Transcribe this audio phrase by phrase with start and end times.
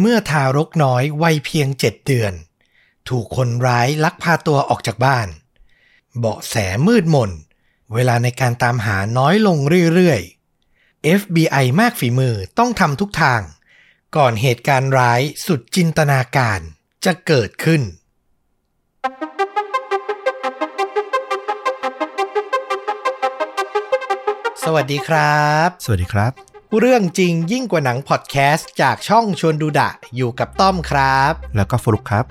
[0.00, 2.32] เมื่อทารกน้อยวัยเพียงเจ็ดเดือน
[3.08, 5.28] ถูกคนร้ายลักพาตัวออกจากบ้าน
[6.18, 6.54] เบาะแส
[6.86, 7.30] มืดมน
[7.94, 9.58] เวลาในการตามหาน้อยลง
[9.94, 13.42] เรื่อยๆ FBI มากฝีมือต้องทำทุกทาง
[14.16, 16.60] ก่อนเหตุการณ์ร้ายสุดจินตนาการ
[17.04, 17.82] จะเกิดขึ้น
[24.64, 32.24] สวัสดีครับ สวัสดีครับ เรื่องจริงยิ่งกว่าหนังพอดแคสต์จากช่องชวนดูดะอยู่กับต้อมครับ แล้วก็ฟลุกครับ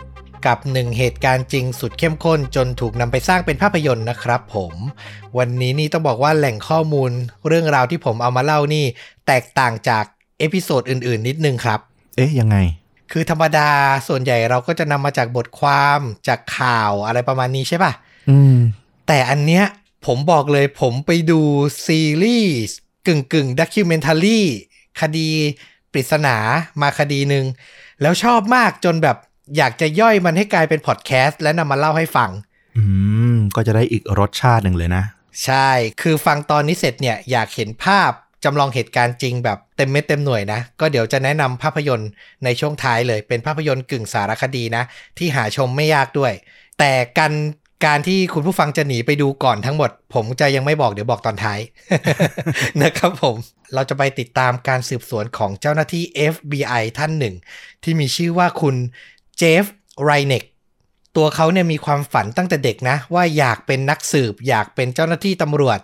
[0.46, 4.74] กับหนึ่งเหตุการณ์จริงสุดเข้มข้นจนถูกนำไปสร้างเป็นภาพยนตร์นะครับผม
[5.38, 7.12] วันนี้นี่ต้องบอกว่าแหล่งข้อมูล
[7.48, 8.86] เรื่องราวที่ผมเอามาเล่านี่
[9.28, 10.06] แตกต่างจาก
[10.40, 11.80] episode อื่นๆ นิดนึงครับ
[12.16, 12.58] เอ๊ะยังไง
[13.12, 13.70] คือธรรมดา
[14.08, 17.92] ส่วนใหญ่เราก็จะนำมาจากบทความจากข่าวอะไรประมาณนี้ใช่ป่ะ
[18.30, 18.56] อืม
[19.08, 19.66] แต่อันเนี้ย
[20.06, 21.42] ผมบอกเลยผมไปดู
[21.86, 24.46] ซีรีส์ กึ่งกึ่งดักคิวเมนทัลลี่
[25.02, 25.30] คดี
[25.94, 26.36] ปริศนา
[26.82, 27.46] มาคดีหนึ่ง
[28.02, 29.18] แล้วชอบมากจนแบบ
[29.58, 32.30] อยากจะย่อยมันให้กลายเป็นพอดแคสต์และนำมาเล่าให้ฟัง
[32.78, 32.84] อื
[33.36, 35.04] ม ก็จะได้อีกรสชาติหนึ่งเลยนะ
[35.46, 35.70] ใช่
[36.02, 38.12] คือฟังตอนนี้เสร็จเนี่ยอยากเห็นภาพ
[38.44, 42.10] จำลองเหตุการณ์จริงแบบเต็มเม็ดเต็มหน่วยนะ ก็เดี๋ยวจะแนะนำภาพยนตร์
[42.44, 44.84] ในช่วงท้ายเลย เป็นภาพยนตร์กึ่งสารคดีนะ
[45.18, 46.34] ที่หาชมไม่ยากด้วย
[46.80, 47.34] แต่การ
[47.86, 51.60] การที่คุณผู้ฟังจะหนีไปดูก่อนทั้งหมด ผมจะยังไม่บอกเดี๋ยวบอกตอนท้าย
[52.82, 53.36] นะครับผม
[53.74, 56.04] เราจะไปติดตามการสืบสวนของเจ้าหน้าที่
[56.34, 57.36] FBI ท่านหนึ่ง
[57.84, 58.76] ที่มีชื่อว่าคุณ
[59.38, 59.66] เจฟ
[60.04, 60.44] ไรเนก
[61.16, 65.80] ตัวเขาเนี่ยมีความฝันตั้งแต่เด็กนะ ว่าอยากเป็นนักสืบ อยากเป็นเจ้าหน้าที่ตำรวจ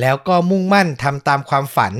[0.00, 1.92] แล้วก็มุ่งมั่นทำตามความฝัน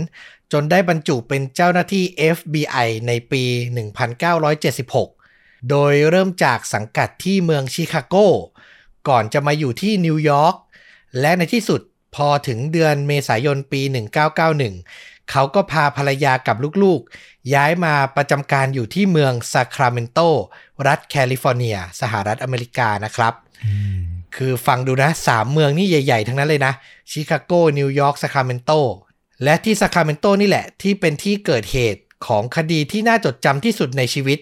[0.52, 2.04] จนได้บรรจุเป็นเจ้าหน้าที่
[2.36, 8.14] FBI ในปี 1976 โดยเริ่มจากสังกัดที่เมืองชิคาโก
[9.08, 10.54] ก่อนจะมาอยู่ที่นิวยอร์ก
[11.20, 11.80] และในที่สุด
[12.14, 13.82] พอถึงเดือนเมษายนปี
[14.56, 20.18] 1991 เขาก็พาภรรยากับลูกๆ ย้ายมาประจำการอยู่ที่เมืองซาคราเมนโต
[20.86, 23.34] รัฐแคลิฟอร์เนีย สหรัฐอเมริกานะครับ
[23.64, 24.00] อืม
[24.36, 26.72] คือฟังดูนะสามเมืองนี่ใหญ่ ๆ ทั้งนั้นเลยนะ
[27.10, 28.70] ชิคาโก นิวยอร์กซาคราเมนโต
[29.44, 34.38] และที่ซาคราเมนโตนี่แหละ ที่เป็นที่เกิดเหตุของคดีที่น่าจดจำที่สุดในชีวิต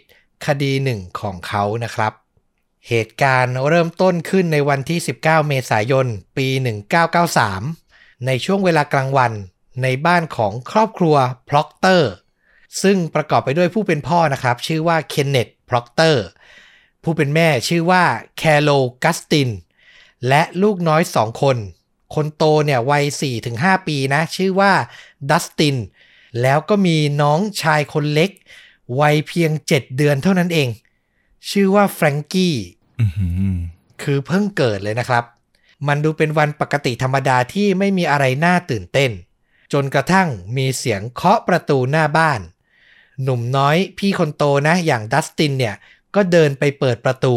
[0.47, 2.13] คดีหนึ่งของเขานะครับ
[2.89, 6.07] เหตุการณ์เริ่มต้นขึ้นในวันที่ 19 เมษายน
[6.37, 6.49] ปี
[7.57, 9.33] 1993 ในช่วงเวลากลางวัน
[9.83, 11.17] ในบ้านของครอบครัว
[11.49, 12.11] พล็อกเตอร์
[12.83, 16.25] ซึ่งประกอบไปด้วยผู้เป็นพ่อนะครับ ชื่อว่าเคนเนตพล็อกเตอร์
[17.03, 18.05] ผู้เป็นแม่ชื่อว่า
[18.39, 18.71] แคโร
[19.05, 19.49] กัสติน
[20.29, 21.57] และลูกน้อยสองคน
[22.15, 23.05] คนโตเนี่ยวัย
[23.47, 24.73] 4-5 ปีนะ ชื่อว่า
[25.31, 25.77] ดัสติน
[26.43, 28.31] แล้วก็มีน้องชายคนเล็ก
[29.01, 30.69] วัยเพียง 7 เดือนเท่านั้นเอง
[31.51, 32.57] ชื่อว่าแฟรงกี้
[33.01, 33.57] อือหือ
[34.03, 35.25] คือเพิ่งเกิดเลยนะครับ
[35.89, 39.11] มันดูเป็นวันปกติธรรมดาที่ไม่มีอะไรน่าตื่นเต้น
[39.73, 42.41] จนกระทั่งมีเสียงเคาะประตูหน้าบ้าน
[43.23, 45.75] หนุ่มน้อยพี่คนโตนะอย่างดัสตินเนี่ย
[46.15, 47.37] ก็เดินไปเปิดประตู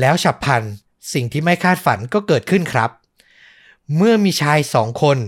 [0.00, 0.62] แล้วฉับพลัน
[1.12, 2.90] สิ่งที่ไม่คาดฝันก็เกิดขึ้นครับ
[3.96, 5.18] เมื่อมีชายสองคน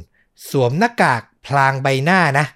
[0.50, 2.46] สวมหน้ากากพลางใบหน้านะ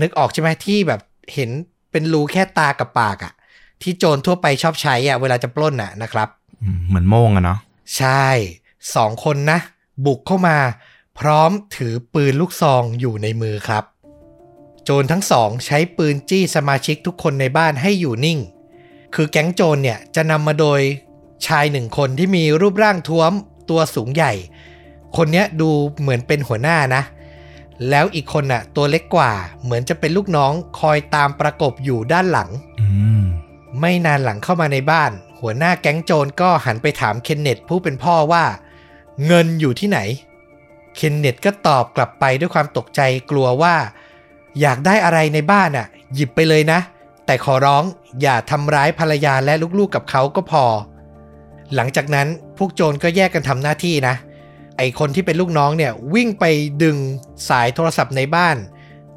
[0.00, 1.00] นึกออกใช่ไหมที่แบบ
[1.34, 1.50] เห็น
[1.90, 3.32] เป็นรูแค่ตากับปากอะ
[3.82, 6.28] ที่โจรทั่วไปชอบใช้อะเวลาจะปล้นอะนะครับ
[6.62, 7.58] อืมเหมือนโม่งอะเนาะ
[7.96, 8.26] ใช่
[8.94, 9.58] สองคนนะ
[10.06, 10.58] บุกเข้ามา
[11.18, 13.84] พร้อมถือปืนลูกซองอยู่ในมือครับ
[14.84, 18.38] โจรทั้งสองใช้ปืนจี้สมาชิกทุกคนในบ้านให้อยู่นิ่ง
[19.14, 20.80] คือแก๊งโจรเนี่ยจะนำมาโดย
[21.46, 23.32] ชายหนึ่งคนที่มีรูปร่างท้วม
[23.70, 24.32] ตัวสูงใหญ่
[25.16, 25.70] คนเนี้ยดู
[26.00, 27.02] เหมือนเป็นหัวหน้านะ
[27.90, 32.86] แล้วอีกคนน่ะ ตัวเล็กกว่าเหมือนจะเป็นลูกน้องคอยตามประกบอยู่ด้านหลัง อื
[33.19, 33.19] ม
[33.80, 35.10] ไม่นานหลังเข้ามาในบ้าน
[35.40, 38.44] หัวหน้าแก๊งโจรก็หันไปถามเคนเนตผู้เป็นพ่อว่า
[39.26, 39.98] เงินอยู่ที่ไหน
[40.96, 43.00] เคนเนตก็ตอบกลับไปด้วยความตกใจ
[43.30, 43.74] กลัวว่า
[44.60, 46.80] อยากได้อะไรในบ้านอะ หยิบไปเลยนะ
[47.26, 47.84] แต่ขอร้อง
[48.22, 50.64] อย่าทำร้ายภรรยาและลูกๆกับเขาก็พอ
[51.74, 54.14] หลังจากนั้นพวกโจรก็แยกกันทำหน้าที่นะ
[54.76, 56.44] ไอคนที่เป็นลูกน้องเนี่ยวิ่งไป
[56.82, 56.96] ดึง
[57.48, 58.56] สายโทรศัพท์ในบ้าน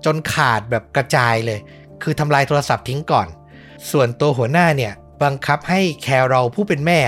[0.05, 1.59] จนขาดแบบกระจายเลย
[2.03, 3.27] คือทำลายโทรศัพท์ทิ้งก่อน
[3.91, 4.93] ส่วนตัวหัวหน้าเนี่ย
[5.23, 6.99] บังคับให้แคโรลผู้เป็นแม่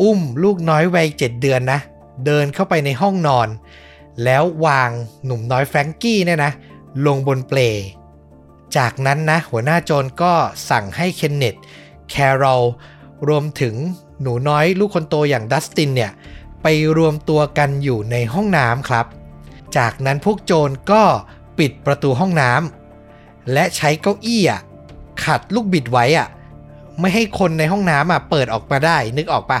[0.00, 1.80] อุ้มลูกน้อยวัยเจ็ดเดือนนะ
[2.26, 3.48] เดินเข้าไปในห้องนอน
[4.24, 4.90] แล้ววาง
[5.24, 6.52] หนุ่มน้อยแฟรงกี้เนี่ยนะ
[7.06, 7.58] ลงบนเปล
[8.76, 10.32] จากนั้นนะ หัวหน้าโจรก็
[10.70, 11.54] สั่งให้เคนเนต
[12.10, 12.62] แคโรล
[13.28, 13.74] รวมถึง
[14.22, 16.12] หนูน้อยลูกคนโตอย่างดัสตินเนี่ย
[16.62, 16.66] ไป
[16.96, 19.06] รวมตัวกันอยู่ในห้องน้ำครับ
[19.76, 21.02] จากนั้นพวกโจรก็
[21.58, 24.60] ปิดประตูห้องน้ำและใช้เก้าอี้อะ
[25.24, 26.28] ขัดลูกบิดไว้อะ
[27.00, 29.60] ไม่ให้คนในห้องน้ำอะเปิดออกมาได้นึกออกปะ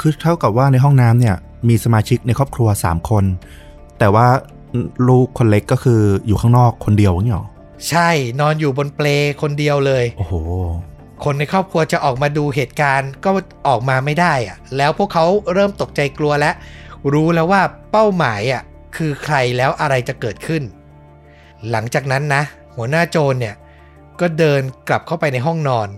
[0.00, 1.36] คือเท่ากับว่าในห้องน้ำเนี่ย
[1.68, 3.24] มีสมาชิกในครอบครัว 3 คน
[3.98, 4.26] แต่ว่า
[5.08, 7.48] ลูกคนเล็กก็คืออยู่ข้างนอกคนเดียวอย่างเงี้ยหรอ
[7.88, 8.10] ใช่
[8.40, 9.06] นอนอยู่บนเปล
[9.42, 10.34] คนเดียวเลย โอ้โห
[11.24, 13.30] คนในครอบครัวจะออกมาดูเหตุการณ์ก็
[13.68, 16.50] ออกมาไม่ได้อะแล้วพวกเขาเริ่มตกใจกลัวและ
[17.12, 18.62] รู้แล้วว่าเป้าหมายอะ
[18.96, 20.62] คือใครแล้วอะไรจะเกิดขึ้น
[21.70, 22.42] หลังจากนั้นนะ
[22.76, 23.54] หัวหน้าโจรเนี่ย
[24.20, 25.88] ก็เดินกลับเข้าไปในห้องนอน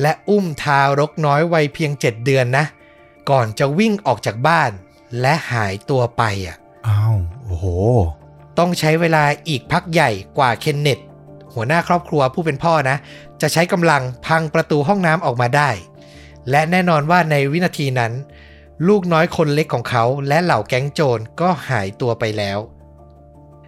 [0.00, 2.64] และอุ้มทารกน้อยวัยเพียง 7 เดือนนะ
[3.30, 4.70] ก่อนจะวิ่งออกจากบ้าน
[5.20, 6.56] และหายตัวไปอะ
[6.86, 7.66] อ้าวโอ้โห
[8.58, 10.98] ต้องใช้เวลาอีกพักใหญ่กว่าเคนเนต
[11.54, 12.96] หัวหน้าครอบครัวผู้เป็นพ่อนะ
[13.40, 15.70] จะใช้กำลังพังประตูห้องน้ำออกมาได้
[16.50, 18.12] และแน่นอนว่าในวินาทีนั้น
[18.88, 22.58] ลูกน้อยคนเล็กของเขาและเหล่าแก๊งโจรก็หายตัวไปแล้ว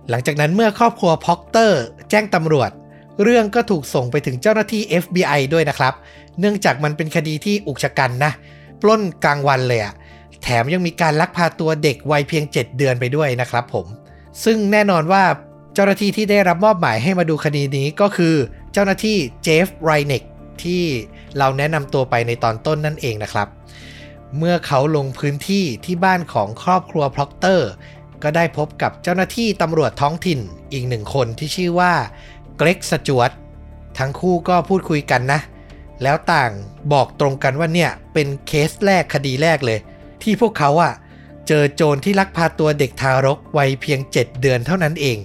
[0.09, 2.71] หลังจากนั้นเมื่อครอบครัวพ็อกเตอร์ แจ้งตำรวจ
[3.23, 5.95] เรื่องก็ถูกส่งไปถึงเจ้าหน้าที่ FBI ด้วยนะครับ
[6.41, 8.33] เนื่องจากมันเป็นคดีที่อุกชะกันนะ
[8.83, 9.95] ปล้นกลางวันเลยอะ
[10.43, 13.87] แถมยังมีการลักพาตัวเด็กวัยเพียง 7 เดือนไปด้วยนะครับผม
[14.45, 15.25] ซึ่งแน่นอนว่า
[15.75, 18.35] เจ้าหน้าที่ที่ได้รับมอบหมายให้มาดูคดีนี้ก็คือ
[18.73, 20.23] เจ้าหน้าที่เจฟไรเนก
[20.63, 20.83] ที่
[21.39, 23.49] เราแนะนำตัวไปในตอนต้นนั่นเองนะครับ
[24.39, 27.69] เมื่อเขาลงพื้นที่ที่บ้านของครอบครัวพล็อกเตอร์
[28.23, 30.41] ก็ได้พบกับเจ้าหน้าที่ตำรวจท้องถิ่น
[30.73, 31.93] อีกหนึ่งคนที่ชื่อว่า
[32.57, 33.33] เกรกสจวต
[33.99, 35.41] ทั้งคู่ก็พูดคุยกันนะ
[36.03, 36.51] แล้วต่าง
[36.93, 39.79] บอกตรงกันว่าเนี่ยเป็นเคสแรกคดีแรกเลย
[40.23, 40.93] ที่พวกเขาอะ
[41.49, 45.19] เจอโจรที่ลักพาตัวเด็กทารกวัยเพียง 7 เดือนเท่านั้นเอง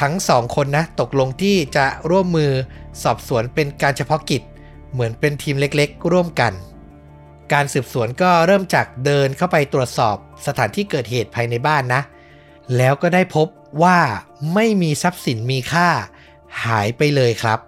[0.00, 2.50] ทั้งสองคนนะ ตกลงที่จะร่วมมือ
[3.02, 4.42] สอบสวนเป็นการเฉพาะกิจ
[4.92, 6.52] เหมือนเป็นทีมเล็กๆ ร่วมกัน
[7.52, 10.16] การสืบสวนก็เริ่มจากเดินเข้าไปตรวจสอบ
[10.46, 12.02] สถานที่เกิดเหตุภายในบ้านนะ
[12.76, 13.48] แล้วก็ได้พบ
[13.82, 13.98] ว่า
[14.54, 15.88] ไม่มีทรัพย์สินมีค่า
[16.64, 17.58] หายไปเลยครับ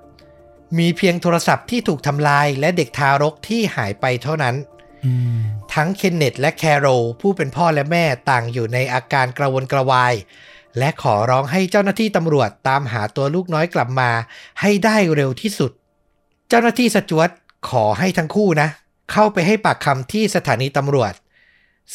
[0.79, 4.55] มีเพียงโทรศัพท์ที่ถูกทำลายและเด็กทารกที่หายไปเท่านั้น
[5.05, 5.38] อืม
[5.75, 10.14] ทั้งเคนเนตและแคโรลผู้เป็นพ่อและแม่ต่างอยู่ในอาการกระวนกระวาย
[10.79, 14.11] และขอร้องให้เจ้าหน้าที่ตำรวจตามหาตัวลูกน้อยกลับมา
[14.61, 15.70] ให้ได้เร็วที่สุด
[16.49, 17.31] เจ้าหน้าที่สจวต
[17.70, 18.69] ขอให้ทั้งคู่นะ
[19.12, 21.12] เข้าไปให้ปากคำที่สถานีตำรวจ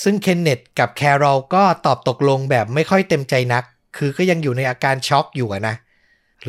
[0.02, 3.64] ซึ่งเคนเนตกับแคโรลก็ตอบตกลงแบบไม่ค่อยเต็มใจนัก
[3.98, 5.76] คือก็ยังอยู่ในอาการช็อกอยู่อะนะ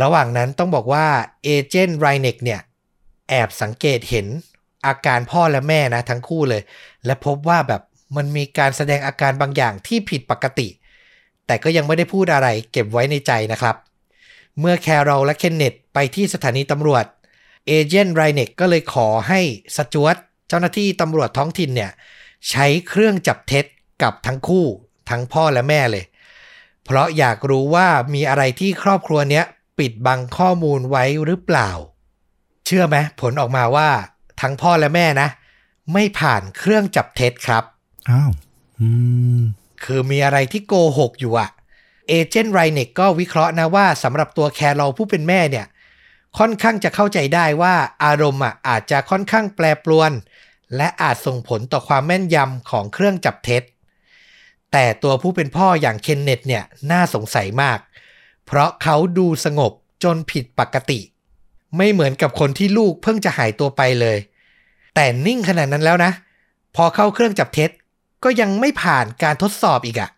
[0.02, 1.06] ระหว่างนั้นต้องบอกว่า
[1.44, 2.60] เอเจนต์ไรเนกเนี่ย
[3.28, 4.26] แอบสังเกตเห็น
[4.86, 6.62] อาการพ่อและแม่นะทั้งคู่เลย
[7.06, 7.82] และพบว่าแบบ
[8.16, 10.68] มันมีการแสดงอาการบางอย่างที่ผิดปกติ
[11.46, 13.76] แต่ก็ยังไม่ได้พูดอะไรเก็บไว้ในใจนะครับ
[14.60, 17.04] เมื่อแคโรลและเคนเนตไปที่สถานีตำรวจ
[17.66, 19.40] เอเจนต์ไรเนกก็เลยขอให้
[19.76, 20.16] สจวต
[20.48, 21.90] เจ้าหน้าที่ตำรวจท้องถิ่นเนี่ย
[22.50, 23.64] ใช้เครื่องจับเท็จ
[24.02, 24.66] กับทั้งคู่
[25.10, 26.04] ทั้งพ่อและแม่เลย
[26.84, 29.44] เพราะอยากรู้ว่ามีอะไรที่ครอบครัวเนี้ย
[29.78, 31.70] ปิดบังข้อมูลไว้หรือเปล่า
[32.66, 33.88] เชื่อไหมผลออกมาว่า
[34.40, 35.28] ทั้งพ่อและแม่นะ
[35.92, 37.64] ไม่ผ่านเครื่องจับเท็จครับ
[38.10, 38.30] อ้าว
[38.80, 38.88] อื
[39.38, 39.40] ม
[39.84, 41.50] คือมีอะไรที่โกหกอยู่อะ
[42.08, 45.66] เอเจนต์ไรเนกก็วิเคราะห์นะว่าสำหรับตัวแคโรลผู้เป็นแม่เนี่ย
[46.38, 47.74] ค่อนข้างจะเข้าใจได้ว่า
[48.04, 50.10] อารมณ์อะอาจจะค่อนข้างแปรปรวน
[50.76, 53.62] และอาจส่งผลต่อความแม่นยำของเครื่องจับเท็จ
[54.72, 59.72] แต่ตัวผู้เป็นพ่ออย่างเคนเนตเนี่ยน่าสงสัยมากเเพราะเขาดูสงบ
[60.04, 61.00] จนผิดปกติ
[61.76, 64.18] ไม่เหมือนกับคนที่ลูกเพิ่งจะหายตัวไปเลย
[64.94, 66.12] แต่นิ่งขนาดนั้นแล้วนะ
[66.76, 67.70] พอเข้าเครื่องจับเท็จ
[68.24, 70.10] ก็ยังไม่ผ่านการทดสอบอีกอะ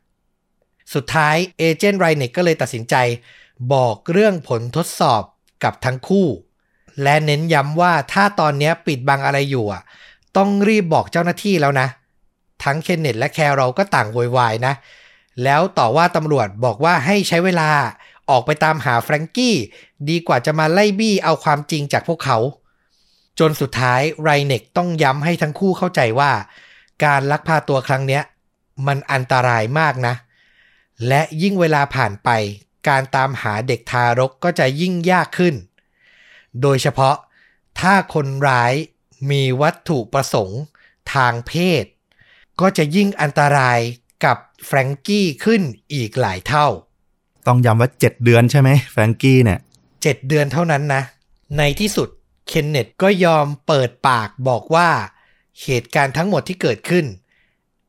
[0.94, 2.94] สุดท้ายเอเจนต์ไรเนกก็เลยตัดสินใจ
[3.72, 5.22] บอกเรื่องผลทดสอบ
[5.64, 6.26] กับทั้งคู่
[7.02, 9.82] และเน้นย้ำว่าถ้าตอนนี้ปิดบังอะไรอยู่อะ
[10.36, 11.88] ต้องรีบบอกเจ้าหน้าที่แล้วนะ
[12.64, 14.74] ทั้งเคนเนตและแคโรลก็ต่างโวยวายนะ
[15.44, 17.70] แล้วต่อว่าตำรวจบอกว่าให้ใช้เวลา
[18.30, 19.56] ออกไปตามหาแฟรงกี้
[20.08, 22.38] ดีกว่าจะมาไล่บี้เอาความจริงจากพวกเขา
[23.38, 26.32] จนสุดท้ายไรเนกต้องย้ำให้ทั้งคู่เข้าใจว่า
[27.04, 28.22] การลักพาตัวครั้งเนี้ย
[28.86, 30.14] มันอันตรายมากนะ
[31.08, 32.28] และยิ่งเวลาผ่านไป
[32.88, 35.54] การตามหาเด็กทารกก็จะยิ่งยากขึ้น
[36.62, 37.16] โดยเฉพาะ
[37.80, 38.74] ถ้าคนร้าย
[39.30, 40.62] มีวัตถุประสงค์
[41.14, 41.52] ทางเพ
[41.82, 41.84] ศ
[42.60, 43.80] ก็จะยิ่งอันตราย
[44.24, 45.62] กับแฟรงกี้ขึ้น
[45.94, 46.68] อีกหลายเท่า
[47.46, 49.60] ต้องย้ำว่าเจ็ดเดือนใช่ไหมแฟรงกี้เนี่ย
[49.92, 51.02] 7 เดือนเท่านั้นนะ
[51.58, 52.08] ในที่สุด
[52.48, 54.88] เคนเนตก็ยอมเปิดปากบอกว่า
[55.62, 57.04] เหตุการณ์ทั้งหมดที่เกิดขึ้น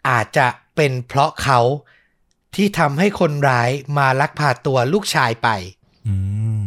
[0.09, 1.59] อาจจะเป็นเพราะเขา
[2.55, 5.49] ที่ทำให้คนร้ายมาลักพาตัวลูกชายไป
[6.07, 6.15] อื
[6.61, 6.63] ม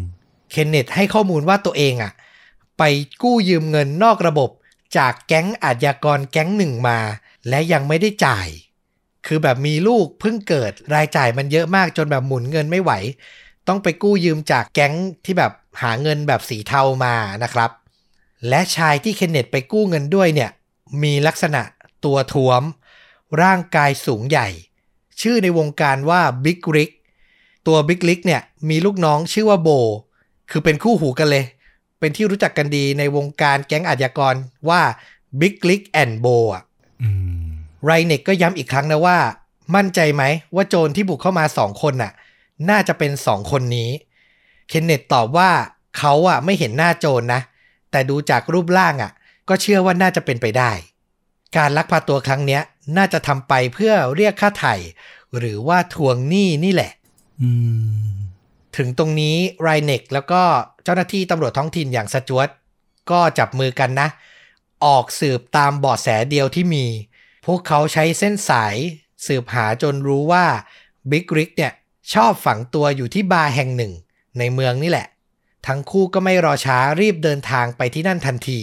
[0.50, 2.12] เคนเนตให้ข้อมูลว่าตัวเองอะ
[2.78, 2.82] ไป
[3.22, 4.50] กู้ยืมเงินนอกระบบ
[4.96, 6.98] จากแก๊งอาชญากรแก๊งหนึ่งมา
[7.48, 8.48] และยังไม่ได้จ่าย
[9.26, 12.92] คือแบบมีลูกเพิ่งเกิดรายจ่ายมันเยอะมากจนแบบหมุนเงินไม่ไหว
[13.68, 17.70] ต้องไปกู้ยืมจากแก๊งที่แบบหาเงินแบบสีเทามานะครับ
[18.48, 20.50] และชายที่เคนเนตไปกู้เงินด้วยเนี่ย
[21.02, 21.62] มีลักษณะ
[22.04, 22.62] ตัวท้วม
[23.42, 24.48] ร่างกายสูงใหญ่
[25.20, 26.90] ชื่อในวงการว่าบิ๊กริก
[27.66, 29.68] ตัวบิ๊กลิกเนี่ยมีลูกน้องชื่อว่าโบ
[30.50, 31.44] คือเป็นคู่หูกันเลย
[31.98, 34.34] เป็นที่รู้จักกันดีในวงการแก๊งอาชญากร
[34.68, 34.82] ว่า
[35.40, 36.62] Big Lick and Bo อะ
[37.84, 39.18] ไรเน็กก็ย้ำอีกครั้งนะว่า
[39.74, 40.22] มั่นใจไหม
[40.54, 42.12] ว่าโจรที่บุกเข้ามาสองคนน่ะ
[42.70, 43.90] น่าจะเป็นสองคนนี้
[44.68, 45.50] เคนเนตตอบว่า
[45.98, 47.40] เขาอะไม่เห็นหน้าโจรนะ
[47.90, 49.12] แต่ดูจากรูปร่างอะ
[49.48, 50.72] ก็เชื่อว่าน่าจะเป็นไปได้
[51.56, 52.62] การลักพาตัวครั้งเนี้ย
[52.96, 54.74] น่าจะทำไปเพื่อเรียกค่าไถ่
[55.38, 56.92] หรือว่าทวงหนี้นี่แหละ
[57.42, 57.50] อื
[58.10, 58.10] ม
[58.76, 60.42] ถึงตรงนี้ไรเน็กแล้วก็
[60.84, 62.48] เจ้าหน้าที่ตำรวจท้องถิ่นอย่างสจวต
[63.10, 64.08] ก็จับมือกันนะ
[64.84, 66.84] ออกสืบตามเบาะแสเดียวที่มี
[67.46, 68.76] พวกเขาใช้เส้นสาย
[69.26, 70.46] สืบหาจนรู้ว่า
[71.10, 71.72] บิ๊กริกเนี่ย
[72.12, 73.92] ชอบฝังตัวอยู่ที่บาร์แห่งหนึ่ง
[74.38, 75.06] ในเมืองนี่แหละ
[75.66, 78.60] ทั้งคู่ก็ไม่รอช้ารีบเดินทางไปที่นั่นทันที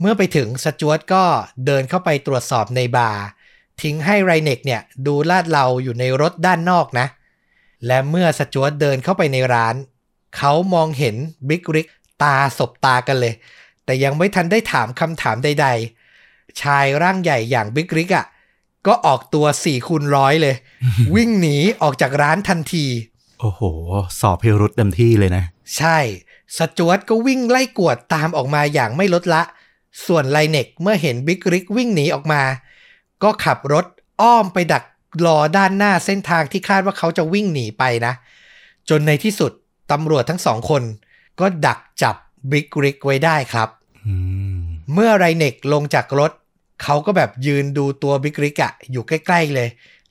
[0.00, 1.24] เมื่อไปถึงสจวตก็
[1.66, 3.24] เดินเข้าไปตรวจสอบในบาร์
[3.82, 7.06] ทิ้งให้ไรเน็กเนี่ยดูลาดเลาอยู่ในรถด้านนอกนะ
[7.86, 9.74] และเมื่อสจวตเดินเข้าไปในร้าน
[10.36, 11.16] เขามองเห็น
[11.48, 11.88] บิ๊กริก
[12.22, 13.34] ตาสบตากันเลย
[13.84, 16.05] แต่ยังไม่ทันได้ถามคำถามใด ๆ
[16.62, 18.26] ชายร่างใหญ่อย่างบิ๊กริกอะ
[18.86, 20.54] ก็ออกตัวสี่คูณร้อยเลย
[21.14, 22.86] วิ่งหนีออกจากร้านทันที
[23.40, 23.60] โอ้โห
[24.20, 25.44] สอบพิรุษเต็มที่เลยนะ
[25.76, 25.98] ใช่
[26.56, 29.42] สจวตก็วิ่งไล่กวดตามออกมาอย่างไม่ลดละ
[30.06, 32.42] ส่วนไลเน็กเมื่อเห็นบิ๊กริกวิ่งหนีออกมา
[33.22, 33.86] ก็ขับรถ
[34.20, 34.84] อ้อมไปดัก
[35.26, 38.12] รอด้านหน้าเส้นทางที่คาดว่าเขาจะวิ่งหนีไปนะ
[38.88, 39.52] จนในที่สุด
[39.92, 40.82] ตำรวจทั้งสองคน
[41.40, 42.16] ก็ดักจับ
[42.50, 43.68] บิ๊กริกไว้ได้ครับ
[44.06, 44.14] อื
[44.58, 44.60] ม
[44.92, 46.32] เมื่อไรเน็กลงจากรถ
[46.82, 49.68] เขาก็แบบยืนดูตัวบิ๊กริกอะอยู่ใกล้ ๆเลย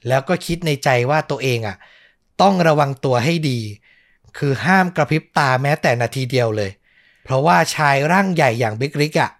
[0.07, 1.77] แล้วก็คิดในใจว่าตัวเองอะ
[2.41, 3.59] ต้องระวังตัวให้ดี
[4.37, 6.71] คือห้ามกระพริบตาแม้แต่นาทีเดียวเลย
[7.23, 9.31] เพราะว่าชายร่างใหญ่อย่างบิ๊กริกอะ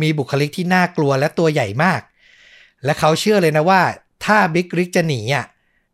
[0.00, 2.00] มีบุคลิกที่น่ากลัวและตัวใหญ่มาก
[2.84, 3.82] และเขาเชื่อเลยนะว่า
[4.24, 5.46] ถ้าบิ๊กริกจะหนีอะ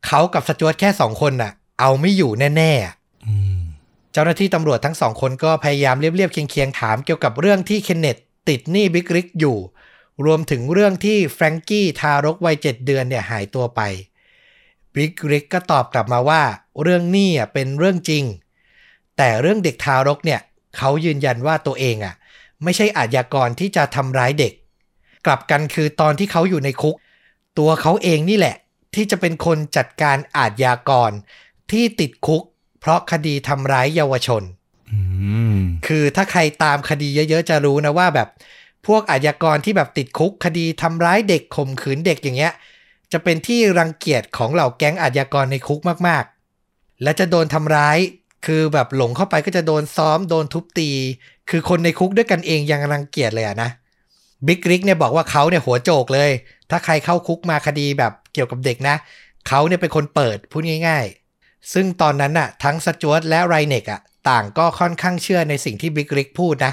[0.06, 2.94] เขากับสจวตแค่สองคนน่ะ เอาไม่อยู่แน่ๆอะ
[3.26, 3.60] อืม
[4.12, 8.16] เจ้าหน้าที่ตำรวจทั้งสองคนก็พยายามเรียบๆเคียงๆถามเกี่ยวกับเรื่องที่เคนเนต
[8.48, 9.56] ติดหนี้บิ๊กริกอยู่
[10.24, 13.80] รวมถึงเรื่องที่แฟรงกี้ทารกวัยเจ็ดเดือนเนี่ยหายตัวไป
[14.94, 16.42] บิ๊กริกก็ตอบกลับมาว่า
[16.82, 18.24] เรื่องหนี้อะเป็นเรื่องจริง
[19.16, 20.40] แต่เรื่องเด็กทารกเนี่ย
[20.76, 22.14] เขายืนยันว่าตัวเองอะ
[22.62, 24.52] ไม่ใช่อาชญากรที่จะทำร้ายเด็ก
[25.26, 26.96] กลับกันคือตอนที่เขาอยู่ในคุก
[27.58, 28.56] ตัวเขาเองนี่แหละ
[28.94, 31.10] ที่จะเป็นคนจัดการอาชญากร
[31.70, 32.42] ที่ติดคุก
[32.80, 34.42] เพราะคดีทำร้ายเยาวชน
[34.92, 35.00] อื
[35.56, 38.28] มคือถ้าใครตามคดีเยอะๆจะรู้นะว่าแบบ
[38.86, 42.52] พวกอาชญากรที่แบบติดคุกคดีทำร้ายเด็กข่มขืนเด็กอย่างเงี้ย
[43.12, 47.98] จะเป็นที่รังเกียจของเหล่าแก๊งอาชญากรในคุกมากๆ และจะโดนทำร้าย
[48.46, 50.90] คือแบบหลงเข้าไปก็จะโดนซ้อมโดนทุบตี
[51.50, 53.70] คือคนในคุกด้วยกันเองยังรังเกียจเลยอะนะ
[54.46, 56.30] บิ๊กริกเนี่ยบอกว่าเขาเนี่ยหัวโจกเลย
[56.70, 58.96] ถ้าใครเข้าคุกมาคดีแบบเกี่ยวกับเด็กนะ
[59.48, 66.72] เขาเนี่ยเป็นคนเปิดพูดง่ายๆ ซึ่งตอนนั้นน่ะทั้งสจวตและไรเน็กอะต่างก็ค่อนข้างเชื่อในสิ่งที่บิ๊กริกพูดนะ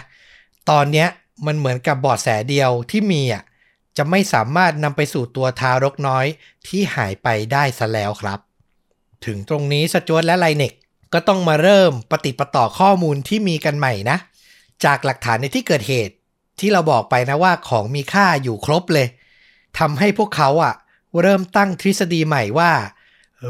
[0.69, 1.07] ตอนเนี้ย
[1.45, 3.43] มันเหมือนกับบอดแสเดียวที่มีอะ
[3.97, 6.25] จะไม่สามารถนำไปสู่ตัวทารกน้อย
[6.67, 8.39] ที่หายไปได้ซะแล้วครับ
[9.25, 10.73] ถึงตรงนี้สจวตและไรเน็ก
[11.13, 14.17] ก็ต้องมาเริ่มปฏิประต่อข้อมูลที่มีกันใหม่นะ
[14.85, 16.15] จากหลักฐานในที่เกิดเหตุ
[16.59, 19.07] ที่เราบอกไปนะว่าของมีค่าอยู่ครบเลย
[19.79, 20.73] ทำให้พวกเขาอะ
[21.21, 22.71] เริ่มตั้งทฤษฎีใหม่ว่า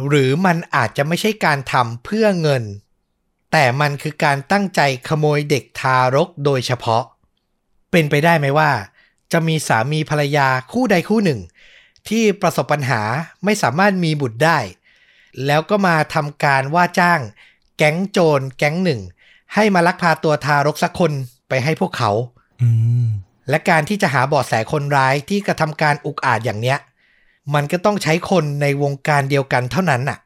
[0.08, 2.64] หรือมันอาจจะไม่ใช่การทำเพื่อเงิน
[3.52, 7.04] แต่มันคือการตั้งใจขโมยเด็กทารกโดยเฉพาะ
[7.92, 8.72] เป็นไปได้ไหมว่า
[9.32, 11.40] จะมีสามีภรรยาคู่ใดคู่หนึ่ง
[12.10, 13.02] ที่ประสบปัญหา
[13.46, 14.60] ไม่สามารถมีบุตรได้
[15.46, 17.22] แล้วก็มาทำการว่าจ้าง
[17.78, 19.02] แก๊งโจรแก๊งหนึ่ง
[19.54, 21.12] ให้มาลักพาตัวทารกสักคน
[21.50, 22.12] ไปให้พวกเขา
[22.62, 22.70] อื
[23.06, 23.08] ม
[23.50, 26.78] และการที่จะหาเบาะแสคนร้ายที่กระทำการอุกอาจอย่างเนี้ย
[27.54, 30.20] มันก็ต้องใช้คนในวงการเดียวกันเท่านั้นน่ะ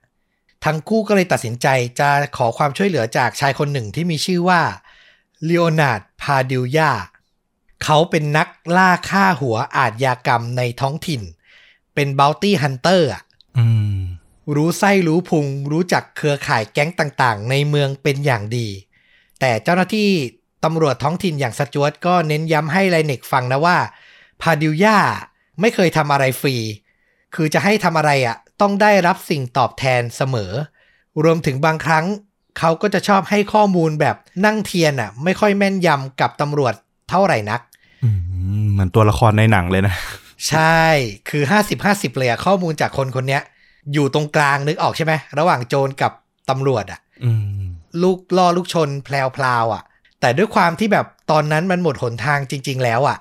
[0.65, 1.67] ทั้งคู่ก็เลยตัดสินใจ
[1.99, 4.61] จะขอความช่วยเหลือจากชายคนหนึ่งที่มีชื่อว่า
[5.45, 6.91] เลโอนาร์ดพาดิลยา
[7.83, 8.47] เขาเป็นนัก
[8.77, 11.21] ล่าฆ่าหัวอาชญากรรมในท้องถิ่น
[11.95, 13.23] เป็นบ o ลตี้ฮันเตอร์อะ
[13.57, 13.97] อืม
[14.55, 18.67] รู้ไส้รู้พุง รู้จักเครือข่ายแก๊งต่างๆ ในเมืองเป็นอย่างดี
[19.39, 20.09] แต่เจ้าหน้าที่
[20.63, 23.77] ตำรวจท้องถิ่นอย่างสจวตก็เน้นย้ำให้ไลเน็กฟังนะว่า
[24.41, 24.99] พาดิลยา
[25.61, 26.55] ไม่เคยทำอะไรฟรี
[27.35, 30.51] คือจะให้ทำอะไรอะ ต้องได้รับสิ่งตอบแทนเสมอ
[31.23, 32.05] รวมถึงบางครั้ง
[32.59, 36.73] เขาก็จะชอบให้ข้อมูลแบบนั่งเทียนอะ ไม่ค่อยแม่นยำกับตำรวจ
[37.09, 37.72] เท่าไหร่นักอืม
[38.71, 39.95] เหมือนตัวละครในหนังเลยนะ
[40.49, 40.81] ใช่
[41.29, 41.43] คือ
[41.81, 43.41] 50-50เลยอะข้อมูลจากคนคนเนี้ย
[43.93, 46.11] อยู่ตรงกลางนึกออกใช่ไหม ระหว่างโจรกับ
[46.49, 47.31] ตำรวจอะอื
[47.61, 47.63] ม
[48.01, 49.83] ลูกล่อลูกชนแพลวๆอะ
[50.21, 53.17] แต่ด้วยความที่แบบตอนนั้นมันหมดหนทางจริง ๆ แล้วอะ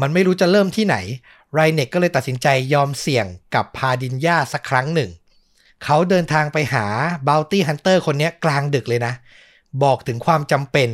[0.00, 0.96] มันไม่รู้จะเริ่มที่ไหน
[1.52, 5.10] ไรเน็กก็เลยตัดสินใจยอมเสี่ยงกับพาดินยาสักครั้งหนึ่ง
[5.84, 6.86] เขาเดินทางไปหา
[7.28, 9.12] บ o ลตี้ฮันเตอร์คนเนี้ยกลางดึกเลยนะ
[9.82, 10.88] บอกถึงความจำเป็น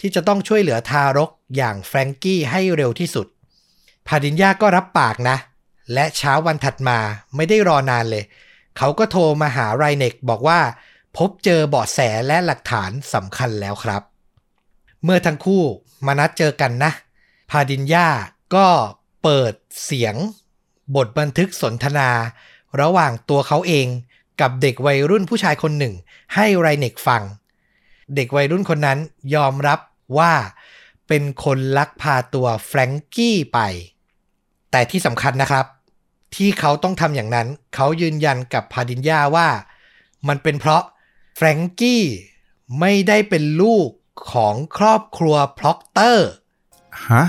[0.00, 3.26] ที่จะต้องช่วยเหลือทารก อย่างแฟรงกี้ให้เร็วที่สุด
[4.06, 5.36] พาดินยาก็รับปากนะ
[5.92, 6.98] และเช้าวันถัดมา
[7.36, 8.24] ไม่ได้รอนานเลย
[8.78, 10.60] เขาก็โทรมาหาไรเนกบอกว่า
[11.16, 14.02] พบเจอเบาะแสและหลักฐานสำคัญแล้วครับ
[15.04, 15.62] เมื่อทั้งคู่
[16.06, 16.92] มานัดเจอกันนะ
[17.50, 18.08] พาดินยา
[18.54, 18.66] ก็
[19.22, 20.14] เปิดเสียง
[20.96, 22.10] บทบันทึกสนทนา
[22.80, 23.86] ระหว่างตัวเขาเอง
[24.40, 25.94] กับเด็กวัยรุ่นผู้ชายคนหนึ่ง
[26.34, 27.22] ให้ไรเนกฟัง
[28.14, 28.98] เด็กวัยรุ่นคนนั้น
[29.34, 29.80] ยอมรับ
[30.18, 30.32] ว่า
[31.08, 33.58] เป็นคนลักพาตัวแฟรงกี้ไป
[34.70, 35.66] แต่ที่สำคัญนะครับ
[36.34, 39.48] ที่เขาต้องทำอย่างนั้น เขายืนยันกับพาดินยาว่า
[40.28, 40.82] มันเป็นเพราะ
[41.36, 42.04] แฟรงกี้
[42.80, 43.88] ไม่ได้เป็นลูก
[44.32, 46.28] ของครอบครัวพล็อกเตอร์
[47.08, 47.24] ฮะ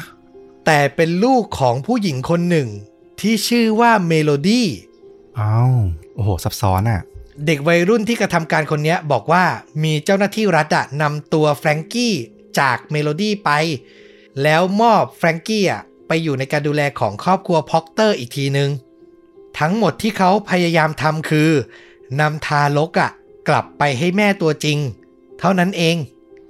[0.65, 2.69] แต่เป็นลูกของผู้หญิงคนหนึ่ง
[3.19, 4.67] ที่ชื่อว่าเมโลดี้
[5.39, 5.75] อ้าว
[6.15, 7.01] โอ้โห ซับซ้อนอะ่ะ
[7.45, 9.43] เด็กวัยรุ่นที่กระทำการคนนี้บอกว่า
[9.83, 12.15] มีเจ้าหน้าที่รัฐอะนำตัวแฟรงกี้
[12.59, 13.51] จากเมโลดี้ไป
[14.43, 18.69] แล้วมอบแฟรงกี้อะไปอยู่ในการดูแลของครอบครัวพล็อกเตอร์อีกทีนึง
[19.59, 21.49] ทั้งหมดที่เขาพยายามทำคือ
[22.19, 23.11] นำทารกอะ
[23.49, 24.77] กลับไปให้แม่ตัวจริง
[25.39, 25.95] เท่านั้นเอง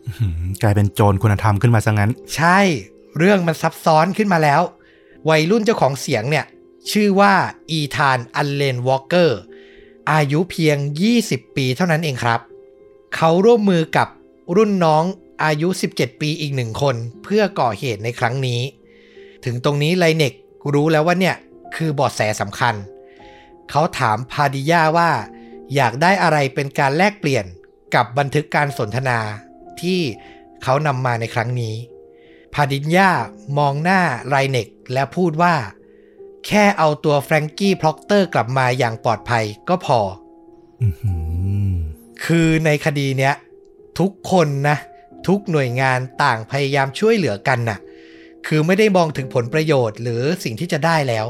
[0.05, 2.59] อื้อหือกลายเป็นโจรคุณธรรมขึ้นมาซะงั้น ใช่
[3.17, 4.61] เรื่องมันซับซ้อนขึ้นมาแล้ว
[5.29, 6.45] วัยรุ่นเจ้าของเสียงเนี่ย
[6.91, 7.33] ชื่อว่า
[7.71, 9.39] อีธานอันเลนวอลเกอร์
[10.11, 10.77] อายุเพียง
[11.17, 12.39] 20 ปีเท่านั้นเองครับ
[13.15, 14.07] เขาร่วมมือกับ
[14.55, 15.03] รุ่นน้อง
[15.43, 18.61] อายุ 17 ปีอีกหนึ่งคนเพื่อก่อเหตุในครั้งนี้
[19.45, 20.33] ถึงตรงนี้ไรเน็ก
[20.73, 21.35] รู้แล้วว่าเนี่ย
[21.75, 22.75] คือเบาะแสสำคัญ
[23.69, 25.11] เขาถามพาดินยาว่า
[25.75, 27.45] อยากได้อะไรเป็นการแลกเปลี่ยน
[27.95, 29.19] กับบันทึกการสนทนา
[29.81, 29.99] ที่
[30.63, 31.75] เขานำมาในครั้งนี้
[32.53, 33.11] พาดินยา
[33.57, 35.55] มองหน้าไรเน็กและพูดว่า
[36.47, 39.99] แค่เอาตัวแฟรงกี้พล็อกเตอร์กลับมาอย่างปลอดภัยก็พอ
[40.81, 41.13] อือหื
[41.73, 41.77] อ
[42.25, 43.33] คือในคดีเนี้ย
[43.99, 44.77] ทุกคนนะ
[45.27, 47.79] ทุกหน่วยงานต่างพยายามช่วยเหลือกันน่ะ
[48.47, 51.25] คือไม่ได้มองถึงผลประโยชน์ หรือสิ่งที่จะได้แล้ว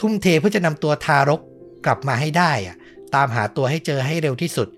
[0.00, 1.40] ทุ่มเทเพื่อจะนำตัวทารก
[1.84, 2.76] กลับมาให้ได้อะ
[3.14, 4.68] ตามหาตัวให้เจอให้เร็วที่สุด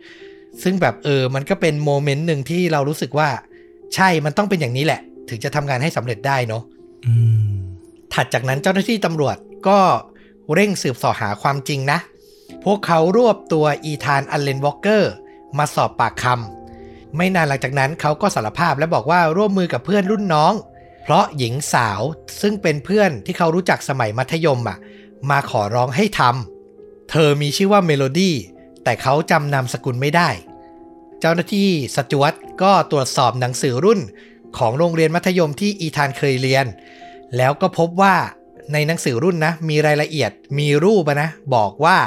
[0.63, 3.29] ซึ่งแบบเออมันก็เป็น moment หนึ่งที่เรารู้สึกว่า
[3.95, 6.63] ใช่มันต้องเป็นอย่างนี้แหละ ถึงจะทำงานให้สำเร็จได้เนาะ
[7.07, 7.15] อื
[7.49, 7.51] ม
[8.15, 9.37] ถัดจากนั้นเจ้าหน้าที่ตำรวจ
[9.69, 9.79] ก็
[10.55, 11.99] เร่งสืบเสาะหาความจริงนะ
[12.65, 15.13] พวกเขารวบตัวอีธานอัลเลนวอลเกอร์
[15.59, 16.60] มาสอบปากคำ
[17.17, 20.53] ไม่นานหลังจากนั้นเขาก็สารภาพและบอกว่าร่วมมือกับเพื่อนรุ่นน้อง
[21.03, 22.01] เพราะหญิงสาว
[22.41, 24.79] ซึ่งเป็นเพื่อนที่เขารู้จักสมัยมัธยมอะ
[25.31, 28.35] มาขอร้องให้ทำเธอมีชื่อว่าเมโลดี้
[28.85, 30.29] แต่เขาจำนามสกุลไม่ได้
[31.21, 34.01] เจ้าหน้าที่สจวตก็ตรวจสอบหนังสือรุ่น
[34.59, 36.67] ของโรงเรียนมัธยมที่อีธานเคยเรียน
[37.37, 38.17] แล้วก็พบว่า
[38.73, 41.99] ในหนังสือรุ่นนะ มีรายละเอียดมีรูปนะ บอกว่า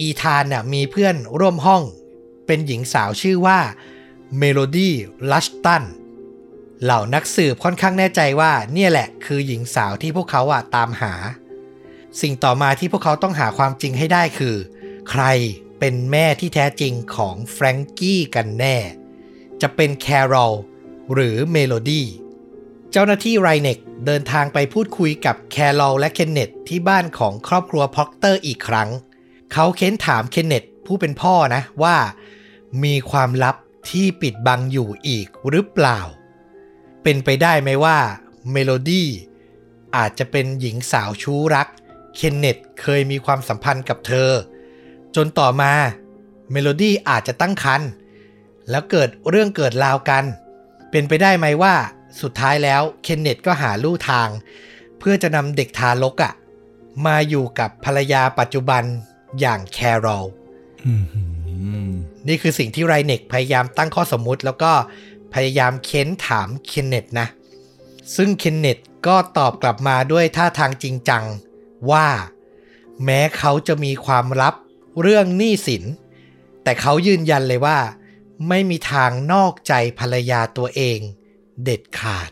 [0.00, 1.82] อีธานน่ะมีเพื่อนร่วมห้อง
[2.46, 3.58] เป็นหญิงสาวชื่อว่า
[4.38, 4.94] เมโลดี้
[5.30, 5.84] ลัชตัน
[6.82, 11.14] เหล่านักสืบค่อนข้างแน่ใจว่าเนี่ยแหละคือหญิงสาวที่พวกเขาอะตามหา
[12.20, 14.56] สิ่งต่อมาที่พวกเขาต้องหาความจริงให้ได้คือ
[15.10, 15.24] ใคร
[15.78, 18.76] เป็นแม่ที่แท้จริงของแฟรงกี้กันแน่
[19.60, 20.54] จะเป็นแคโรล
[21.12, 22.06] หรือเมโลดี้
[22.92, 28.88] เจ้าหน้าที่ไรเน็กเดินทางไปพูดคุยกับแคโรลและเคนเนตที่บ้านของครอบครัวพ็อกเตอร์อีกครั้ง
[29.52, 31.96] เขาเค้นถามเคนเนตผู้เป็นพ่อนะว่า
[32.84, 33.56] มีความลับ
[33.90, 35.98] ที่ปิดบังอยู่อีกหรือเปล่า
[37.02, 37.98] เป็นไปได้ไหมว่า
[38.52, 39.08] เมโลดี้
[39.96, 41.68] อาจจะเป็นหญิงสาวชู้รัก
[42.14, 44.30] เคนเนตเคยมีความสัมพันธ์กับเธอ
[45.16, 45.72] จนต่อมา
[46.52, 47.88] เมโลดี้อาจจะตั้งครรภ์
[48.70, 50.24] แล้วเกิดเรื่องเกิดราวกัน
[50.90, 51.74] เป็นไปได้ไหมว่า
[52.20, 54.28] สุดท้ายแล้วเคนเนตก็หาลู่ทาง
[54.98, 56.32] เพื่อจะนำเด็กทารกอะ
[57.06, 58.84] มาอยู่กับภรรยาปัจจุบัน
[59.40, 60.24] อย่างแคโรล
[60.86, 61.35] อือหือ
[62.28, 64.72] นี่คือสิ่งที่ไรเน็กพยายามตั้งข้อสมมุติ แล้วก็
[65.34, 67.26] พยายามเค้นถามเคนเนตนะ
[68.16, 71.24] ซึ่งเคนเนตก็ตอบกลับมาด้วยท่าทางจริงจัง
[71.90, 72.08] ว่า
[73.04, 74.54] แม้เขาจะมีความลับ
[75.00, 75.84] เรื่องหนี้สิน
[76.62, 77.78] แต่เขายืนยันเลยว่า
[78.48, 80.98] ไม่มีทางนอกใจภรรยาตัวเอง
[81.64, 82.30] เด็ดขาด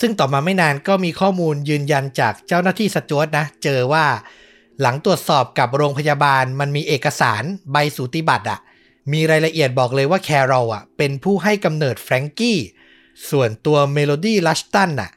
[0.00, 4.06] ซึ่งต่อมาไม่นานก็มีข้อมูลยืนยันจากเจ้าหน้าที่สจวตนะ เจอว่า
[4.80, 8.60] หลังตรวจสอบกับโรงพยาบาลมันมีเอกสารใบสูติบัตรอะ
[9.12, 12.58] มีรายละเอียดบอกเลยว่าแคโรลอะเป็นผู้ให้กำเนิดแฟรงกี้
[13.30, 15.10] ส่วนตัวเมโลดี้ลัชตันน่ะ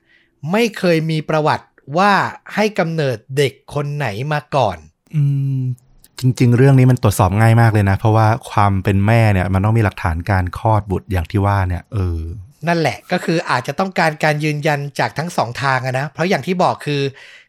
[0.52, 1.66] ไม่เคยมีประวัติ
[1.98, 2.14] ว่า
[2.56, 4.78] ให้กำเนิดเด็กคนไหนมาก่อน
[5.16, 5.22] อื
[5.60, 5.62] ม
[6.20, 12.20] จริง ๆ เรื่องนี้มันตรวจสอบง่ายมากเลยนะ เพราะว่าความเป็นแม่เนี่ย มันต้องมีหลักฐานการคลอดบุตรอย่างที่ว่าเนี่ย เออ
[12.68, 17.02] นั่นแหละก็คืออาจจะต้องการการยืนยันจากทั้งสองทางอะนะ เพราะอย่างที่บอกคือ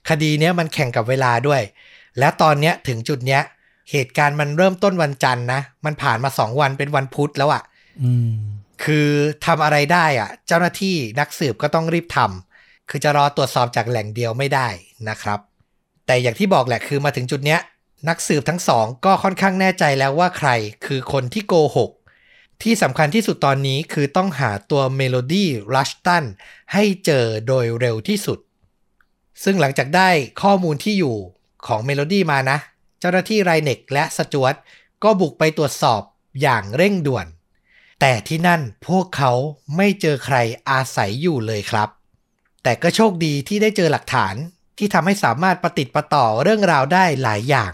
[0.08, 1.60] คดีเนี้ยมันแข่งกับเวลาด้วย
[2.18, 3.42] และตอนเนี้ยถึงจุดเนี้ย
[3.90, 7.62] เหตุการณ์มันเริ่มต้นวันจันทร์นะ มันผ่านมาสองวันเป็นวันพุธแล้วอะ
[8.02, 8.34] อืม
[8.84, 9.08] คือ
[9.46, 14.68] ทำอะไรได้อะเจ้าหน้าที่นักสืบก็ต้องรีบทำคือจะรอตรวจสอบจากแหล่งเดียวไม่ได้
[15.08, 15.38] นะครับ
[16.06, 17.60] แต่อย่างที่บอกแหละคือมาถึงจุดเนี้ย
[18.08, 20.50] นักสืบทั้งสองก็ค่อนข้างแน่ใจแล้วว่าใคร
[20.86, 21.90] คือคนที่โกหก
[22.62, 26.24] ที่สำคัญที่สุดตอนนี้คือต้องหาตัวเมโลดี้ลัชตัน
[26.72, 28.38] ให้เจอโดยเร็วที่สุด
[29.44, 30.10] ซึ่งหลังจากได้
[30.42, 31.16] ข้อมูลที่อยู่
[31.66, 32.58] ของเมโลดี้มานะ
[33.00, 34.54] เจ้าหน้าที่ไรเน็กและสจวต
[35.02, 36.02] ก็บุกไปตรวจสอบ
[36.42, 37.26] อย่างเร่งด่วน
[38.00, 39.32] แต่ที่นั่นพวกเขา
[39.76, 40.36] ไม่เจอใคร
[40.70, 41.88] อาศัยอยู่เลยครับ
[42.62, 44.34] แต่ก็โชคดีที่ได้เจอหลักฐาน
[44.78, 47.72] ที่ทำให้สามารถประติดประต่อเรื่องราวได้หลายอย่าง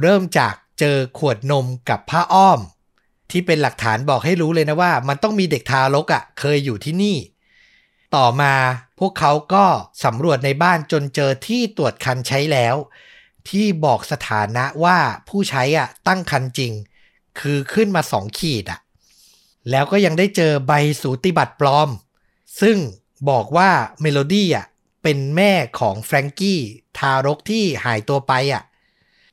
[0.00, 2.60] เริ่มจากเจอขวดนมกับผ้าอ้อม
[3.30, 7.16] ที่เป็นหลักฐานบอกให้รู้เลยนะว่า มันต้องมีเด็กทารกอะ่ะเคยอยู่ที่นี่
[8.16, 8.52] ต่อมา
[9.02, 9.64] พวกเขาก็
[10.04, 12.76] สำรวจในบ้านจนเจอที่ตรวจครรภ์ใช้แล้ว
[13.48, 16.72] ที่บอกสถานะว่าผู้ใช้อะตั้งครรภ์จริง
[17.40, 18.80] คือขึ้นมาสองขีดอะ
[19.70, 21.88] แล้วก็ยังได้เจอใบสูติบัตรปลอม
[22.60, 22.76] ซึ่ง
[23.30, 24.66] บอกว่าเมโลดี้อะ
[25.02, 26.60] เป็นแม่ของแฟรงกี้
[26.98, 28.62] ทารกที่หายตัวไปอะ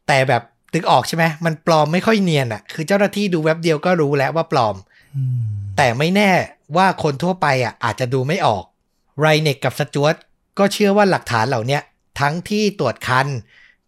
[0.08, 0.44] แต่แบบ
[0.74, 4.76] นึกออกใช่ไหมมันปลอมไม่ค่อยเนียนอะ คือเจ้าหน้าที่ดูแวบเดียวก็รู้แล้วว่าปลอม
[5.16, 5.42] อืม
[5.78, 6.32] แต่ไม่แน่
[6.78, 8.66] ว่าคนทั่วไปอะอาจจะดูไม่ออก
[9.20, 10.16] ไรเน็กกับสจวต
[10.58, 11.80] ก็เชื่อว่าหลักฐานเหล่านี้
[12.20, 13.28] ทั้งที่ตรวจครรภ์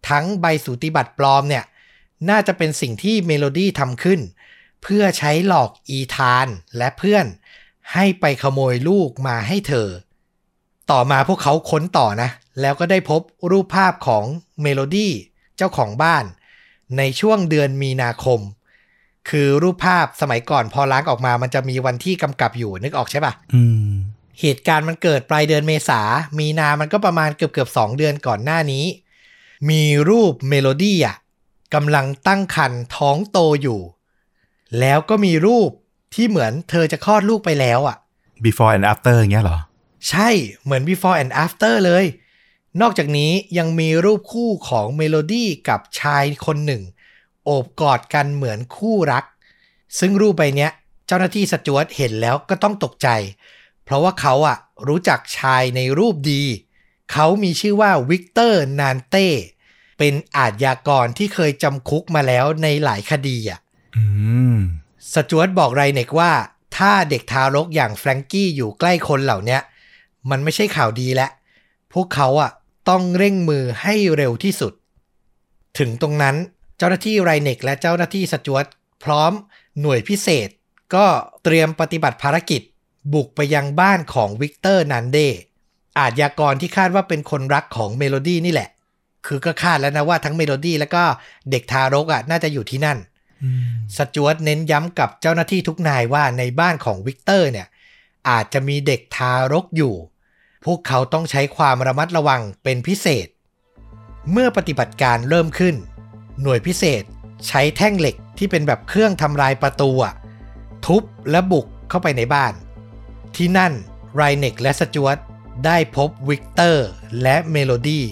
[0.08, 1.64] ทั้งใบสูติบัตรปลอมเนี่ย
[2.30, 4.20] น่าจะเป็นสิ่งที่เมโลดี้ทำขึ้น
[4.82, 7.26] เพื่อใช้หลอกอีธานและเพื่อน
[7.92, 9.88] ให้ไปขโมยลูกมาให้เธอ
[10.90, 14.24] ต่อมาพวกเขาค้นต่อนะ แล้วก็ได้พบรูปภาพของ
[14.62, 15.12] เมโลดี้
[15.56, 16.24] เจ้าของบ้าน
[16.98, 18.40] ในช่วงเดือนมีนาคม
[19.30, 23.92] คือรูปภาพสมัยก่อนพอล้างออกมามันจะมีวันที่กำกับอยู่นึกออกใช่ปะอืม
[24.40, 26.00] เหตุการณ์มันเกิดปลายเดือนเมษา
[26.38, 28.84] มีนามันก็ประมาณเกือบเกือบสองเดือนก่อนหน้านี้
[29.70, 31.16] มีรูปเมโลดี้อะ
[31.74, 33.80] กำลังตั้งครรภ์ท้องโตอยู่
[34.80, 35.70] แล้วก็มีรูป
[36.14, 37.96] ที่เหมือนเธอจะคลอดลูกไปแล้วอะ
[38.44, 39.58] before and after อย่างเงี้ยเหรอ
[40.08, 40.28] ใช่
[40.62, 42.04] เหมือน before and after เลย
[42.80, 46.82] นอกจากนี้ยังมีรูปคู่ของเมโลดี้กับชายคนหนึ่ง
[47.44, 49.24] โอบกอดกันเหมือนคู่รัก
[49.98, 50.70] ซึ่งรูปใบเนี้ย
[51.06, 53.08] เจ้าหน้าที่สจวตเห็นแล้วก็ต้องตกใจ
[53.84, 56.42] เพราะว่าเขาอะรู้จักชายในรูปดี
[57.12, 59.26] เขามีชื่อว่าวิกเตอร์นานเต้
[59.98, 63.60] เป็นอาชญากรที่เคยจำคุกมาแล้วในหลายคดีอะ
[63.96, 64.04] อื
[64.56, 64.58] ม
[65.14, 66.32] สจวตบอกไรเน็กว่า
[66.76, 69.60] ถ้าเด็กทารกอย่างแฟรงกี้อยู่ใกล้คนเหล่าเนี้ย
[70.30, 71.30] มันไม่ใช่ข่าวดีแล้ว
[71.92, 72.50] พวกเขาอะ
[72.88, 74.72] ต้องเร่งมือให้เร็วที่สุด
[75.78, 76.36] ถึงตรงนั้น
[76.78, 78.64] เจ้าหน้าที่ไรเน็กและเจ้าหน้าที่สจวต
[79.04, 79.32] พร้อม
[79.80, 80.48] หน่วยพิเศษ
[80.94, 81.06] ก็
[81.44, 82.62] เตรียมปฏิบัติภารกิจ
[83.14, 85.18] บุกไปยังบ้านของวิกเตอร์นันเด
[85.98, 88.68] อาชญากรที่คาดว่าเป็นคนรักของเมโลดี้นี่แหละ
[89.26, 91.02] คือก็คาดแล้วนะว่าทั้งเมโลดี้แล้วก็
[91.50, 92.98] เด็กทารกอะน่าจะอยู่ที่นั่น
[93.42, 93.64] อืม
[93.96, 97.66] สจวตเน้นย้ำกับเจ้าหน้าที่ทุกนายว่าในบ้านของวิกเตอร์เนี่ย
[98.28, 99.94] อาจจะมีเด็กทารกอยู่
[100.64, 103.26] พวกเขาต้องใช้ความระมัดระวังเป็นพิเศษ
[104.32, 105.74] เมื่อปฏิบัติการเริ่มขึ้น
[106.42, 107.02] หน่วยพิเศษ
[107.48, 110.14] ใช้แท่งเหล็กที่เป็นแบบเครื่องทำลายประตูอะ
[110.86, 112.52] ทุบและบุกเข้าไปในบ้าน
[113.36, 113.72] ที่นั่น
[114.14, 115.18] ไรเน็กและสจวต
[115.66, 116.88] ได้พบวิกเตอร์
[117.22, 118.04] และเมโลดี้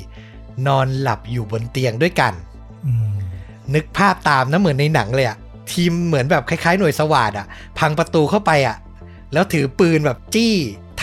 [0.67, 2.33] นอนหลับอยู่บนเตียงด้วยกัน
[2.87, 3.11] อืม
[3.75, 5.39] นึกภาพตามนะเหมือนในหนังเลยอะ
[5.73, 7.47] ทีมเหมือนแบบคล้ายๆหน่วยสวาดอะ
[7.79, 8.77] พังประตูเข้าไปอะ
[9.33, 10.55] แล้วถือปืนแบบจี้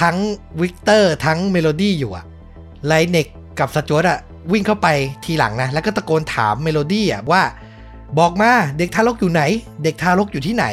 [0.02, 0.18] ทั้ง
[0.62, 2.26] วิกเตอร์ทั้งเมโลดี้อยู่อะ
[2.86, 3.28] ไลเน็ก
[3.60, 4.20] กับสจวตอะ
[4.52, 4.88] วิ่งเข้าไป
[5.26, 7.42] ทีหลังนะ แล้วก็ตะโกนถามเมโลดี้อะว่า
[8.18, 9.42] บอกมาเด็กทารกอยู่ไหน
[9.84, 10.66] เด็กทารกอยู่ที่ไหน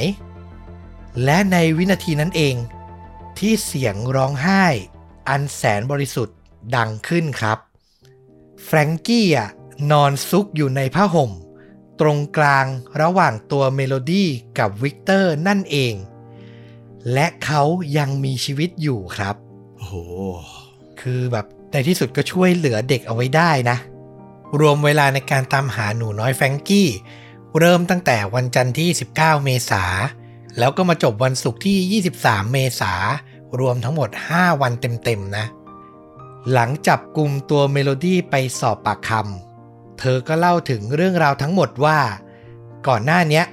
[1.25, 2.55] และในวินาทีนั้นเอง
[3.39, 4.65] ที่เสียงร้องไห้
[5.29, 6.37] อันแสนบริสุทธิ์
[6.77, 7.59] ดังขึ้นครับ
[8.65, 9.51] แฟรงกี้อะ
[9.91, 11.31] นอนซุกอยู่ในผ้าห่ม
[12.01, 12.67] ตรงกลาง
[13.01, 15.95] ระหว่างตัวเมโลดี้กับวิกเตอร์นั่นเอง
[17.13, 17.63] และเขา
[17.99, 19.37] ยังมีชีวิตอยู่ครับ
[19.77, 19.95] โอ้โห
[21.01, 23.77] คือแบบในที่สุดก็ช่วยเหลือเด็กเอาไว้ได้นะ
[24.61, 26.89] รวมเวลาในการตามหาหนูน้อยแฟรงกี้
[27.59, 29.85] เริ่มตั้งแต่วันจันทร์ที่ 19 เมษา
[30.59, 32.95] แล้วก็มาจบวันศุกร์ที่ 23 เมษา
[33.61, 35.47] รวมทั้งหมด 5 วันเต็มๆนะ
[36.53, 41.99] หลังจับกลุ่มตัวเมโลดี้ไปสอบปากคำเธอก็เล่าถึงเรื่องราวทั้งหมดว่า
[42.87, 43.45] ก่อนหน้าเนี้ย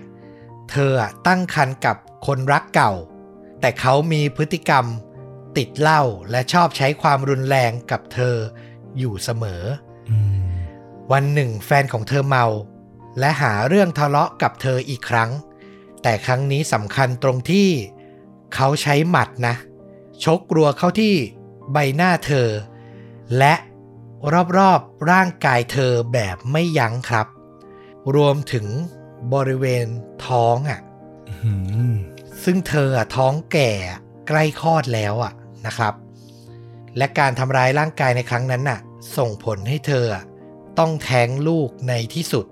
[0.71, 2.91] เธออะตั้งครรภ์กับคนรักเก่า
[3.59, 4.85] แต่เขามีพฤติกรรม
[5.57, 8.35] ติดเหล้าและชอบใช้ความรุนแรงกับเธอ
[8.97, 9.63] อยู่เสมอ
[10.09, 10.35] อืม
[11.11, 12.45] วันหนึ่งแฟนของเธอเมา
[13.19, 15.29] และหาเรื่องทะเลาะกับเธออีกครั้ง
[16.01, 17.69] แต่ครั้งนี้สำคัญตรงที่
[18.55, 19.55] เขาใช้หมัดนะ
[20.23, 21.15] ชกรัวเข้าที่
[21.71, 22.47] ใบหน้าเธอ
[23.37, 23.53] และ
[24.57, 27.27] รอบๆร่างกายเธอแบบไม่ยั้งครับ
[28.15, 28.67] รวมถึง
[29.33, 29.87] บริเวณ
[30.25, 30.79] ท้องอะ
[31.29, 31.51] อื
[31.91, 31.93] ม
[32.43, 33.71] ซึ่งเธอท้องแก่
[34.27, 35.33] ใกล้คลอดแล้วอะ
[35.65, 35.93] นะครับ
[36.97, 38.79] และการทำร้ายร่างกายในครั้งนั้นน่ะ
[39.17, 40.05] ส่งผลให้เธอ
[40.79, 42.45] ต้องแท้งลูกในที่สุด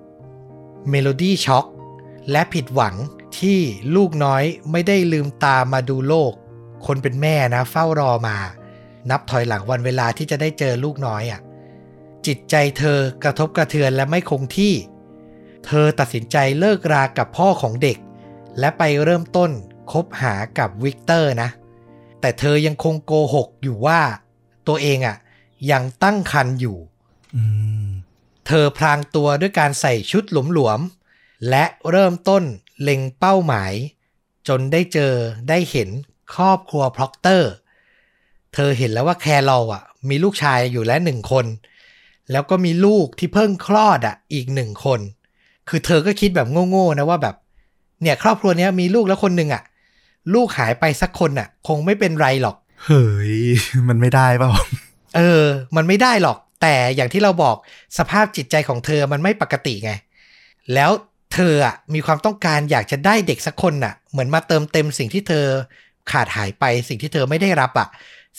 [0.90, 1.66] เมโลดี้ช็อก
[2.32, 2.96] และผิดหวัง
[3.42, 3.60] ที่
[3.96, 6.34] ลูกน้อยไม่ได้ลืมตามาดูโลก
[6.86, 8.38] คนเป็นแม่นะเฝ้ารอมา
[9.10, 11.42] นับถอยหลังวันเวลาที่จะได้เจอลูกน้อยอะ่ะ
[12.26, 14.74] จิตใจเธอกระทบกระเทือนและไม่คงที่
[15.66, 17.98] เธอตัดสินใจเลิกรากับพ่อของเด็ก
[18.60, 19.52] และไปเริ่มต้น
[19.92, 21.50] คบหากับวิกเตอร์นะ
[22.22, 24.02] แต่เธอยังคงโกหกอยู่ว่า
[24.68, 25.18] ตัวเองอะ่ะ
[25.72, 26.78] ยังตั้งครรภ์อยู่
[27.36, 27.44] อื
[27.86, 27.88] ม
[28.48, 30.24] เธอพรางตัวด้วยการใส่ชุด
[30.54, 32.44] หลวมๆและเริ่มต้น
[32.84, 33.74] เล็งเป้าหมาย
[34.48, 35.14] จนได้เจอ
[35.50, 35.90] ได้เห็น
[36.36, 37.52] ครอบครัวพล็อกเตอร์
[38.54, 41.46] เธอเห็นแล้วว่าแครอลอะ มีลูกชายอยู่แล้วหนึ่งคน
[42.32, 45.00] แล้วก็มีลูกที่เพิ่งคลอดอะ อีกหนึ่งคน
[45.70, 47.36] คือเธอก็คิดแบบโง่ๆนะว่าแบบ
[48.02, 49.64] เนี่ยครอบครัวเนี้ยมีลูกแล้วคนหนึ่งอะ
[50.34, 53.36] ลูกหายไปสักคนอะ คงไม่เป็นไรหรอก เฮ้ย
[53.88, 54.50] มันไม่ได้เปล่า
[55.18, 55.44] เออ
[55.76, 57.56] มันไม่ได้หรอก แต่อย่างที่เราบอก
[57.98, 59.92] สภาพจิตใจของเธอมันไม่ปกติไง
[60.74, 60.92] แล้ว
[61.34, 65.46] เธออะมีความต้องการอยากจะได้เด็กสักคนน่ะ เหมือนมาเติมเต็มสิ่งที่เธอ
[66.12, 67.88] ขาดหายไป สิ่งที่เธอไม่ได้รับอะ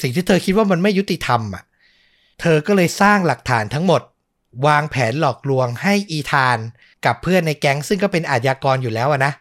[0.00, 1.62] สิ่งที่เธอคิดว่ามันไม่ยุติธรรมอะ
[2.40, 4.02] เธอก็เลยสร้างหลักฐานทั้งหมด
[4.66, 6.58] วางแผนหลอกลวงให้อีธาน
[7.04, 9.32] กับเพื่อนในแก๊งซึ่งก็เป็นอาชญากรอยู่แล้วอะนะ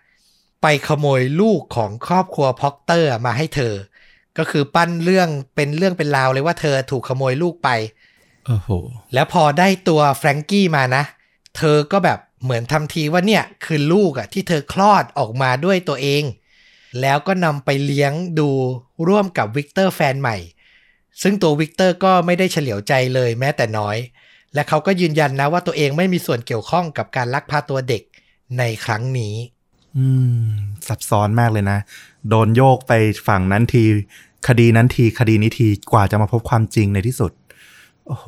[0.62, 3.74] ไปขโมยลูกของครอบครัวพล็อกเตอร์มาให้เธอ
[4.38, 7.70] ก็คือปั้นเรื่องเป็นเรื่องเป็นราวเลยว่าเธอถูกขโมยลูกไป
[8.46, 8.70] โอ้โห
[9.14, 11.04] แล้วพอได้ตัวแฟรงกี้มานะ
[11.58, 16.24] เธอก็แบบ เหมือนทำทีว่าเนี่ยคือลูกอะที่เธอคลอดออกมาด้วยตัวเอง
[17.02, 18.50] แล้วก็นำไปเลี้ยงดู
[19.08, 20.38] ร่วมกับวิกเตอร์แฟนใหม่
[21.22, 23.98] ซึ่งตัววิกเตอร์ก็ไม่ได้เฉลียวใจเลยแม้แต่น้อย
[24.54, 28.04] และเขาก็ยืนยันนะว่าตัวเองไม่มีส่วนเกี่ยวข้องกับการลักพาตัวเด็ก
[28.58, 29.36] ในครั้งนี้
[29.98, 30.06] อื
[30.46, 30.50] ม
[30.88, 31.80] ซับซ้อนมากเลยนะ
[32.30, 32.94] โดนโยกไป
[33.28, 33.84] ฝั่งนั้นที
[34.48, 37.32] คดีนั้นที คดีนี้ที กว่าจะมาพบความจริงในที่สุด
[38.08, 38.26] โอ้โห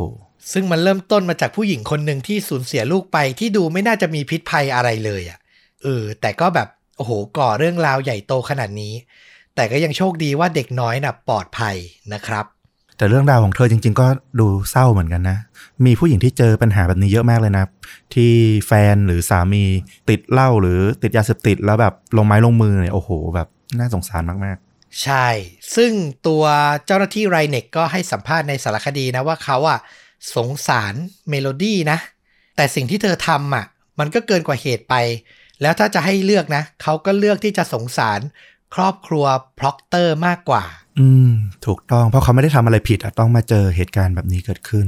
[0.52, 5.40] ซึ่งมันเริ่มต้นมาจากผู้หญิงคนหนึ่งที่สูญเสียลูกไปที่ดูไม่น่าจะมีพิษภัยอะไรเลยอะ่ะ
[5.82, 8.94] เออแต่ก็แบบโอ้โหก่อเรื่องราวใหญ่โตขนาดนี้
[9.56, 11.76] แต่ก็ยังโชคดีว่าเด็กน้อยน่ะปลอดภัย
[12.14, 12.46] นะครับ
[12.98, 14.08] แต่เรื่องราวของเธอจริง ๆ ก็
[14.40, 15.38] ดูเศร้าเหมือนกันนะ
[15.86, 17.66] มีผู้หญิงที่เจอปัญหาแบบนี้เยอะมากเลยนะ
[18.14, 18.32] ที่
[18.68, 19.64] แฟนหรือสามี
[20.10, 24.58] ติดเหล้าหรือติดยาเสพติดแล้วแบบลงไม้ลงมือเนี่ยโอ้โห แบบน่าสงสารมาก
[25.04, 25.28] ใช่
[25.76, 25.92] ซึ่ง
[26.28, 26.44] ตัว
[26.86, 29.80] เจ้าหน้าที่ไรเน็กก็ให้สัมภาษณ์ในสารคดีนะว่าเขาอะ
[30.36, 30.94] สงสาร
[31.30, 32.00] เมโลดี้นะ
[32.56, 33.66] แต่สิ่งที่เธอทำอะ
[34.00, 34.96] มันก็เกินกว่าเหตุไป
[35.62, 38.20] แล้วถ้าจะให้เลือกนะ เขาก็เลือกที่จะสงสาร
[38.76, 39.26] ครอบครัว
[39.60, 41.32] พล็อกเตอร์มากกว่าๆอืม
[41.66, 44.88] ถูกต้องเพราะเขาไม่ได้ทำอะไรผิดอะต้องมาเจอเหตุการณ์แบบนี้เกิดขึ้น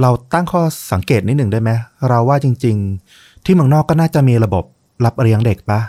[0.00, 1.70] เราตั้งข้อสังเกตนิดหนึ่งได้ไหม
[2.08, 2.76] เราว่าจริง
[3.10, 4.64] ๆ ที่เมืองนอกก็น่าจะมีระบบ
[5.04, 5.80] รับเลี้ยงเด็กปะ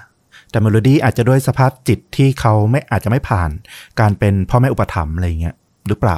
[0.52, 3.50] แต่เมโลดี้อาจจะด้วยสภาพจิตที่เขาไม่อาจจะไม่ผ่าน
[4.00, 5.56] การเป็นพ่อแม่อุปถัมภ์อะไรอย่างเงี้ย
[5.88, 6.18] หรือเปล่า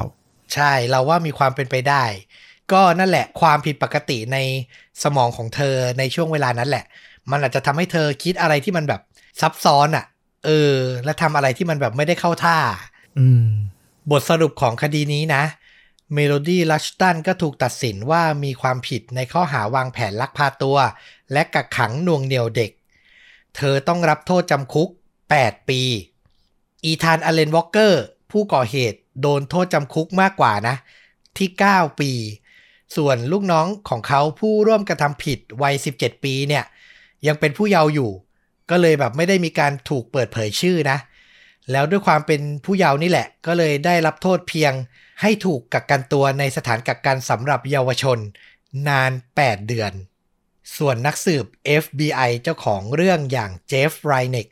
[0.53, 2.03] ใช่เราว่ามีความเป็นไปได้
[2.71, 4.37] ก็นั่นแหละความผิดปกติใน
[5.03, 6.85] สมองของเธอในช่วงเวลานั้นแหละ
[7.31, 9.01] มันอาจจะทำให้เธอคิดอะไรที่มันแบบ
[9.41, 10.05] ซับซ้อนอะ่ะ
[10.45, 10.75] เออ
[11.05, 12.57] และทำอะไรที่มันแบบไม่ได้เข้าท่า
[13.19, 13.47] อืม
[14.11, 15.43] บทสรุปของคดีนี้นะ
[16.13, 20.77] เมโลดี้ลัชตันก็ถูกตัดสินว่ามีความผิดในข้อหาวางแผนลักพาตัว
[21.33, 22.71] และกักขังหน่วงเหนี่ยวเด็ก
[23.55, 24.89] เธอต้องรับโทษจำคุก
[25.29, 25.81] 8 ปี
[26.83, 30.75] อีธานอเลนวอลเกอร์ ผู้ก่อเหตุโดนโทษจำคุกมากกว่านะ
[31.37, 32.11] ที่ 9 ปี
[32.95, 36.63] ส่วนลูกน้องของเขาผู้ร่วมกระทำผิดวัย 17 ปีเนี่ย
[37.27, 38.11] ยังเป็นผู้เยาว์อยู่
[38.69, 40.97] ก็เลยแบบไม่ได้มีการถูกเปิดเผยชื่อนะ
[41.71, 44.73] แล้วด้วยความเป็นผู้เยาว์นี่แหละ ก็เลยได้รับโทษเพียง
[45.21, 48.19] ให้ถูกกักกันตัวในสถานกักกันสำหรับเยาวชน
[48.87, 49.91] นาน 8 เดือน
[50.77, 51.45] ส่วนนักสืบ
[51.83, 54.47] FBI เจ้าของเรื่องอย่างเจฟไรเนก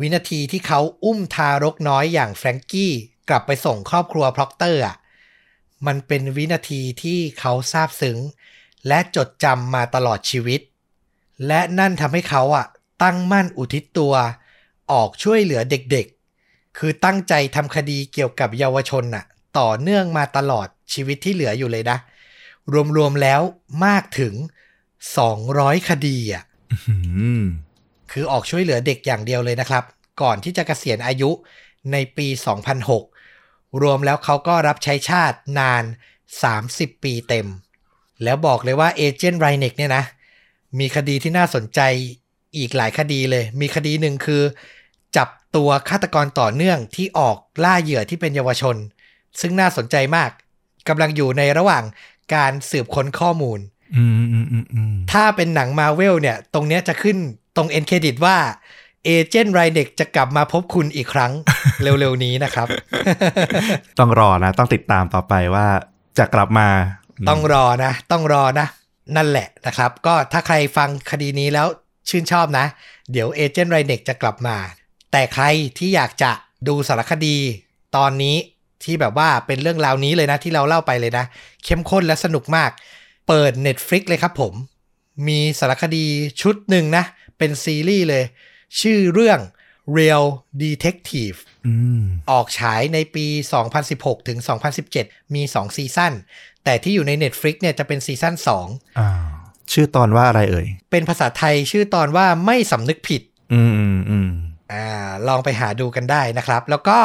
[0.00, 2.92] วินาทีที่เขาอุ้มทารกน้อยอย่างแฟรงกี้
[3.28, 4.96] กลับไปส่งครอบครัวพล็อกเตอร์อะ
[5.86, 8.18] มันเป็นวินาทีที่เขาซาบซึ้ง
[8.88, 10.60] และจดจำมาตลอดชีวิต
[11.46, 12.66] และนั่นทำให้เขาอะ
[13.02, 14.14] ตั้งมั่นอุทิศตัว
[14.92, 19.24] ออกช่วยเหลือเด็กๆ คือตั้งใจทำคดีเกี่ยวกับเยาวชนน่ะ
[19.58, 21.98] ต่อเนื่องมาตลอดชีวิตที่เหลืออยู่เลยนะ
[22.96, 23.40] รวมๆแล้ว
[23.84, 24.34] มากถึง
[25.30, 26.94] 200 คดีอะอื
[27.42, 27.44] ม
[28.12, 29.84] คือออกช่วยเหลือเด็กอย่างเดียวเลยนะครับ
[30.22, 31.30] ก่อนที่จะเกษียณอายุ
[31.92, 32.26] ในปี
[32.74, 33.17] 2006
[33.82, 35.84] รวมแล้วเขาก็รับใช้ชาตินาน
[36.46, 37.46] 30 ปีเต็ม
[38.24, 40.04] แล้วบอกเลยว่าเอเจนต์ไรเน็กเนี่ยนะ
[40.78, 41.80] มีคดีที่น่าสนใจ
[42.56, 44.42] อีกหลายคดีเลย มีคดีหนึ่งคือ
[45.16, 48.76] จับตัวฆาตกรต่อเนื่องที่ออกล่าเหยื่อที่เป็นเยาวชน
[49.40, 50.30] ซึ่งน่าสนใจมาก
[50.88, 51.84] กำลังอยู่ในระหว่าง
[52.34, 53.58] การสืบค้นข้อมูล
[53.96, 57.16] อืมอืมอืมอืมถ้าเป็นหนังมาเวลเนี่ย ตรงเนี้ยจะขึ้น
[57.56, 58.36] ตรงเอ็นเครดิตว่า
[59.04, 61.32] เอเจนต์ไรเด็กจะกลับมาพบคุณอีกครั้ง
[61.82, 62.68] เร็วๆนี้นะครับ
[63.98, 65.66] ต้องรอนะ ต้องติดตามต่อไปว่า
[66.18, 66.68] จะกลับมา
[67.28, 68.66] ต้องรอนะ ต้องรอนะ
[69.16, 71.66] นั่นแหละนะครับ ก็ถ้าใครฟังคดีนี้แล้ว
[72.08, 72.66] ชื่นชอบนะ
[73.12, 74.56] เดี๋ยวเอเจนต์ไรเด็กจะกลับมา
[75.12, 75.44] แต่ใคร
[75.78, 76.30] ที่อยากจะ
[76.68, 77.36] ดูสารคดี
[77.96, 78.36] ตอนนี้
[78.84, 81.24] ที่แบบว่าเป็นเรื่องราวนี้เลยนะที่เราเล่าไปเลยนะ
[81.64, 82.70] เข้มข้นและสนุกมาก
[83.28, 84.52] เปิด Netflix เลยครับผม
[85.26, 86.04] มีสารคดี
[86.42, 87.04] ชุดหนึ่งนะ
[87.38, 88.24] เป็นซีรีส์เลย
[88.80, 89.40] ชื่อเรื่อง
[89.98, 90.26] Real
[90.64, 93.26] Detective อืมออกฉายในปี
[93.76, 94.38] 2016 ถึง
[94.86, 96.12] 2017 มี 2 ซีซั่น
[96.64, 98.34] แต่ที่อยู่ใน Netflix เนี่ยจะเป็นซีซั่น
[98.98, 99.08] อ่า
[99.72, 104.30] ชื่อตอนว่าอะไรเอ่ย2เป็นภาษาไทยชื่อตอนว่าไม่สำนึกผิดอืมอืมอืม
[104.72, 104.86] อ่า
[105.28, 106.98] ลองไปหาดูกันได้นะครับ แล้วก็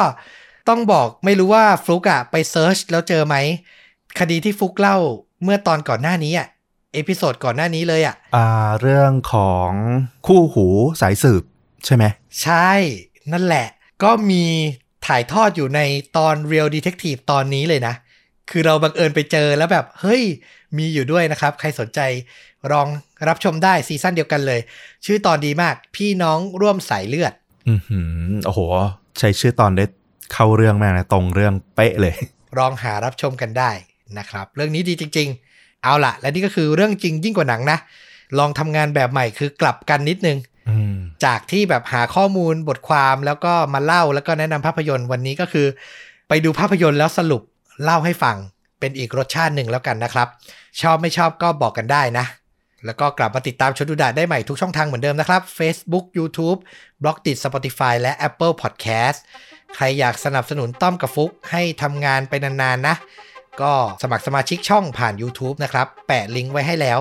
[0.68, 3.36] ต้องบอกไม่รู้ว่าฟลุกอะไป search แล้วเจอไหม
[4.18, 4.98] คดีที่ฟลุกเล่า
[5.42, 6.48] เมื่อตอนก่อนหน้านี้อะ
[6.94, 8.46] episode ก่อนหน้านี้เลยอะอ่า
[8.80, 9.70] เรื่องของ
[10.26, 10.66] คู่หู
[11.00, 11.42] สายสืบ
[11.86, 12.04] ใช่ไหม
[12.42, 12.70] ใช่
[13.32, 13.66] นั่นแหละ
[14.02, 14.44] ก็มี
[15.06, 15.80] ถ่ายทอดอยู่ใน
[16.16, 17.94] ตอน Real Detective ตอนนี้เลยนะ
[18.50, 20.22] คือเราบังเอิญไปเจอแล้วแบบ เฮ้ย
[20.78, 22.00] มีอยู่ด้วยนะครับ ใครสนใจ
[22.72, 22.88] ลอง
[23.28, 24.60] รับชมได้ซีซั่นเดียวกันเลย
[25.04, 27.32] ชื่อตอนดีมาก พี่น้องร่วมสายเลือด
[27.68, 28.60] อือหือโอ้โห
[29.18, 29.84] ใช้ชื่อตอนได้
[30.32, 32.14] เข้าเรื่องมากนะ ตรงเรื่องเป๊ะเลย
[32.58, 33.70] ลองหารับชมกันได้
[34.18, 37.78] นะครับ เรื่องนี้ดีจริง ๆ เอาละและนี่ก็คือเรื่องจริงยิ่งกว่าหนังนะ
[38.38, 40.53] ลองทำงานแบบใหม่คือกลับกันนิดนึงอืม
[41.24, 45.66] จากที่แบบหาข้อมูลบทความแล้วก็มาเล่าแล้วก็แนะนำภาพยนตร์วันนี้ก็คือ
[46.28, 47.42] ไปดูภาพยนตร์แล้วสรุป
[47.84, 48.36] เล่าให้ฟัง
[48.80, 50.28] เป็นอีกรสชาติหนึ่งแล้วกันนะครับ
[50.80, 52.26] ชอบไม่ชอบก็บอกกันได้นะ
[52.86, 56.58] แล้วก็กลับมาติดตามชนดูดาได้ใหม่ทุกช่องทางเหมือนเดิมนะครับ Facebook YouTube
[57.02, 59.18] b l o g d i t Spotify และ Apple Podcast
[59.74, 62.96] ใครอยากสนับสนุนต้อมกับฟุกให้ทำงานไปนานๆนะ
[63.62, 63.72] ก็
[64.02, 66.98] สมัครสมาชิกช่องผ่าน YouTube นะครับ แปะลิงก์ไว้ให้แล้ว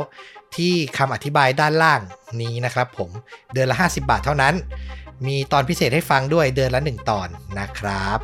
[0.58, 2.02] ที่คำอธิบายด้านล่าง
[2.42, 3.10] นี้นะครับผม
[3.54, 4.54] เดือนละ 50 บาทเท่านั้น
[5.28, 7.28] มีตอนพิเศษให้ฟังด้วยเดือนละ 1 ตอน
[7.60, 8.20] นะครับ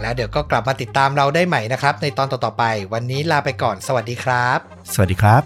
[0.00, 4.58] แล้วเดี๋ยวก็กลับมาติดตามเราได้ใหม่นะครับ ในตอนต่อๆไป วันนี้ลาไปก่อน สวัสดีครับ
[4.92, 5.42] สวัสดีครับ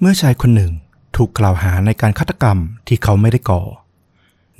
[0.00, 0.72] เมื่อชายคนหนึ่ง
[1.16, 3.62] ถูกกล่าวหาในการฆาตกรรมที่เขาไม่ได้ก่อ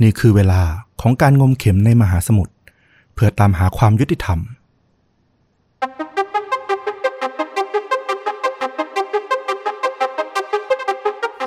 [0.02, 0.62] นี่คือเวลา
[1.00, 2.54] ของการงมเข็มในมหาสมุทร
[3.14, 4.38] เพื่อตามหาความยุติธรรม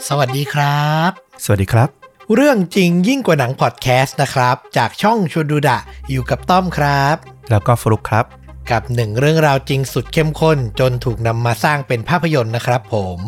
[0.07, 1.11] สวัสดีครับ
[1.43, 1.89] สวัสดีครับ
[2.35, 5.77] เรื่องจริงยิ่งกว่าหนังพอดแคสต์นะครับ จากช่องชวนดูดะ
[6.09, 7.15] อยู่กับต้อมครับ
[7.49, 8.25] แล้วก็ฟลุกครับ
[8.71, 13.19] กับหนึ่งเรื่องราวจริงสุดเข้มข้น จนถูกนำมาสร้างเป็นภาพยนตร์นะครับผม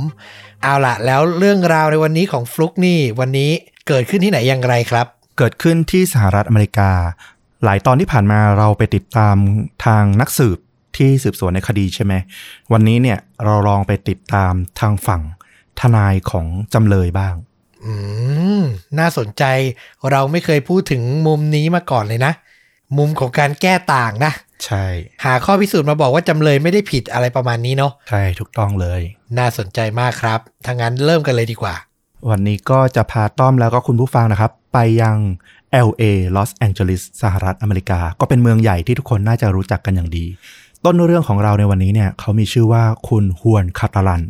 [0.61, 3.51] เอาละแล้วเรื่องราวในวันนี้ของฟลุกนี่วันนี้
[3.87, 5.07] เกิดขึ้นที่ไหนอย่างไรครับ
[5.37, 6.91] เกิดขึ้นที่สหรัฐอเมริกา
[7.63, 9.35] หลายตอนที่ผ่านมาเราไปติดตาม
[9.85, 10.57] ทางนักสืบ
[10.97, 12.13] ที่สืบสวนในคดีใช่ไหม
[12.71, 15.21] วันนี้เนี่ยเราลองไปติดตามทางฝั่ง
[15.79, 17.35] ทนายของจำเลยบ้าง
[17.85, 17.93] อื
[18.59, 18.61] ม
[18.99, 19.43] น่าสนใจ
[20.11, 22.33] เราไม่เคยพูดถึงมุมนี้มาก่อนเลยนะ
[22.97, 24.31] มุมของการแก้ต่างนะ
[24.65, 24.85] ใช่
[25.25, 29.01] หาข้อพิสูจน์มาบอกว่าจำเลยไม่ได้ผิดอะไรประมาณนี้เนาะ ใช่ ถูกต้องเลย
[29.37, 31.75] น่าสนใจมากครับถ้างั้นเริ่มกันเลยดีกว่า
[32.29, 35.17] วันนี้ก็จะพาต้อมแล้วก็คุณผู้ฟังนะครับ ไปยัง
[35.87, 36.03] LA
[36.35, 40.25] ลอสแองเจลิสสหรัฐอเมริกา ก็เป็นเมืองใหญ่ที่ทุกคนน่าจะรู้จักกันอย่างดี
[40.85, 44.23] ต้นเรื่องของเราในวันนี้เนี่ยเขามีชื่อว่าคุณฮวนคาตาลัน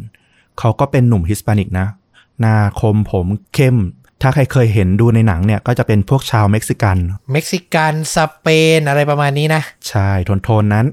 [0.60, 1.88] เขาก็เป็นหนุ่มฮิสแปนิกนะ
[2.40, 3.78] หน้าคมผมเข้ม
[4.22, 6.98] ถ้าใครเคยเห็นดูในหนังเนี่ย ก็จะเป็นพวกชาวเม็กซิกัน
[7.32, 10.86] เม็กซิกันสเปนอะไรประมาณนี้นะ ใช่โทนโทนๆนั้น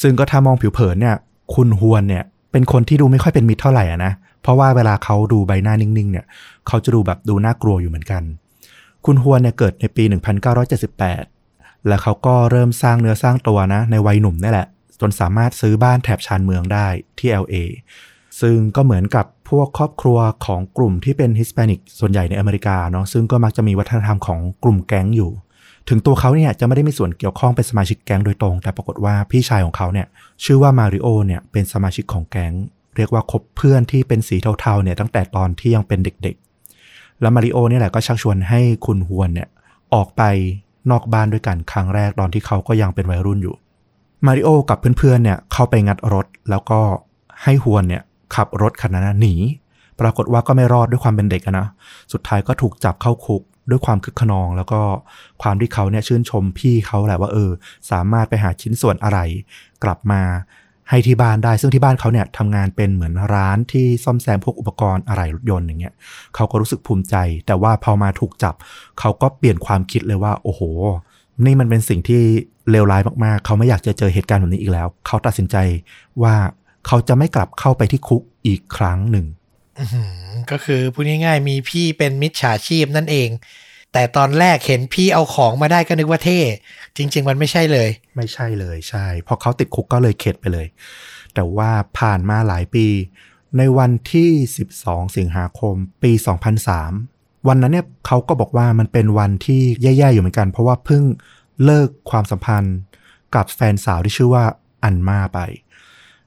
[0.00, 1.16] ซึ่งก็ถ้ามองผิวเผินเนี่ย
[1.54, 4.12] คุณฮวนเนี่ยเป็นคนที่ดูไม่ค่อยเป็นมิตรเท่าไหร่อะนะ
[4.46, 6.26] เพราะว่าเวลาเขาดูใบหน้านิ่งๆ เนี่ย
[6.66, 8.22] เขาจะดูแบบดูน่ากลัวอยู่เหมือนกัน
[9.04, 10.04] คุณฮวนเนี่ยเกิดในปี
[10.94, 14.68] 1978 แล้วเขาก็เริ่มสร้างเนื้อสร้างตัวนะ ในวัยหนุ่มนี่แหละ
[15.00, 16.86] จนสามารถซื้อบ้านแถบชานเมืองได้
[17.18, 17.54] ที่ LA
[18.40, 25.30] ซึ่งก็เหมือนกับพวกครอบครัวของกลุ่มที่เป็นฮิสแปนิกส่วนใหญ่ในอเมริกาเนาะซึ่งก็มักจะมีวัฒนธรรมของกลุ่มแก๊งอยู่
[25.88, 30.06] ถึงตัวเขาเนี่ยจะไม่ได้มีส่วนเกี่ยวข้องเป็นสมาชิกแก๊งโดยตรง แต่ปรากฏว่าพี่ชายของเขาเนี่ย
[30.44, 32.52] ชื่อว่ามาริโอเนี่ยเป็นสมาชิกของแก๊ง
[32.96, 39.48] เรียกว่าคบเพื่อนที่เป็นสีเทาๆเนี่ยตั้งแต่ตอนที่ยังเป็นเด็กๆ แล้วมาริโอเนี่ยแหละก็ชักชวนให้คุณฮวนเนี่ย
[39.94, 40.22] ออกไป
[40.90, 43.54] นอกบ้านด้วยกันครั้งแรกตอนที่เขาก็ยังเป็นวัยรุ่นอยู่
[44.26, 46.80] มาริโอกับเพื่อนๆเนี่ยเข้าไปงัดรถแล้วก็
[47.42, 48.02] ให้ฮวนเนี่ย
[48.34, 49.34] ขับรถคันนั้นหนี
[50.00, 51.66] ปรากฏว่าก็ไม่รอดด้วยความเป็นเด็กนะ
[52.12, 54.80] สุดท้ายก็ถูกจับเข้าคุกด้วยความคึกขนอง แล้วก็
[55.42, 57.50] ความที่เขาเนี่ยชื่นชมพี่เขาแหละว่าเออ
[57.90, 59.18] สามารถไปหาชิ้นส่วนอะไร
[59.84, 60.22] กลับมา
[60.90, 65.94] ให้ที่บ้านได้ ซึ่งที่บ้านเขาเนี่ยทำงานเป็นเหมือนร้านที่ซ่อมแซมพวกอุปกรณ์อะไรรถยนต์อย่างเงี้ย
[66.34, 67.16] เขาก็รู้สึกภูมิใจ
[67.46, 68.54] แต่ว่าพอมาถูกจับ
[69.00, 70.60] เขาก็เปลี่ยนความคิดเลยว่า โอ้โห
[71.44, 72.22] นี่มันเป็นสิ่งที่
[72.70, 75.56] เลวร้ายมากๆ เขาไม่อยากจะเจอเหตุการณ์แบบนี้อีกแล้ว เขาตัดสินใจ
[76.22, 76.34] ว่า
[76.86, 79.26] เขาจะไม่กลับเข้าไปที่คุกอีกครั้งหนึ่ง
[80.50, 83.28] ก็คือพูดง่ายๆมีพี่เป็นมิจฉาชีพนั่นเอง
[83.92, 86.40] แต่ตอนแรกเห็นพี่เอาของมาได้ก็นึกว่าเท่
[86.96, 90.66] จริง ๆ มันไม่ใช่เลย ไม่ใช่เลยใช่พอเขาติดคุกก็เลยเข็ดไปเลย
[91.34, 92.86] แต่ว่าผ่านมาหลายปี
[93.58, 94.30] ในวันที่
[94.72, 96.12] 12 สิงหาคม ปี
[96.78, 101.02] 2003 วันนั้นเนี่ยเขาก็บอกว่ามันเป็นวันที่แย่ๆอยู่เหมือนกัน เพราะว่าเพิ่ง
[101.64, 102.76] เลิกความสัมพันธ์
[103.34, 104.44] กับแฟนสาวที่ชื่อว่า
[104.84, 105.38] อันมาไป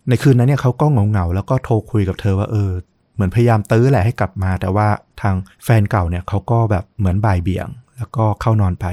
[0.08, 2.72] ในคืนนั้นเนี่ยเขาก็เหงาๆแล้วก็โทรคุยกับเธอว่าเออ
[3.20, 4.88] เหมือนพยายามตื้อแหละให้กลับมา แต่ว่า
[5.22, 7.68] ทางแฟนเก่าเนี่ยเขาก็แบบเหมือนบ่ายเบี่ยง
[7.98, 8.86] แล้วก็เข้านอนไป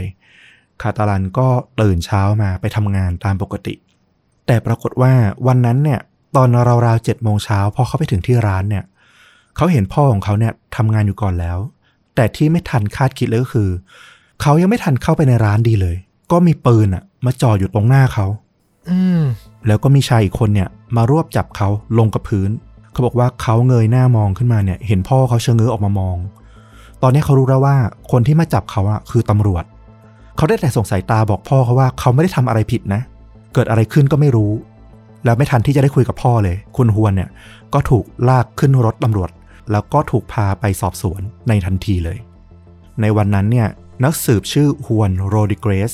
[0.83, 1.49] คาตาลันก็
[1.81, 3.75] ตื่นเช้ามาไปทำงานตามปกติ
[4.47, 5.13] แต่ปรากฏว่า
[5.47, 6.01] วันนั้นเนี่ย
[6.37, 6.49] ตอน
[6.87, 8.85] ราวๆเจ็ดโมงเช้าพอเขาไปถึงที่ร้านเนี่ย
[9.57, 11.59] เขาเห็นพ่อของเขาเนี่ยทำงานอยู่ก่อนแล้ว
[12.15, 13.71] แต่ที่ไม่ทันคาดคิดเลยก็คือ
[14.43, 15.97] เขายังไม่ทันเข้าไปในร้านดีเลย
[16.33, 18.27] ก็มีปืนอะมาจ่ออยู่ตรงหน้าเขา
[18.91, 19.23] อืม
[19.67, 21.69] แล้วก็มีชายอีกคนเนี่ย มารวบจับเขา
[21.99, 22.51] ลงกับพื้น
[22.97, 26.17] เขาบอกว่าเขาเงยหน้ามองขึ้นมาเนี่ย เห็นพ่อเขาเชะเง้อออกมามอง
[27.03, 27.77] ตอนนี้เขารู้แล้วว่า
[28.11, 29.65] คนที่มาจับเขาอะคือตำรวจ
[30.37, 33.01] เขาได้แต่ส่งสายตาบอกพ่อเขาว่าเขาไม่ได้ทำอะไรผิดนะ
[33.55, 34.53] เกิดอะไรขึ้นก็ไม่รู้
[35.25, 37.31] แล้วไม่ทันที่จะได้คุยกับพ่อเลย คุณฮวนเนี่ย
[37.75, 39.31] ก็ถูกลากขึ้นรถตำรวจ
[39.73, 42.19] แล้วก็ถูกพาไปสอบสวนในทันทีเลย
[43.01, 43.69] ในวันนั้นเนี่ย
[44.05, 45.93] นักสืบชื่อฮวนโรดิเกรส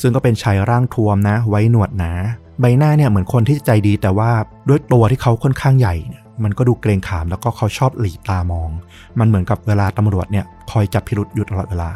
[0.00, 2.12] ซึ่งก็เป็นชายร่างท้วมนะ ไว้หนวดหนา
[2.60, 4.30] ใบหน้าเนี่ยเหมือนคนที่ใจดีแต่ว่า
[4.68, 8.70] ด้วยตัวที่เขาค่อนข้างใหญ่เนี่ย มันก็ดูเกรงขามแล้วก็เขาชอบหรี่ตามอง
[9.18, 11.90] มันเหมือนกับเวลาตำรวจเนี่ยคอยจับพิรุธอยู่ตลอดเวลา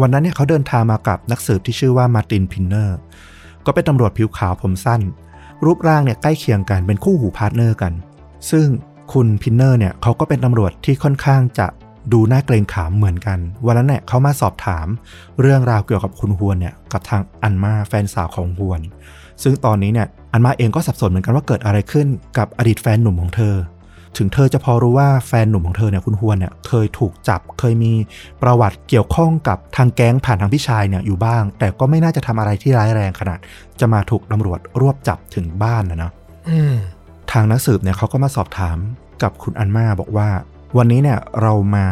[0.00, 2.98] วันนั้นเนี่ยเขาเดินทางมากับนักสืบที่ชื่อว่ามาร์ตินพินเนอร์
[3.66, 5.00] ก็เป็นตำรวจผิวขาวผมสั้น
[5.64, 7.92] รูปร่างเนี่ยใกล้เคียงกันเป็นคู่หู partner กัน
[8.50, 8.66] ซึ่ง
[9.12, 11.66] คุณพินเนอร์เนี่ยเขาก็เป็นตำรวจที่ค่อนข้างจะ
[12.12, 14.86] ดูน่าเกรงขามเหมือนกัน วันนั้นเนี่ยเขามาสอบถาม
[15.40, 18.80] เรื่องราวเกี่ยวกับคุณฮวนเนี่ยกับทางอันมาแฟนสาวของฮวน
[19.42, 22.06] ซึ่งตอนนี้เนี่ยอันมาเองก็สับสนเหมือนกันว่าเกิดอะไรขึ้น
[22.38, 23.54] กับอดีตแฟนหนุ่มของเธอ
[24.16, 27.92] ถึงเธอจะพอรู้ว่าแฟนหนุ่มของเธอเนี่ยคุณฮวนเนี่ยเคยถูกจับ เคยมี
[28.42, 33.38] ประวัติเกี่ยวข้องกับทางแก๊งผ่านทางพี่ชายเนี่ยอยู่บ้าง แต่ก็ไม่น่าจะทำอะไรที่ร้ายแรงขนาด
[33.80, 36.12] จะมาถูกตำรวจรวบจับถึงบ้านนะเนาะ
[36.48, 36.76] อืม
[37.32, 38.78] ทางนักสืบเนี่ยเขาก็มาสอบถาม
[39.22, 40.28] กับคุณอันมาบอกว่า
[40.78, 41.86] วันนี้เนี่ยเรามา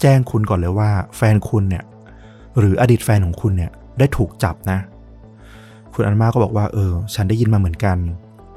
[0.00, 1.84] แจ้งคุณก่อนเลยว่า แฟนคุณเนี่ย
[2.58, 4.78] หรืออดีตแฟนของคุณเนี่ย ได้ถูกจับนะ
[5.94, 7.96] คุณอันมาก็บอกว่า เออ ฉันได้ยินมาเหมือนกัน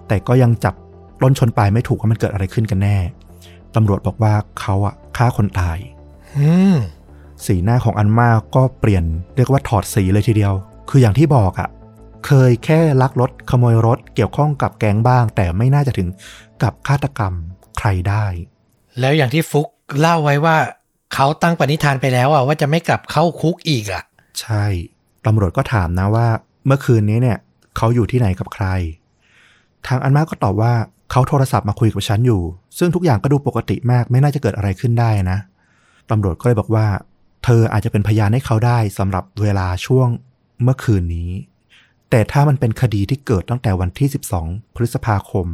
[0.08, 0.76] แต่ก็ยังจับ
[1.22, 2.98] ต้นชนปลายไม่ถูกว่ามันเกิดอะไรขึ้นกันแน่
[3.76, 5.78] ตำรวจบอกว่าเขาอะฆ่าคนตาย
[7.46, 9.04] สีหน้าของอันมาก็เปลี่ยน
[9.36, 10.54] เรียกว่าถอดสีเลยทีเดียว
[10.90, 11.70] คืออย่างที่บอกอะ
[12.26, 16.08] เคยแค่ลักรถขโมยรถเกี่ยวข้องกับแก๊งบ้าง แต่ไม่น่าจะถึง
[16.64, 17.34] กับฆาตกรรม
[17.78, 18.26] ใครได้
[19.00, 19.68] แล้วอย่างที่ฟุก
[20.00, 20.58] เล่าไว้ว่า
[21.14, 24.04] เขาตั้งปณิธานไปแล้วอะว่าจะไม่กลับเข้าคุกอีกอะ
[24.42, 24.66] ใช่
[25.26, 26.28] ตำรวจก็ถามนะว่า
[26.66, 27.38] เมื่อคืนนี้เนี่ย
[27.78, 28.66] เขาอยู่ที่ไหนกับใคร
[29.88, 30.74] ทางอันมาก็ตอบว่า
[31.12, 32.42] เขาโทรศัพท์มาคุยกับฉันอยู่
[32.78, 35.40] ซึ่งทุกอย่างก็ดูปกติมากไม่น่าจะเกิดอะไรขึ้นได้นะ
[36.10, 36.86] ตำรวจก็เลยบอกว่า
[37.44, 40.08] เธออาจจะเป็นพยานให้เขาได้สำหรับเวลาช่วง
[40.64, 41.32] เมื่อคืนนี้
[42.10, 44.08] แต่ถ้ามันเป็นคดีที่เกิดตั้งแต่วันที่
[44.42, 45.48] 12 พฤษภาคม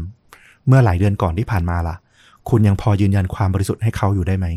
[0.67, 1.95] เมื่อหลายเดือนก่อนที่ผ่านมาล่ะ
[2.49, 4.47] คุณยังพอยืนยันความบริสุทธิ์ให้เขาอยู่ได้ไหม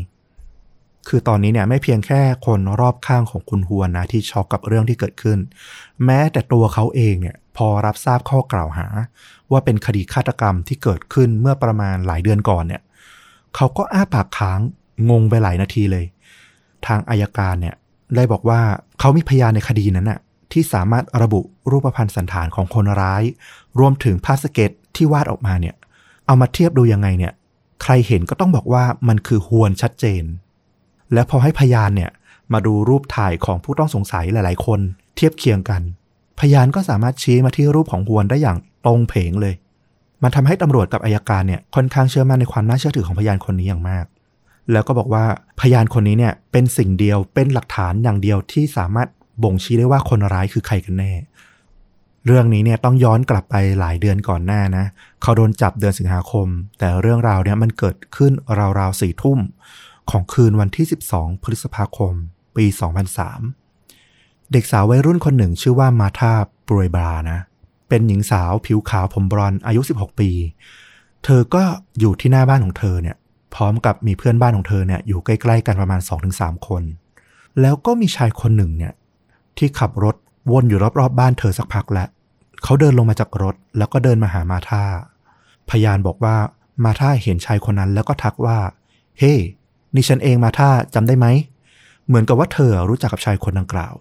[1.07, 5.39] คือตอนนี้เนี่ยไม่เพียงแค่คนรอบข้างของคุณฮวนนะที่ช็อกกับเรื่องที่เกิดขึ้น
[6.05, 8.87] แม้แต่ตัวเขาเองเนี่ยพอรับทราบข้อกล่าวหา
[9.51, 12.81] ว่าเป็นคดีฆาตกรรมที่เกิดขึ้นเมื่อประมาณหลายเดือนก่อนเนี่ย
[13.55, 14.59] เขาก็อ้าปากค้าง
[15.09, 16.05] งงไปหลายนาทีเลย
[16.87, 17.75] ทางอายการเนี่ย
[18.15, 18.61] ได้บอกว่า
[18.99, 20.19] เขามีพยานในคดีนั้นน่ะ
[20.51, 21.41] ที่สามารถระบุ
[21.71, 23.23] รูปพรรณสันฐานของคนร้าย
[23.79, 25.75] รวมถึงภาพสเก็ตที่วาดออกมาเนี่ย
[26.25, 27.33] เอามาเทียบดูยังไงเนี่ย
[27.83, 30.23] ใครเห็นก็ต้องบอกว่ามันคือฮวนชัดเจน
[31.13, 32.11] และพอให้พยานเนี่ย
[32.53, 34.79] มาดูรูปถ่ายของผู้ต้องสงสัยหลาย ๆ คน
[35.15, 35.81] เทียบเคียงกัน
[36.39, 39.53] พยานก็สามารถชี้มาที่รูปของฮวนได้อย่างตรงเพงเลย
[40.23, 44.05] มันทำให้ตำรวจกับอายการเนี่ยค่อนข้างเชื่อมั่นในความน่าเชื่อถือของพยานคนนี้อย่างมาก
[44.71, 45.25] แล้วก็บอกว่า
[45.61, 49.07] พยานคนนี้เนี่ยเป็นสิ่งเดียวเป็นหลักฐานอย่างเดียวที่สามารถ
[49.43, 51.11] บ่งชี้ได้ว่าคนร้ายคือใครกันแน่
[52.25, 54.85] เรื่องนี้เนี่ยต้องย้อนกลับไปหลายเดือนก่อนหน้านะ
[55.21, 56.47] เขาโดนจับเดือนสิงหาคม
[56.79, 58.31] แต่เรื่องราวเนี่ยมันเกิดขึ้น
[58.79, 59.39] ราวๆสี่ทุ่ม
[60.09, 62.13] ของคืนวันที่ 12 พฤษภาคม
[62.55, 62.65] ปี
[63.59, 67.39] 2003 เด็กสาววัยรุ่นคนหนึ่งชื่อว่ามาธาบรวยบรานะ
[67.89, 70.29] เป็นหญิงสาวผิวขาวผมบรอนอายุ 16 ปี
[71.23, 71.63] เธอก็
[71.99, 73.17] อยู่ที่หน้าบ้านของเธอเนี่ย
[73.55, 76.01] พร้อมกับมีเพื่อนบ้านของเธอเนี่ยอยู่ใกล้ๆกันประมาณ
[76.33, 76.83] 2-3 คน
[77.61, 78.93] แล้วก็มีชายคนหนึ่งเนี่ย
[79.57, 80.15] ที่ขับรถ
[80.51, 82.07] วนอยู่รอบๆบบ้านเธอสักพักแล้ว
[82.63, 84.83] เขาเดินลงมาจากรถ แล้วก็เดินมาหามาธา
[85.69, 86.35] พยานบอกว่า
[86.83, 88.57] มาธาเห็นชายคนนั้นแล้วก็ทักว่า
[89.19, 89.39] เฮ้ hey,
[89.95, 91.27] นี่ฉันเองมาธาจำได้ไหม
[92.07, 93.93] เหมือนกับว่าเธอรู้จักกับชายคนดังกล่าว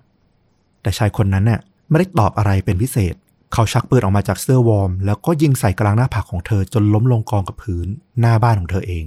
[0.83, 3.15] แต่ชายคนนั้นเนี่ยไม่ได้ตอบอะไรเป็นพิเศษ
[3.53, 7.87] เขาชักปืนออกมาจากเสื้อวอร์ม แล้วก็ยิงใส่กลางหน้าผากของเธอจนล้มลงกองกับพื้น
[8.21, 9.05] หน้าบ้านของเธอเอง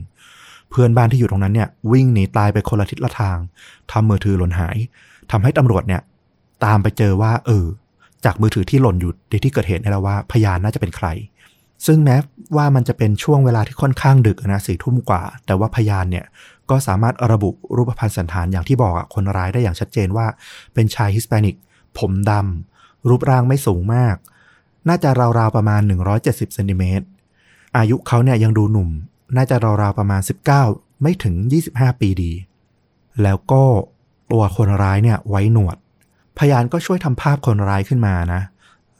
[0.69, 3.37] เพื่อนบ้านที่อยู่ตรงนั้นเนี่ยวิ่งหนีตายไปคนละทิศละทาง
[3.91, 4.77] ทำมือถือหล่นหาย
[5.31, 6.01] ทำให้ตำรวจเนี่ย
[6.65, 7.65] ตามไปเจอว่า เออ
[8.25, 11.07] จากมือถือที่หล่นอยู่ในที่เกิดเหตุนี่แหละว่าพยานน่าจะเป็นใคร
[11.85, 12.15] ซึ่งแม้
[12.55, 16.25] ว่ามันจะเป็นช่วงเวลาที่ค่อนข้างดึกนะสี่ทุ่มกว่า แต่ว่าพยานเนี่ย
[16.69, 20.25] ก็สามารถระบุรูปพรรณสันฐานอย่างที่บอกอะคนร้ายได้อย่างชัดเจนว่า
[20.73, 21.55] เป็นชายฮิสแปนิก
[21.99, 24.15] ผมดำรูปร่างไม่สูงมาก
[24.87, 25.81] น่าจะราวๆประมาณ
[26.17, 27.05] 170เซนติเมตร
[27.77, 28.89] อายุเขาเนี่ยยังดูหนุ่ม
[29.35, 30.21] น่าจะราวๆประมาณ
[30.61, 31.35] 19 ไม่ถึง
[31.69, 32.31] 25 ปีดี
[33.23, 33.63] แล้วก็
[34.31, 35.77] ตัวคนร้ายเนี่ยไว้หนวด
[36.39, 38.41] พยานก็ช่วยทำภาพคนร้ายขึ้นมานะ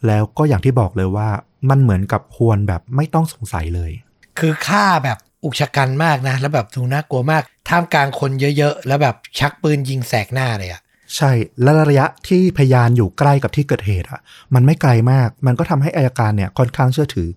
[0.07, 1.29] แล้วก็อย่างที่บอกเลยว่า
[1.69, 3.91] มันเหมือนกับฮวนแบบไม่ต้องสงสัยเลย
[4.39, 10.81] คือฆ่าแบบ อุกชะกันมากนะ แล้วแบบดูน่ากลัวมาก ท่ามกลางคนเยอะๆ แล้วแบบชักปืนยิงแสกหน้าเลยอะ
[11.15, 11.31] ใช่
[11.61, 14.21] และระยะที่พยานอยู่ใกล้กับที่เกิดเหตุอะ
[14.53, 17.29] มันไม่ไกลมาก มันก็ทำให้อายการเนี่ยค่อนข้างเชื่อถือ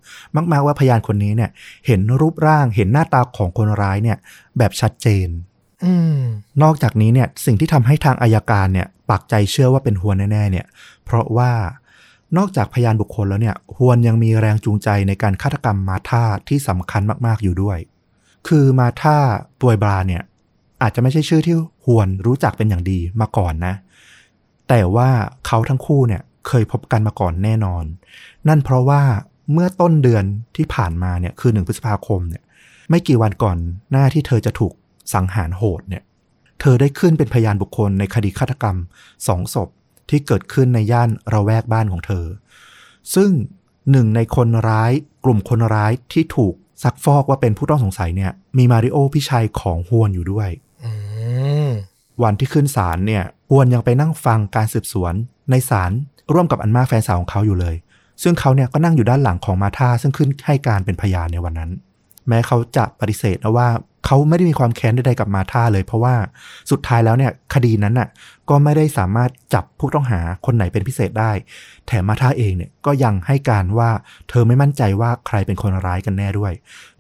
[0.52, 1.50] มาก ๆ ว่าพยานคนนี้เนี่ย
[1.86, 4.18] เห็นรูปร่าง เห็นหน้าตาของคนร้ายเนี่ย
[4.58, 5.28] แบบชัดเจน
[5.84, 6.18] อืม
[6.62, 10.66] นอกจากนี้เนี่ยสิ่งที่ทำให้ทางอายการเนี่ยปักใจเชื่อว่าเป็นฮวนแน่ ๆ เนี่ย
[11.04, 11.52] เพราะว่า
[12.36, 17.78] นอกจากพยานบุคคลแล้วเนี่ยฮวนยังมีแรงจูงใจในการฆาตกรรมมาธาที่สำคัญมากๆอยู่ด้วย
[18.48, 19.18] คือมาธา
[19.60, 20.22] ปวยบราเนี่ย
[20.82, 23.74] อาจจะไม่ใช่ชื่อที่ฮวนรู้จักเป็นอย่างดีมาก่อนนะ
[24.68, 25.10] แต่ว่า
[25.46, 27.84] เขาทั้งคู่เนี่ยเคยพบกันมาก่อนแน่นอน
[28.48, 29.02] นั่นเพราะว่า
[29.52, 30.24] เมื่อต้นเดือน
[30.56, 32.42] ที่ผ่านมาเนี่ยคือหนึ่งพฤษภาคมเนี่ย
[32.90, 33.56] ไม่กี่วันก่อน
[33.90, 34.72] หน้าที่เธอจะถูก
[35.14, 36.02] สังหารโหดเนี่ย
[36.60, 38.76] เธอได้ขึ้นเป็นพยานบุคคลในคดีฆาตกรรม
[39.26, 39.68] สองศพ
[40.10, 42.26] ที่เกิดขึ้นในย่านระแวกบ้านของเธอ
[43.14, 43.30] ซึ่ง
[43.90, 44.92] หนึ่งในคนร้าย
[45.24, 50.48] กลุ่มคนร้ายที่ถูก ซักฟอกว่าเป็นผู้ต้องสงสัยเนี่ย มีมาริโอพี่ชายของฮวนอยู่ด้วย
[50.84, 50.92] อื
[51.68, 51.70] ม
[52.22, 55.14] วันที่ขึ้นศาลเนี่ยฮวนยังไปนั่งฟังการสืบสวน
[55.50, 55.90] ในศาล
[56.32, 57.76] ร่วมกับอันมาแฟนสาวของเขาอยู่เลย
[58.22, 61.70] ซึ่งเขาเนี่ยก็นั่งอยู่ด้านหลังของมาธาซึ่งขึ้นให้การเป็นพยานในวันนั้น
[62.28, 63.68] แม้เขาจะปฏิเสธนะว่า
[64.06, 66.14] เขาไม่ได้มีความแค้นใดๆกับมาธาเลย เพราะว่า
[66.70, 68.08] สุดท้ายแล้วเนี่ยคดีนั้นน่ะ
[68.48, 71.32] ก็ไม่ได้สามารถจับผู้ต้องหาคนไหนเป็นพิเศษได้
[71.86, 73.90] แถมมาธาเองเนี่ยก็ยังให้การว่า
[74.28, 76.52] เธอไม่มั่นใจว่าใครเป็นคนร้ายกันแน่ด้วย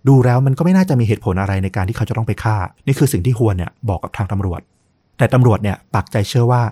[0.08, 4.60] ดูแล้วมันก็ไม่น่าจะมีเหตุผลอะไรในการที่เขาจะต้องไปฆ่า นี่คือสิ่งที่ฮวนเนี่ยบอกกับทางตำรวจ
[5.18, 6.62] แต่ตำรวจเนี่ยปักใจเชื่อว่า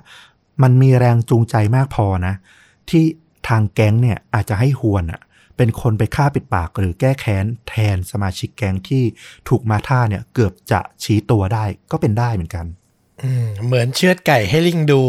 [0.63, 2.35] มันมีแรงจูงใจมากพอนะ
[2.91, 3.05] ที่
[3.49, 5.21] ทางแก๊งเนี่ยอาจจะให้ฮวนอะ
[5.57, 9.05] เป็นคนไปฆ่าปิดปากหรือแก้แค้นแทนสมาชิกแก๊งที่
[9.49, 12.67] ถูกมาท่าเนี่ยเกือบจะชี้ตัวได้ก็เป็นได้เหมือนกัน
[13.23, 15.03] อืมเหมือนเชือดไก่ให้ลิงดู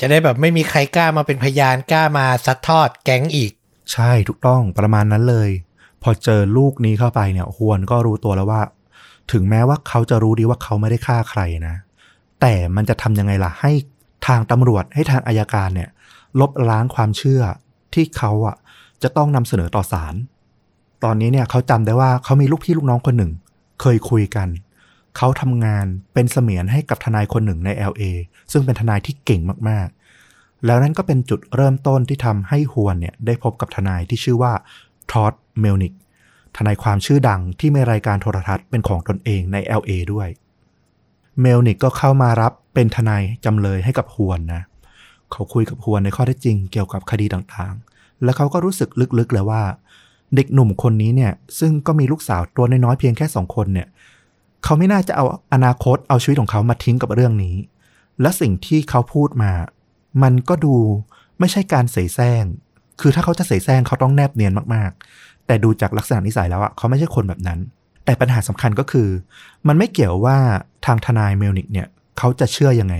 [0.00, 3.52] จะได้แบบไม่มีใครกล้ามาเป็นพยานกล้ามาซัดทอดแก๊งอีก
[3.92, 5.50] ใช่ถูกต้องประมาณนั้นเลย
[6.02, 8.62] พอเจอลูกนี้เข้าไปเนี่ยฮวนก็รู้ตัวแล้วว่า
[9.32, 11.76] ถึงแม้ว่าเขาจะรู้ดีว่าเขาไม่ได้ฆ่าใครนะ
[12.40, 13.72] แต่มันจะทำยังไงล่ะให้
[14.26, 15.90] ทางตำรวจให้ทางอายการเนี่ย
[16.40, 17.42] ลบล้างความเชื่อ
[17.94, 18.56] ที่เขาอะ
[19.02, 20.14] จะต้องนำเสนอต่อศาล
[21.04, 23.32] ตอนนี้เนี่ยเขาจำได้ว่าเขามีลูกพี่ลูกน้องคนหนึ่ง
[23.80, 24.48] เคยคุยกัน
[25.16, 28.02] เขาทำงานเป็นเสมียนให้กับทนายคนหนึ่งใน LA
[28.52, 34.52] ซึ่งเป็นทนายที่เก่งมากๆ แล้วนั่นก็เป็นจุดเริ่มต้นที่ทำให้ฮวนเนี่ยได้พบกับทนายที่ชื่อว่า
[35.12, 35.92] ทอดเมลนิก
[36.56, 40.28] ทนายความชื่อดังที่มีรายการโทรทัศน์เป็นของตนเองใน LA ด้วย
[41.40, 44.62] เมลนิกก็เข้ามารับเป็นทนายจำเลยให้กับฮวนนะ
[45.32, 47.91] เขาคุยกับฮวนในข้อเท็จจริงเกี่ยวกับคดีต่างๆ
[48.24, 49.62] แล้วเขาก็รู้สึกลึกๆเลยว่า
[50.34, 53.88] เด็กหนุ่มคนนี้เนี่ย ซึ่งก็มีลูกสาวตัวน้อยๆเพียงแค่สองคนเนี่ย
[54.64, 57.56] เขาไม่น่าจะเอาอนาคตเอาชีวิตของเขามาทิ้งกับเรื่องนี้
[58.20, 59.52] และสิ่งที่เขาพูดมา
[60.22, 60.74] มันก็ดู
[61.38, 62.44] ไม่ใช่การเสแสร้ง
[63.00, 67.58] คือถ้าเขาจะเสแสร้งเขาต้องแนบเนียนมากๆ แต่ดูจากลักษณะนิสัยแล้วอะเขาไม่ใช่คนแบบนั้น
[68.04, 69.08] แต่ปัญหาสำคัญก็คือ
[69.68, 70.36] มันไม่เกี่ยวว่า
[70.86, 72.96] ทางทนายเมลนิกเนี่ยเขาจะเชื่อยังไง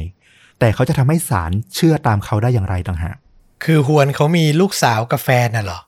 [0.58, 3.16] แต่เขาจะทำให้ศาลเชื่อตามเขาได้อย่างไรต่างหาก
[3.64, 5.80] คือฮวนเขามีลูกสาวกับแฟนน่ะเหรอ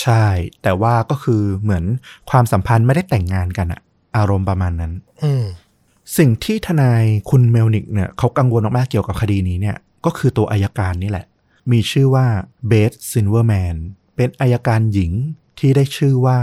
[0.00, 0.26] ใช่
[0.62, 1.84] แต่ว่าก็คือเหมือน
[2.30, 3.80] ความสัมพันธ์ไม่ได้แต่งงานกันอะ
[4.16, 4.92] อารมณ์ประมาณนั้น
[5.22, 5.44] อืม
[6.18, 11.26] สิ่งที่ทนายคุณเมลนิกเนี่ยเขากังวลมากๆเกี่ยวกับคดีนี้เนี่ย ก็คือตัวอัยการนี่แหละ
[11.72, 12.26] มีชื่อว่า
[12.68, 13.76] เบสซินเวอร์แมน
[14.16, 15.12] เป็นอัยการหญิง
[15.58, 16.38] ที่ได้ชื่อว่า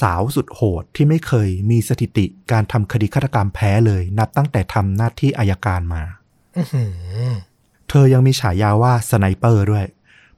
[0.00, 6.02] สาวสุดโหดที่ไม่เคยมีสถิติการทำคดีฆาตกรรมแพ้เลย นับตั้งแต่ทำหน้าที่อัยการมา
[6.56, 6.84] อื้อหื
[7.26, 7.32] อ
[7.88, 9.86] เธอยังมีฉายาว่า sniper ด้วย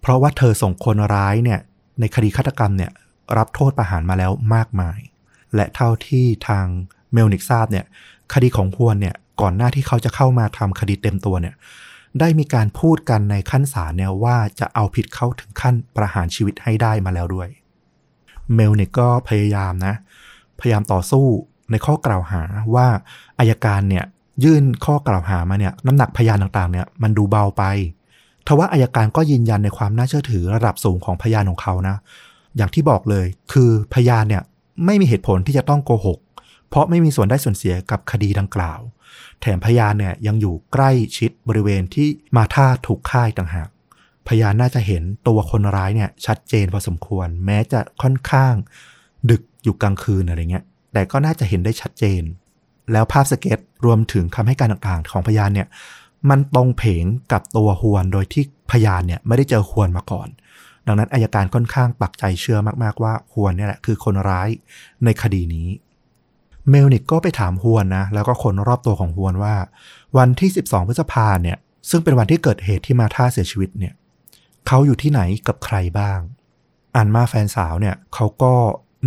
[0.01, 1.61] เพราะว่าเธอส่งคนร้ายเนี่ย
[2.01, 2.93] ในคดีฆาตกรรมเนี่ย
[3.37, 4.99] รับโทษประหารมาแล้วมากมาย
[5.55, 6.67] และเท่าที่ทาง
[7.13, 7.85] เมลนิกทราบเนี่ย
[8.33, 11.55] คดีของฮวนเนี่ยก่อนหน้าที่เขาจะเข้ามาทำคดีเต็มตัวเนี่ย
[12.21, 17.49] ได้มีการพูดกันในชั้นศาลเนี่ยว่าจะเอาผิดเขาถึงขั้นประหารชีวิตให้ได้มาแล้วด้วย
[18.55, 19.95] เมลนิกก็พยายามนะ
[20.61, 21.27] พยายามต่อสู้
[21.71, 22.43] ในข้อกล่าวหา
[22.75, 22.87] ว่า
[23.39, 24.05] อายการเนี่ย
[24.45, 27.63] ยื่นข้อกล่าวหามาเนี่ยน้ำหนักพยานต่างๆเนี่ยมันดูเบาไป
[28.47, 31.97] ทว่าอายการก็ยืนยันในความน่าเชื่อถือระดับสูงของพยานของเขานะ
[32.57, 34.43] อย่างที่บอกเลย คือพยานเนี่ย
[34.87, 36.19] ไม่มีเหตุผลที่จะต้องโกหก
[36.69, 38.81] เพราะไม่มีส่วนได้ส่วนเสียกับคดีดังกล่าว
[39.41, 43.69] แถมพยานเนี่ยยังอยู่ใกล้ชิดบริเวณที่มาท่าถูกฆ่าต่างหาก
[44.29, 48.55] พยานน่าจะเห็นตัวคนร้ายเนี่ยชัดเจนพอสมควร แม้จะค่อนข้าง
[49.31, 52.23] ดึกอยู่กลางคืนอะไรเงี้ย แต่ก็น่าจะเห็นได้ชัดเจน
[52.93, 55.69] แล้วภาพสเก็ตรวมถึงคำให้การต่างๆ ของพยานเนี่ย
[56.31, 60.29] มันตรงเพงกับตัวฮวนโดยที่พยานเนี่ยไม่ได้เจอฮวนมาก่อน
[60.87, 64.49] ดังนั้นอายการค่อนข้างปักใจเชื่อมากๆว่าฮวนเนี่ยแหละคือคนร้าย
[65.05, 65.69] ในคดีนี้
[66.71, 69.55] เมลนิกก็ไปถามฮวนนะแล้วก็คนรอบตัวของฮวนว่า
[70.17, 71.59] วันที่ 12 พฤษภาเนี่ย
[71.91, 73.95] ซึ่งเป็นวันที่เกิดเหตุที่มาท่าเสียชีวิตเนี่ย
[74.67, 76.19] เขาอยู่ที่ไหนกับใครบ้าง
[76.97, 78.53] อันมาแฟนสาวเนี่ยเขาก็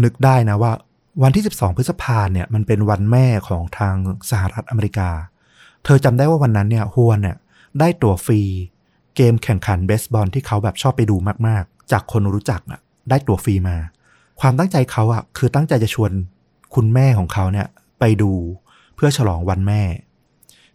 [0.03, 0.73] นึกได้นะว่า
[1.21, 3.95] วันที่ 12 พฤษภาเนี่ยมันเป็นวันแม่ของทาง
[4.29, 5.09] สหรัฐอเมริกา
[5.83, 7.37] เธอจำได้ว่าวันนั้นเนี่ยฮวนเนี่ย
[7.79, 8.41] ได้ตั๋วฟรี
[9.15, 11.15] เกมแข่งขันเบสบอลที่เขาแบบชอบไปดู
[11.47, 13.77] มากๆ จากคนรู้จักอะได้ตั๋วฟรีมา
[14.41, 16.11] ความตั้งใจเขาอะคือตั้งใจจะชวน
[16.75, 17.67] คุณแม่ของเขาเนี่ย
[17.99, 18.31] ไปดู
[18.95, 19.81] เพื่อฉลองวันแม่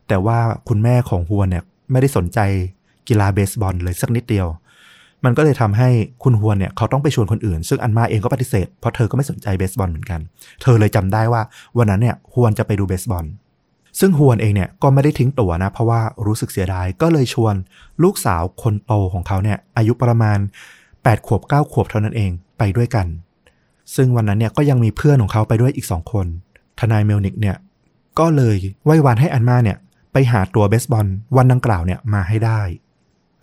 [0.09, 2.39] แต่ว่าคุณแม่ของฮวนเนี่ยไม่ได้สนใจ
[3.09, 4.47] กีฬาเบสบอลเลยสักนิดเดียว
[5.25, 5.89] มันก็เลยทำให้
[6.23, 10.21] คุณฮวนเนี่ยเขาต้องไปชวนคนอื่น ซึ่งอันมาเองก็ปฏิเสธเพราะเธอก็ไม่สนใจเบสบอลเหมือนกัน
[10.63, 11.43] เธอเลยจำได้ว่า
[11.79, 13.25] วันนั้นเนี่ยฮวนจะไปดูเบสบอล
[14.01, 17.55] ซึ่งฮวนเองเนี่ยก็ไม่ได้ทิ้งตั๋วนะ เพราะว่ารู้สึกเสียดายก็เลยชวน
[18.03, 20.39] ลูกสาวคนโตของเขาเนี่ยอายุประมาณ
[20.83, 23.07] 8 ขวบ 9 ขวบเท่านั้นเองไปด้วยกัน
[23.97, 26.27] ซึ่งวันนั้นเนี่ยก็ยังมีเพื่อนของเขาไปด้วยอีกสองคน
[26.79, 27.57] ทนายเมลนิกเนี่ย
[28.19, 29.79] ก็เลยไหว้วานให้อันมาเนี่ย
[30.13, 31.07] ไปหาตัวเบสบอล
[31.37, 32.61] วันดังกล่าวเนี่ยมาให้ได้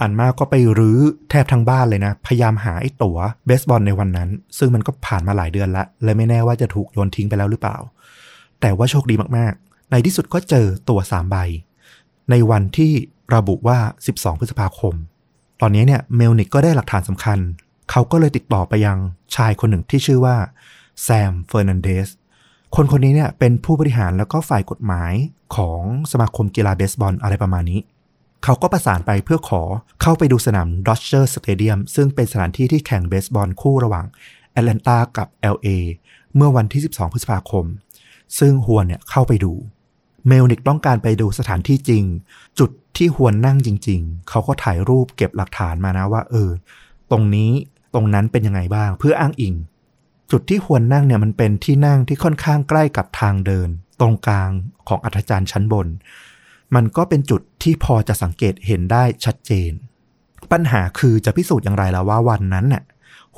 [0.02, 7.78] อันมากก็ไปรื้อแทบทั้งบ้านเลยนะ พยายามหาไอ้ตั๋วเบสบอลในวันนั้น ซึ่งมันก็ผ่านมาหลายเดือนละและไม่แน่ว่าจะถูกโยนทิ้งไปแล้วหรือเปล่า
[8.62, 11.38] แต่ว่าโชคดีมากๆ ในที่สุดก็เจอตั๋วสามใบ
[12.32, 12.92] ในวันที่
[13.36, 13.78] ระบุว่า
[14.12, 14.94] 12 พฤษภาคม
[15.62, 17.40] ตอนนี้เนี่ยเมลนิกก็ได้หลักฐานสำคัญ
[17.92, 18.98] เขาก็เลยติดต่อไปยัง
[19.36, 20.36] ชายคนหนึ่งที่ชื่อว่า
[21.04, 22.08] แซมเฟอร์นันเดส
[22.76, 25.14] คนคนนี้เนี่ยเป็นผู้บริหารแล้วก็ฝ่ายกฎหมาย
[25.56, 25.82] ของ
[26.12, 27.80] สมาคมกีฬาเบสบอลอะไรประมาณนี้
[28.48, 29.62] เขาก็ประสานไปเพื่อขอ
[30.02, 34.06] เข้าไปดูสนามดอ d เ e r Stadium ซึ่งเป็นสถานที่ที่แข่งเบสบอลคู่ระหว่าง
[34.52, 35.68] แอตแลนตากับ LA
[36.36, 37.66] เมื่อวันที่ 12 พฤษภาคม
[38.40, 39.54] ซึ่งฮวนเนี่ยเข้าไปดู
[40.28, 42.04] เมลนิกต้องการไปดูสถานที่จริง
[42.60, 46.50] จุดที่ฮวนนั่งจริง ๆ เขาก็ถ่ายรูปเก็บหลักฐานมานะว่า เออ
[47.12, 47.52] ตรงนี้
[47.94, 49.56] ตรงนั้นเป็นยังไงบ้างเพื่ออ้างอิง
[50.32, 53.70] จุดที่ฮวนนั่งเนี่ยมันเป็นที่นั่งที่ค่อนข้างใกล้กับทางเดิน
[54.00, 54.52] ตรงกลาง
[54.88, 55.88] ของอัธจันทร์ชั้นบน
[56.76, 59.72] มันก็เป็นจุดที่พอจะสังเกตเห็นได้ชัดเจน
[60.52, 62.84] ปัญหาคือจะพิสูจน์อย่างไรแล้วว่าวันนั้นน่ะ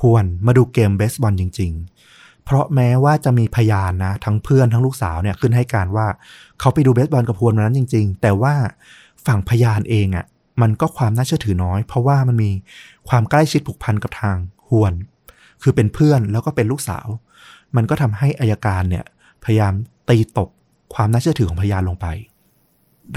[0.02, 1.72] ฮวนมาดูเกมเบสบอลจริง
[2.10, 6.08] ๆ เพราะแม้ว่าจะมีพยานนะ ทั้งเพื่อนทั้งลูกสาวเนี่ยขึ้นให้การว่า
[6.60, 8.54] เขาไปดูเบสบอลกับฮวนวันนั้นจริง ๆ แต่ว่า
[9.26, 10.26] ฝั่งพยานเองอะ่ะ
[10.62, 12.52] มันก็ความน่าเชื่อถือน้อย เพราะว่ามันมี
[13.10, 14.38] ความใกล้ชิดผูกพันกับทาง
[14.70, 14.94] ฮวน
[15.62, 17.08] คือเป็นเพื่อนแล้วก็เป็นลูกสาว
[17.76, 19.06] มันก็ทำให้อายการเนี่ย
[19.44, 19.74] พยายาม
[20.10, 20.50] ตีตก
[20.94, 22.08] ความน่าเชื่อถือของพยานลงไป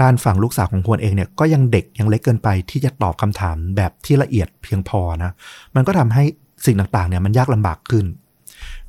[0.01, 5.31] ด้านฝั่งลูกสาวของฮวนเองเนี่ยก็ยังเด็กยังเล็กเกินไปที่จะตอบคำถามแบบที่ละเอียดเพียงพอนะ
[5.75, 6.23] มันก็ทำให้
[6.65, 8.05] สิ่งต่างๆเนี่ยมันยากลำบากขึ้น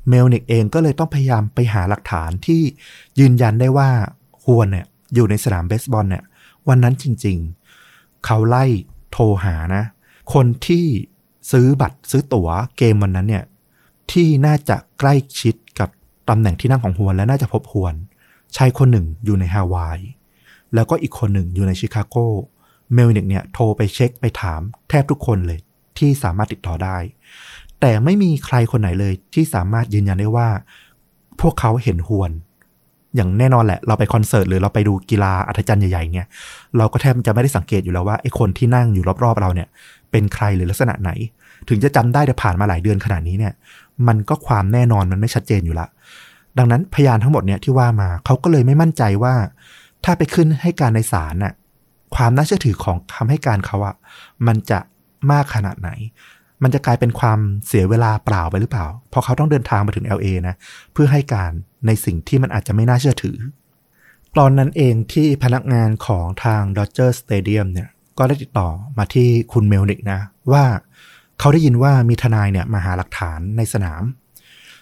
[0.07, 2.61] เมลนิกเองก็เลยต้องพยายามไปหาหลักฐานที่
[3.19, 3.89] ยืนยันได้ว่า
[4.43, 6.23] ฮวนเนี่ยอยู่ในสนามเบสบอลเนี่ย
[6.67, 8.65] วันนั้นจริงๆ เขาไล่
[9.11, 9.83] โทรหานะ
[10.33, 10.85] คนที่
[11.51, 13.43] ซื้อบัตรซื้อตั๋วเกมวันนั้นเนี่ย
[14.11, 15.89] ที่น่าจะใกล้ชิดกับ
[16.29, 17.93] ตำแหน่งที่นั่งของฮวนและน่าจะพบฮวน
[18.55, 19.99] ชายคนหนึ่งอยู่ในฮาวาย
[20.75, 22.15] แล้วก็อีกคนหนึ่งอยู่ในชิคาโก
[22.93, 25.59] เมลนิกเนี่ยโทรไปเช็คไปถามแทบทุกคนเลย
[25.97, 26.97] ที่สามารถติดต่อได้
[27.81, 30.49] แต่ไม่มีใครคนไหนเลยที่สามารถยืนยันได้ว่า
[31.41, 32.31] พวกเขาเห็นฮวน
[33.15, 36.27] อย่างแน่นอนแหละ เราไปคอนเสิร์ตหรือเราไปดูกีฬาอัธจันทร์ใหญ่ๆเนี่ย
[36.77, 39.67] เราก็แทบจะไม่ได้สังเกตอยู่แล้วว่าไอ้คนที่นั่งอยู่รอบๆเราเนี่ย
[40.11, 41.11] เป็นใครหรือลักษณะไหน
[41.69, 43.53] ถึงจะจำได้แต่ผ่านมาหลายเดือนขนาดนี้เนี่ย
[44.07, 45.87] มันก็ความแน่นอนมันไม่ชัดเจนอยู่ละ
[46.57, 49.33] ดังนั้นพยานทั้งหมดเนี่ยที่ว่ามาเขาก็เลยไม่มั่นใจว่า
[50.03, 51.53] ถ้าไปขึ้นให้การในศาลน่ะ
[52.15, 53.95] ความน่าเชื่อถือของคำให้การเขาอะ
[54.47, 54.79] มันจะ
[55.31, 55.89] มากขนาดไหน
[56.63, 60.55] มันจะกลายเป็นความเสียเวลาเปล่าไปหรือเปล่า เพราะเขาต้องเดินทางมาถึง LA นะ
[60.93, 61.51] เพื่อให้การ
[61.87, 63.37] ในสิ่งที่มันอาจจะไม่น่าเชื่อถือ
[64.37, 70.19] ตอนนั้นเองที่พนักงานของทาง Dodger Stadium เนี่ย ก็ได้ติดต่อมาที่คุณเมลนิกนะ
[70.51, 70.65] ว่า
[71.39, 74.03] เขาได้ยินว่ามีทนายเนี่ยมาหาหลักฐานในสนาม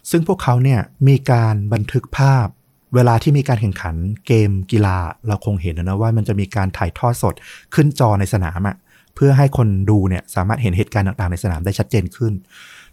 [0.10, 2.48] ซึ่งพวกเขาเนี่ยมีการบันทึกภาพ
[2.96, 3.96] เวลาที่มีการแข่งขัน
[4.28, 7.36] เกมกีฬาเราคงเห็นนะว่ามันจะมีการถ่ายทอดสด
[7.74, 8.78] ขึ้นจอในสนามอะ
[9.16, 12.34] เพื่อให้คนดูเนี่ยสามารถเห็นเหตุการณ์ต่างๆในสนามได้ชัดเจนขึ้น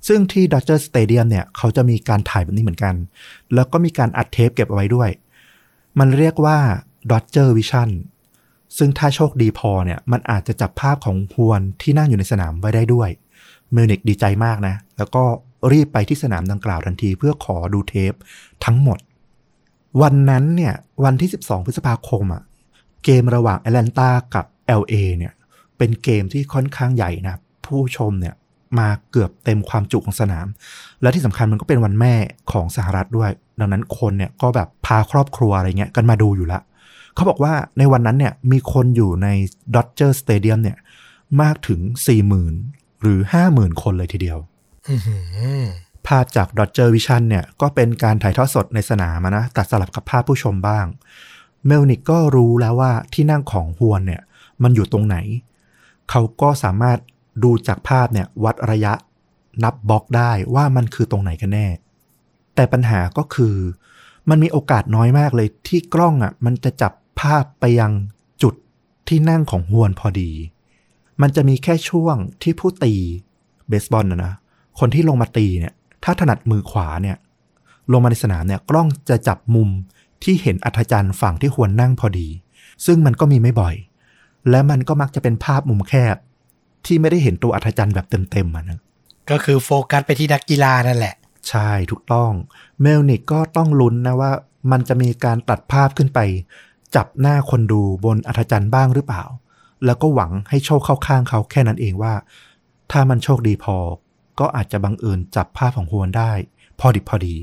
[0.08, 2.94] ซึ่งที่ Dodger Stadium เนี่ยเขาจะมีการถ่ายแบบนี้เหมือนกัน
[3.54, 5.10] แล้วก็มีการอัดเทปเก็บเอาไว้ด้วย
[5.98, 6.58] มันเรียกว่า
[7.10, 7.90] Dodger Vision
[8.78, 13.08] ซึ่งถ้าโชคดีพอเนี่ยมันอาจจะจับภาพของฮวนที่นั่งอยู่ในสนามไว้ได้ด้วย
[13.72, 15.24] เมลนิกดีใจมากนะ แล้วก็
[15.72, 18.12] รีบไปที่สนามดังกล่าวทันทีเพื่อขอดูเทป
[18.64, 18.98] ทั้งหมด
[20.02, 20.74] วันนั้นเนี่ย
[21.04, 22.42] วันที่ 12 พฤษภาคมอะ่ะ
[23.04, 24.44] เกมระหว่างแอตแลนตากับ
[24.80, 25.32] LA เนี่ย
[25.78, 27.36] เป็นเกมที่ค่อนข้างใหญ่นะ
[27.66, 28.34] ผู้ชมเนี่ย
[28.78, 30.46] มาเกือบเต็มความจุของสนาม
[31.02, 32.14] และที่สำคัญมันก็เป็นวันแม่
[32.52, 33.30] ของสหรัฐด้วย
[33.60, 36.62] ดังนั้นคนเนี่ยก็แบบพาครอบครัวอะไรเงี้ยกันมาดูอยู่ล้ว
[37.14, 39.28] เขาบอกว่าในวันนั้นเนี่ยมีคนอยู่ใน
[39.74, 40.78] ดอ d เจอร์สเตเดียมเนี่ย
[41.42, 41.80] มากถึง
[42.42, 43.18] 40,000 หรือ
[43.50, 44.38] 50,000 คนเลยทีเดียว
[46.08, 50.86] ภาพจาก Dodger Vision เนี่ยก็เป็นการถ่ายทอดสดในสนามอะนะตัดสลับกับภาพผู้ชมบ้าง
[51.66, 54.22] เมลนิกก็รู้แล้วว่าที่นั่งของฮวนเนี่ย
[54.62, 55.16] มันอยู่ตรงไหน
[56.10, 56.98] เขาก็สามารถ
[57.44, 58.94] ดูจากภาพเนี่ยวัดระยะ
[59.64, 61.66] นับบล็อกได้ว่ามันคือตรงไหนกันแน่
[62.54, 63.56] แต่ปัญหาก็คือ
[64.28, 67.92] มันมีโอกาสน้อยมากเลยที่กล้องอะมันจะจับภาพไปยัง
[68.42, 68.54] จุด
[69.08, 70.30] ที่นั่งของฮวนพอดี
[71.20, 72.94] มันจะมีแค่ช่วงที่ผู้ตี
[73.68, 74.34] เบสบอลนะนะ
[74.78, 75.74] คนที่ลงมาตีเนี่ย
[76.04, 77.16] ถ้าถนัดมือขวาเนี่ย
[77.92, 79.68] ลงมาในสนามเนี่ยกล้องจะจับมุม
[80.24, 82.28] ที่เห็นอัธจันทร์ฝั่งที่ควรนั่งพอดี
[82.86, 83.74] ซึ่งมันก็มีไม่บ่อย
[84.50, 86.16] และมันก็มักจะเป็นภาพมุมแคบ
[86.86, 88.80] ที่ไม่ได้เห็นตัวอัธจันทร์แบบเต็มๆอะนะ
[89.30, 91.14] ก็คือโฟกัสไปที่นักกีฬานั่นแหละ
[91.48, 92.30] ใช่ถูกต้อง
[92.80, 94.32] เมลนิกก็ต้องลุ้นนะว่า
[94.70, 96.20] มันจะมีการตัดภาพขึ้นไป
[96.96, 99.24] จับหน้าคนดูบนอัฒจันทร์บ้างหรือเปล่า
[99.84, 102.14] แล้วก็หวังให้โชคเข้าข้างเขาแค่นั้นเองว่า
[102.90, 103.76] ถ้ามันโชคดีพอ
[104.40, 106.32] ก็อาจจะบังเอิญจับภาพของฮวนได้
[106.78, 107.36] พอดิบพอดี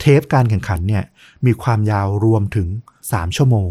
[0.00, 1.04] เทปการแข่งขันเนี่ย
[1.46, 2.68] มีความยาวรวมถึง
[3.02, 3.70] 3 ชั่วโมง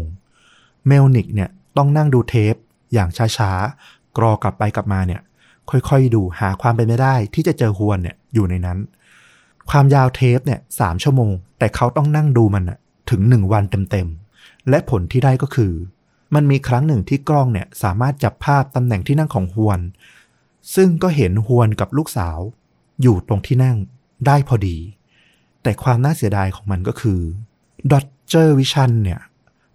[0.86, 2.54] เมลนิกเนี่ยต้องนั่งดูเทป
[2.92, 5.20] อย่างช้าๆ กรอกลับไปกลับมาเนี่ย
[5.70, 8.78] ค่อยๆ ดูหาความเป็นไปได้ที่จะเจอฮวนเนี่ยอยู่ในนั้น
[9.70, 12.78] ความยาวเทปเนี่ยสามชั่วโมง แต่เขาต้องนั่งดูมันน่ะ
[13.10, 15.72] ถึงหนึ่งวันเต็มๆ และผลที่ได้ก็คือ
[16.34, 19.80] มันมีครั้งหนึ่งที่กล้องเนี่ยสามารถจับภาพตำแหน่งที่นั่งของฮวน
[20.74, 22.38] ซึ่งก็เห็นฮวนกับลูกสาว
[23.02, 23.76] อยู่ตรงที่นั่ง
[24.26, 24.78] ได้พอดี
[25.62, 27.20] แต่ความน่าเสียดายของมันก็คือ
[27.90, 29.20] Dodger Vision เนี่ย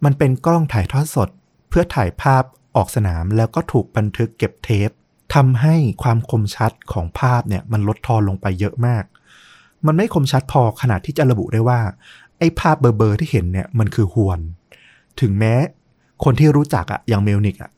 [0.04, 1.30] มันเป็นกล้องถ่ายทอดสด
[1.70, 2.44] เพื่อถ่ายภาพ
[2.76, 4.90] ออกสนามแล้วก็ถูกบันทึกเก็บเทป
[5.36, 9.04] ทำให้ความคมชัดของภาพเนี่ยมันลดทอนลงไปเยอะมาก
[9.86, 11.80] มันไม่คมชัดพอขนาดที่จะระบุได้ว่า
[12.38, 14.40] ไอ้ภาพเบลอๆที่เห็นเนี่ยมันคือฮวน
[15.22, 15.54] ถึงแม้
[16.24, 17.72] คนที่รู้จักอะอย่างเมลนิกอะ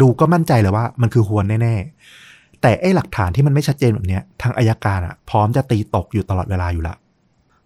[0.00, 2.25] ดูก็มั่นใจเลยว่ามันคือฮวนแน่ๆ
[2.66, 6.94] แต่ไอ้หลักฐานที่มันไม่ชัดเจนแบบเนี้ยทางอายการอะพร้อมจะตีตกอยู่ตลอดเวลาอยู่ละ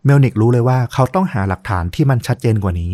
[0.04, 2.92] เมลนิกรู้เลยว่าเขาต้องหาหลักฐานที่มันชัดเจนกว่านี้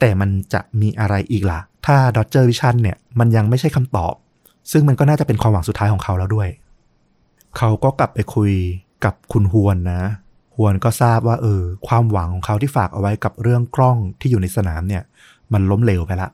[0.00, 4.14] แต่มันจะมีอะไรอีกล่ะ ถ้า Dodger Vision เนี่ยมันยังไม่ใช่คำตอบ
[4.72, 6.48] ซึ่งมันก็น่าจะเป็นความหวังสุดท้ายของเขาแล้วด้วย
[7.56, 8.52] เขาก็กลับไปคุย
[9.04, 10.02] กับคุณฮวนนะ
[10.56, 15.02] ฮวนก็ทราบว่าเออความหวังของเขาที่ฝากเอาไว้กับเรื่องกล้องที่อยู่ในสนามเนี่ย
[15.52, 16.30] มันล้มเหลวไปละ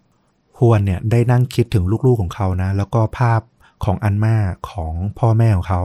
[0.59, 3.41] ฮวนเนี่ยได้นั่งคิดถึงลูกๆของเขานะ แล้วก็ภาพ
[3.85, 4.37] ของอันมา
[4.71, 5.83] ของพ่อแม่ของเขา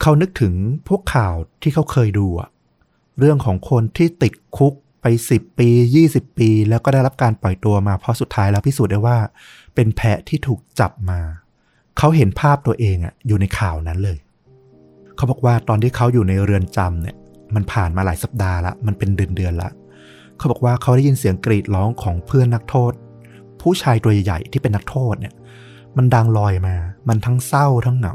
[0.00, 0.54] เขานึกถึง
[0.88, 2.48] พวกข่าวที่เขาเคยดูอะ
[3.18, 5.68] เรื่องของคนที่ติดคุกไป10ปี
[6.06, 9.18] 20ปี แล้วก็ได้รับการปล่อยตัวมาเพราะสุดท้ายแล้วพิสูจน์ได้ว่า
[9.74, 11.20] เป็นแพะที่ถูกจับมา
[11.98, 14.18] เขาเห็นภาพตัวเองอะอยู่ในข่าวนั้นเลย
[15.16, 17.16] เขาบอกว่าตอนที่เขาอยู่ในเรือนจำเนี่ย
[17.54, 19.70] มันผ่านมาหลายสัปดาห์ละมันเป็นเดือนเดือนละ
[20.36, 22.92] เขาบอกว่าเขาได้ยินเสียงกรีดร้องของเพื่อนนักโทษ
[23.60, 25.34] ผู้ชายตัวใหญ่ที่เป็นนักโทษเนี่ย
[25.96, 26.74] มันดังลอยมา
[27.10, 28.14] มันทั้งเศร้าทั้งเหงา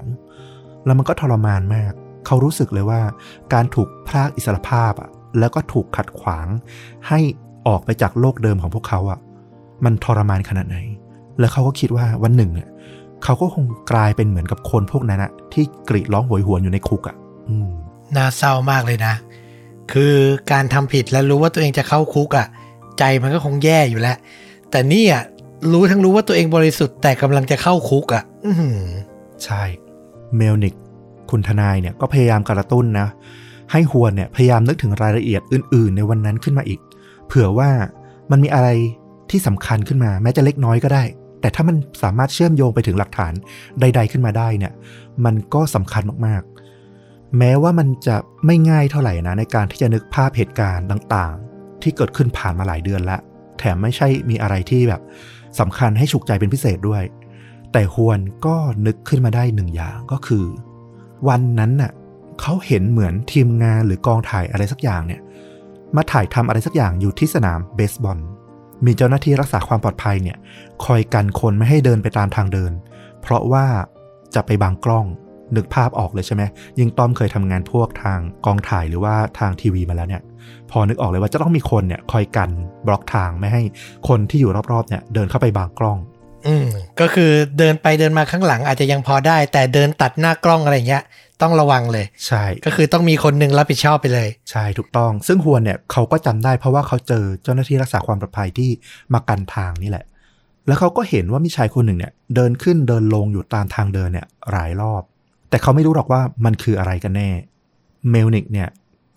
[0.85, 1.91] แล้วมันก็ทรมานมาก
[2.25, 3.01] เขารู้สึกเลยว่า
[3.53, 6.47] การถูกพรากอิสรภาพอะ แล้วก็ถูกขัดขวาง
[7.07, 7.19] ให้
[7.67, 9.19] ออกไปจากโลกเดิมของพวกเขาอะ
[9.85, 10.77] มันทรมานขนาดไหน
[11.39, 12.67] แล้วเขาก็คิดว่าวันหนึ่งอะ
[13.23, 17.15] เขาก็คงกลายเป็นเหมือนกับคนพวกนั้นอะที่กรีดร้องโหยหวนอยู่ในคุกอะ
[17.49, 17.51] อ
[18.15, 19.13] น่าเศร้ามากเลยนะ
[19.91, 20.15] คือ
[20.51, 22.47] การทำผิดแล้วรู้ว่าตัวเองจะเข้าคุกอะ่ะ
[22.99, 24.17] ใจมันก็คงแย่อยู่แล้ว
[24.71, 25.23] แต่นี่อะ
[25.71, 28.23] รู้ทั้งรู้ว่าตัวเองบริสุทธิ์แต่กำลังจะเข้าคุกอะ่ะ
[29.43, 29.63] ใช่
[30.35, 30.75] เมลนิก
[31.31, 33.07] คุณทนายเนี่ยก็พยายามกระตุ้นนะ
[33.71, 36.79] ให้ฮวนเนี่ยพยายามนึกถึงรายละเอียดอื่น ๆ ในวันนั้นขึ้นมาอีก
[37.27, 37.69] เผื่อว่า
[38.31, 38.69] มันมีอะไร
[39.31, 41.03] ที่สำคัญขึ้นมา แม้จะเล็กน้อยก็ได้
[41.41, 43.33] แต่ถ้ามันสามารถเชื่อมโยงไปถึงหลักฐาน
[43.79, 44.73] ใด ๆ ขึ้นมาได้เนี่ย
[45.25, 53.19] มันก็สำคัญมากๆ แม้ว่ามันจะไม่ง่ายเท่าไหร่นะในการที่จะนึกภาพเหตุการณ์ต่าง ๆ ที่เกิดขึ้นผ่านมาหลายเดือนแล้ว
[53.59, 55.01] แถมไม่ใช่มีอะไรที่แบบ
[55.59, 57.03] สำคัญให้ฉุกใจเป็นพิเศษด้วย
[57.71, 60.45] แต่ฮวนก็นึกขึ้นมาได้หนึ่งอย่างก็คือ
[61.27, 61.91] วันนั้นน่ะ
[62.41, 65.21] เขาเห็นเหมือนทีมงานหรือกองถ่ายอะไรสักอย่างเนี่ย
[65.95, 68.19] มาถ่ายทำอะไรสักอย่างอยู่ที่สนามเบสบอล
[68.85, 70.37] มีเจ้าหน้าที่รักษาความปลอดภัยเนี่ย
[70.85, 72.71] คอยกันคนไม่ให้เดินไปตามทางเดิน
[73.21, 73.65] เพราะว่า
[74.35, 75.05] จะไปบังกล้อง
[75.55, 76.43] นึกภาพออกเลยใช่ไหม
[76.79, 80.21] ยิ่งต้อมเคยทำงานพวกทางกองถ่ายหรือว่าทางทีวีมาแล้วเนี่ย
[80.71, 82.49] พอนึกออกเลยว่าจะต้องมีคนเนี่ยคอยกัน
[82.87, 83.61] บล็อกทางไม่ให้
[84.07, 85.97] คนที่อยู่รอบๆเนี่ยเดินเข้าไปบางกล้อง
[86.47, 86.67] อืม
[86.99, 91.03] ก็คือเดินไปเดินมาข้างหลังอาจจะยังพอได้ แต่เดินตัดหน้ากล้องอะไรเงี้ย
[91.41, 98.69] ต้องระวังเลย ใช่ ก็คือต้องมีคนหนึ่งรับผิดชอบไปเลย ใช่ถูกต้อง ซึ่งฮวนเนี่ยเขาก็จำได้เพราะว่าเขาเจอเจ้าหน้าที่รักษาความปลอดภัยที่
[99.13, 100.05] มากันทางนี่แหละ
[100.67, 105.01] แล้วเขาก็เห็นว่ามีชายคนหนึ่งเนี่ย เดินขึ้นเดินลงอยู่ตามทางเดินเนี่ยหลายรอบ
[105.49, 107.29] แต่เขาไม่รู้หรอกว่ามันคืออะไรกันแน่
[108.09, 108.69] เมลนิกเนี่ย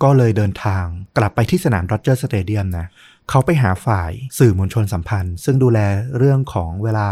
[0.03, 0.85] ก็เลยเดินทาง
[1.17, 2.87] กลับไปที่สนาม Dodger Stadium นะ
[3.29, 5.79] เขาไปหาฝ่ายสื่อมวลชนสัมพันธ์ ซึ่งดูแล
[6.19, 7.09] เรื่องของเวลา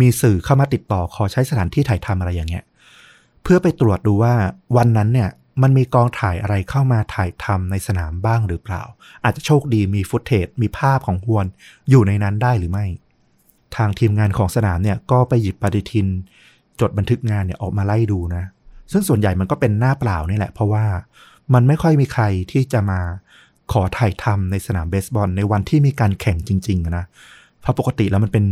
[0.00, 2.64] มีสื่อเข้ามาติดต่อขอใช้สถานที่ถ่ายทำอะไรอย่างเงี้ย
[3.42, 4.34] เพื่อไปตรวจดูว่า
[4.76, 5.30] วันนั้นเนี่ย
[5.62, 8.82] มันมีกองถ่ายอะไรเข้ามาถ่ายทำในสนามบ้างหรือเปล่า
[9.24, 11.46] อาจจะโชคดีมี footage มีภาพของฮวน
[11.90, 12.86] อยู่ในนั้นได้หรือไม่
[13.76, 16.08] ทางทีมงานของสนามเนี่ยก็ไปหยิบปฏิทิน
[16.80, 18.44] จดบันทึกงานเนี่ยออกมาไล่ดูนะ
[18.92, 20.84] ซึ่งส่วนใหญ่มันก็เป็นหน้าเปล่านี่แหละ เพราะว่า
[21.54, 23.00] มันไม่ค่อยมีใครที่จะมา
[23.72, 27.04] ขอถ่ายทำในสนามเบสบอลในวันที่มีการแข่งจริงๆอะนะ
[27.60, 28.44] เพราะปกติแล้วมันเป็น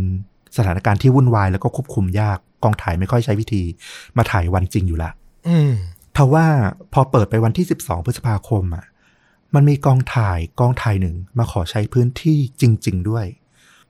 [0.57, 3.63] สถานการณ์ที่วุ่นวายแล้วก็ควบคุมยากกองถ่ายไม่ค่อยใช้วิธี
[4.17, 5.11] มาถ่ายวันจริงอยู่ละ
[5.47, 5.73] อืม
[6.15, 6.45] ทว่า
[6.93, 8.85] พอเปิดไปวันที่ 12 พฤษภาคมอะ
[9.55, 13.25] มันมีกองถ่ายกองถ่ายหนึ่งมาขอใช้พื้นที่จริง ๆ ด้วย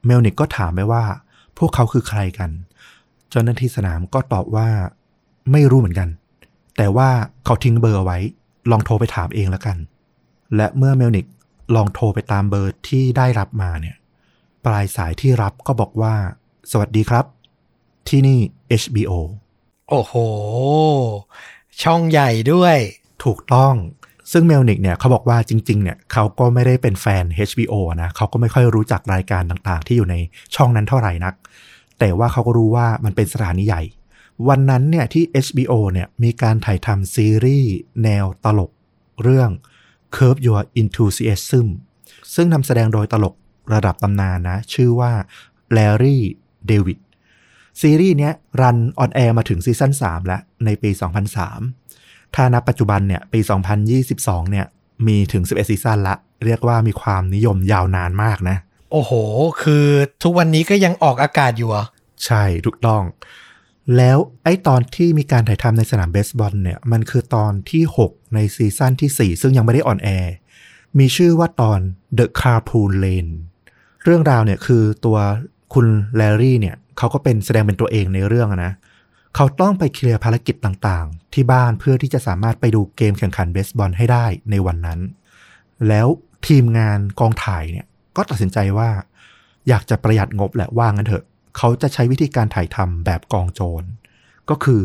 [0.05, 1.03] เมลนิกก็ถามไปว่า
[1.57, 2.49] พวกเขาคือใครกัน
[3.33, 4.69] เจ้าหน้าที่สนามก็ตอบว่า
[5.51, 6.09] ไม่รู้เหมือนกัน
[6.77, 7.09] แต่ว่า
[7.45, 8.17] เขาทิ้งเบอร์เอาไว้
[8.71, 9.77] ลองโทรไปถามเองแล้วกัน
[10.55, 11.25] และเมื่อเมลนิก
[11.75, 13.95] ลองโทรไปตามเบอร์ที่ได้รับมาเนี่ย
[14.65, 16.15] ปลายสายที่รับก็บอกว่า
[16.71, 17.25] สวัสดีครับ
[18.09, 18.39] ที่นี่
[18.81, 19.11] HBO
[19.89, 20.13] โอ้โห
[21.83, 22.77] ช่องใหญ่ด้วย
[23.23, 23.75] ถูกต้อง
[24.31, 30.15] ซึ่งเมลนิกเนี่ยเขาบอกว่าจริง ๆ เนี่ยเขาก็ไม่ได้เป็นแฟน HBO นะเขาก็ไม่ค่อยรู้จักรายการต่างๆ ที่อยู่ใน
[30.55, 31.33] ช่องนั้นเท่าไหร่นัก
[32.05, 33.83] แต่ว่าเขาก็รู้ว่ามันเป็นสถานีใหญ่
[34.47, 37.73] วันนั้นเนี่ยที่ HBO เนี่ยมีการถ่ายทำซีรีส์
[38.03, 38.71] แนวตลก
[39.23, 39.49] เรื่อง
[40.15, 41.67] Curb Your Enthusiasm
[42.35, 43.35] ซึ่งนำแสดงโดยตลก
[43.73, 45.11] ระดับตำนานนะ ชื่อว่า
[45.75, 46.17] Larry
[46.69, 46.99] David
[47.81, 50.89] ซีรีส์เนี้ย run on air มาถึง season 3 แล้ว ในปี
[51.63, 53.39] 2003 ถ้านับปัจจุบันเนี่ยปี
[53.95, 54.65] 2022 เนี่ย
[55.07, 58.57] มีถึง 11 season ละ เรียกว่ามีความนิยมยาวนานมากนะ
[58.91, 59.11] โอ้โห
[59.61, 59.85] คือ
[60.23, 61.85] ทุกวันนี้ก็ยังออกอากาศอยู่เหรอ
[62.25, 63.03] ใช่ถูกต้อง
[63.97, 70.33] แล้วไอ้ตอนที่มีการถ่ายทำในสนามเบสบอลเนี่ย มันคือตอนที่ 6 ใน season ที่ 4 ซึ่งยังไม่ได้ on air
[70.99, 71.79] มีชื่อว่าตอน
[72.17, 73.31] The Carpool Lane
[74.03, 75.17] เรื่องราวเนี่ยคือตัว
[75.73, 78.71] คุณ Larry เนี่ยเขาก็เป็นแสดงเป็นตัวเองในเรื่องนะ
[79.35, 84.99] เขาต้องไปเคลียร์ภารกิจต่างๆ ที่บ้านเพื่อที่จะสามารถไปดูเกมแข่งขันเบสบอลให้ได้ในวันนั้น
[85.87, 86.07] แล้ว
[86.47, 87.85] ทีมงานกองถ่ายเนี่ย
[88.15, 88.89] ก็ตัดสินใจว่า
[89.69, 91.23] อยากจะประหยัดงบแหละว่างั้นเถอะ
[91.57, 93.83] เขาจะใช้วิธีการถ่ายทำแบบกองโจร
[94.49, 94.83] ก็คือ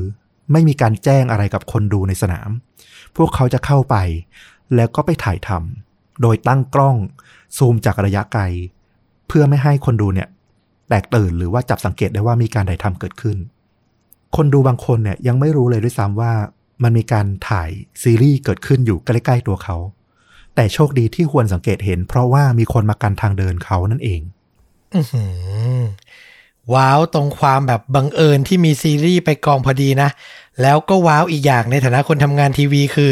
[0.53, 2.51] ไม่มีการแจ้งอะไรกับคนดูในสนาม
[3.16, 3.97] พวกเขาจะเข้าไป
[4.75, 6.97] แล้วก็ไปถ่ายทำโดยตั้งกล้อง
[7.57, 8.43] ซูมจากระยะไกล
[9.29, 10.29] เพื่อไม่ให้คนดูเนี่ย
[10.89, 13.37] แตกตื่นหรือว่าจับสังเกตได้ว่ามีการถ่ายทำเกิดขึ้น
[14.37, 16.33] คนดูบางคนเนี่ยยังไม่รู้เลยด้วยซ้ำว่า
[16.83, 17.71] มันมีการถ่าย
[18.03, 19.77] ซีรีส์เกิดขึ้นอยู่ใกล้ๆตัวเขา
[20.55, 24.21] แต่โชคดีที่ควรสังเกตเห็น เพราะว่ามีคนมากันทางเดินเขานั่นเอง
[24.95, 25.01] อื
[26.75, 30.09] ว้าวตรงความแบบบังเอิญที่มีซีรีส์ไปกองพอดีนะ
[30.62, 33.11] แล้วก็ว้าวอีกอย่างในฐานะคนทำงานทีวีคือ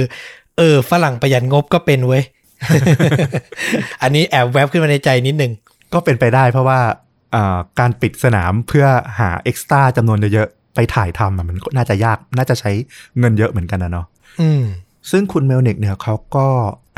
[0.56, 2.22] เออ ฝรั่งประหยัดงบก็เป็นเว้ย
[4.02, 5.52] อันนี้แอบแวบขึ้นมาในใจนิดนึง
[5.92, 6.80] ก็เป็นไปได้เพราะว่า
[7.34, 8.86] อ่าการปิดสนามเพื่อ
[9.18, 12.70] หาเอ็กซ์ตร้าจำนวนเยอะๆ ไปถ่ายทำอะมันก็น่าจะยากน่าจะใช้
[13.18, 14.06] เงินเยอะเหมือนกันนะเนาะ
[14.40, 14.62] อืม
[15.10, 16.46] ซึ่งคุณเมลเนกเนี่ยเขาก็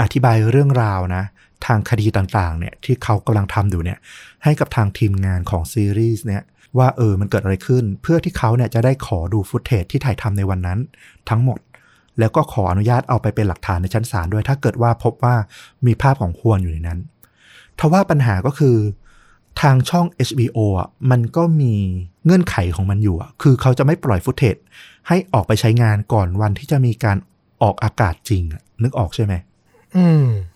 [0.01, 1.25] อธิบายเรื่องราวนะ
[1.67, 3.99] ทางคดีต่างๆเนี่ยที่เขากำลังทำอยู่เนี่ย
[4.45, 6.43] ให้กับทางทีมงานของซีรีส์เนี่ย
[6.79, 10.79] ว่าเออมันเกิดอะไรขึ้น เพื่อที่เขาเนี่ยจะได้ขอดูฟุตเทจที่ถ่ายทำในวันนั้น
[11.29, 11.59] ทั้งหมด
[12.19, 15.37] แล้วก็ขออนุญาตเอาไปเป็นหลักฐานในชั้นศาลด้วย ถ้าเกิดว่าพบว่า
[15.87, 16.99] มีภาพของฮวนอยู่ในนั้น
[17.79, 18.77] ทว่าปัญหาก็คือ
[19.61, 21.75] ทางช่อง HBO อะมันก็มี
[22.25, 24.57] เงื่อนไขของมันอยู่อะคือเขาจะไม่ปล่อยฟุตเทจ
[25.09, 27.17] ให้ออกไปใช้งานก่อนวันที่จะมีการ
[27.63, 28.43] ออกอากาศจริง
[28.83, 29.48] นึกออกใช่ไหมอืม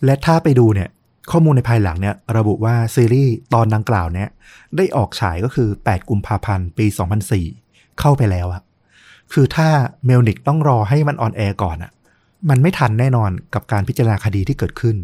[0.05, 0.89] และถ้าไปดูเนี่ย
[1.30, 4.28] ข้อมูลในภายหลังเนี่ย ระบุว่าซีรีส์ตอนดังกล่าวเนี่ย
[4.76, 6.87] ได้ออกฉายก็คือ 8 กุมภาพันธ์ ปี
[7.43, 8.62] 2004 เข้าไปแล้วอะ
[9.33, 9.68] คือถ้า
[10.07, 11.93] เมลนิกต้องรอให้มัน on air ก่อนอะ
[12.51, 14.97] มันไม่ทันแน่นอนกับการพิจารณาคดีที่เกิดขึ้น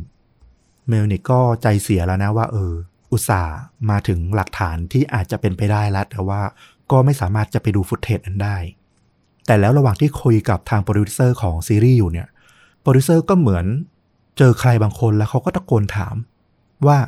[0.88, 2.72] เมลนิกก็ใจเสียแล้วนะว่า เออ
[3.12, 3.54] อุตส่าห์
[3.90, 6.40] มาถึงหลักฐานที่อาจจะเป็นไปได้แล้วแต่ว่า
[6.90, 8.56] ก็ไม่สามารถจะไปดู footage นั้นได้
[9.46, 12.28] แต่แล้วระหว่างที่คุยกับทางโปรดิวเซอร์ของซีรีส์อยู่เนี่ย
[12.82, 13.64] โปรดิวเซอร์ก็เหมือน
[14.38, 16.16] เจอใครบางคนแล้วเขาก็ตะโกนถาม
[16.86, 16.98] ว่า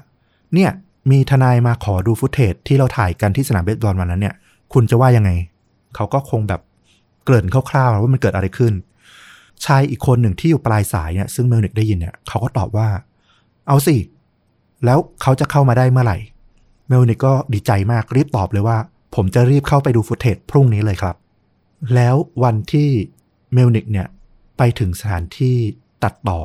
[0.55, 0.71] เนี่ย
[1.11, 4.35] มีทนายมาขอดู footage ที่เราถ่ายกันที่สนามเบสบอลวันนั้นเนี่ย
[4.73, 5.31] คุณจะว่ายังไง
[5.95, 6.61] เขาก็คงแบบ
[7.25, 8.73] เกริ่นคร่าวๆว่ามันเกิดอะไรขึ้น
[9.65, 12.89] ชายอีกคนหนึ่งที่อยู่ปลายสายเนี่ยซึ่งเมลนิกได้ยินเนี่ยเขาก็ตอบว่า
[13.69, 13.97] เอาสิ
[14.85, 16.19] แล้วเขาจะเข้ามาได้เมื่อไหร่
[16.89, 18.79] เมลนิกก็ดีใจมากรีบตอบเลยว่า
[19.15, 21.17] ผมจะรีบเข้าไปดู footage พรุ่งนี้เลยครับ
[21.95, 22.91] แล้ววันที่
[23.53, 24.07] เมลนิกเนี่ย
[24.57, 25.57] ไปถึงสถานที่
[26.05, 26.41] ตัดต่อ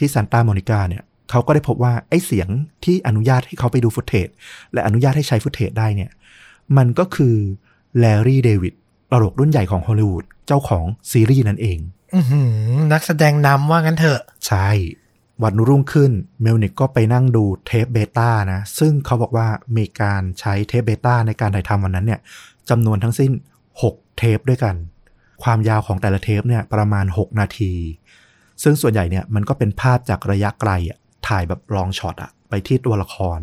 [0.00, 2.48] ที่ซานตาโมนิกาเนี่ยเขาก็ได้พบว่าไอ้เสียง
[2.84, 4.28] ที่อนุญาตให้เขาไปดู footage
[4.72, 6.10] และอนุญาตให้ใช้ footage ได้เนี่ย
[6.76, 7.36] มันก็คือ
[7.98, 8.74] แลรี่เดวิด
[9.10, 11.78] ตลกรุ่นใหญ่ของฮอลลีวูดเจ้าของซีรีส์นั่นเอง
[12.14, 12.42] อื้อหื
[12.74, 14.68] อนักแสดงนำว่างั้นเถอะ ใช่
[15.42, 22.20] วันรุ่งขึ้นเมลนิกก็ไปนั่งดูเทปเบต้านะ ซึ่งเขาบอกว่ามีการใช้เทปเบต้าในการถ่ายทำวันนั้นเนี่ย
[22.70, 23.30] จำนวนทั้งสิ้น
[23.74, 24.74] 6 เทปด้วยกัน
[25.42, 27.72] ความยาวของแต่ละเทปเนี่ยประมาณ 6 นาที
[28.62, 30.98] ซึ่งส่วนใหญ่เนี่ยมันก็เป็นภาพจากระยะไกลอะ
[31.28, 33.40] ถ่ายแบบ long shot อะไปที่ตัวละคร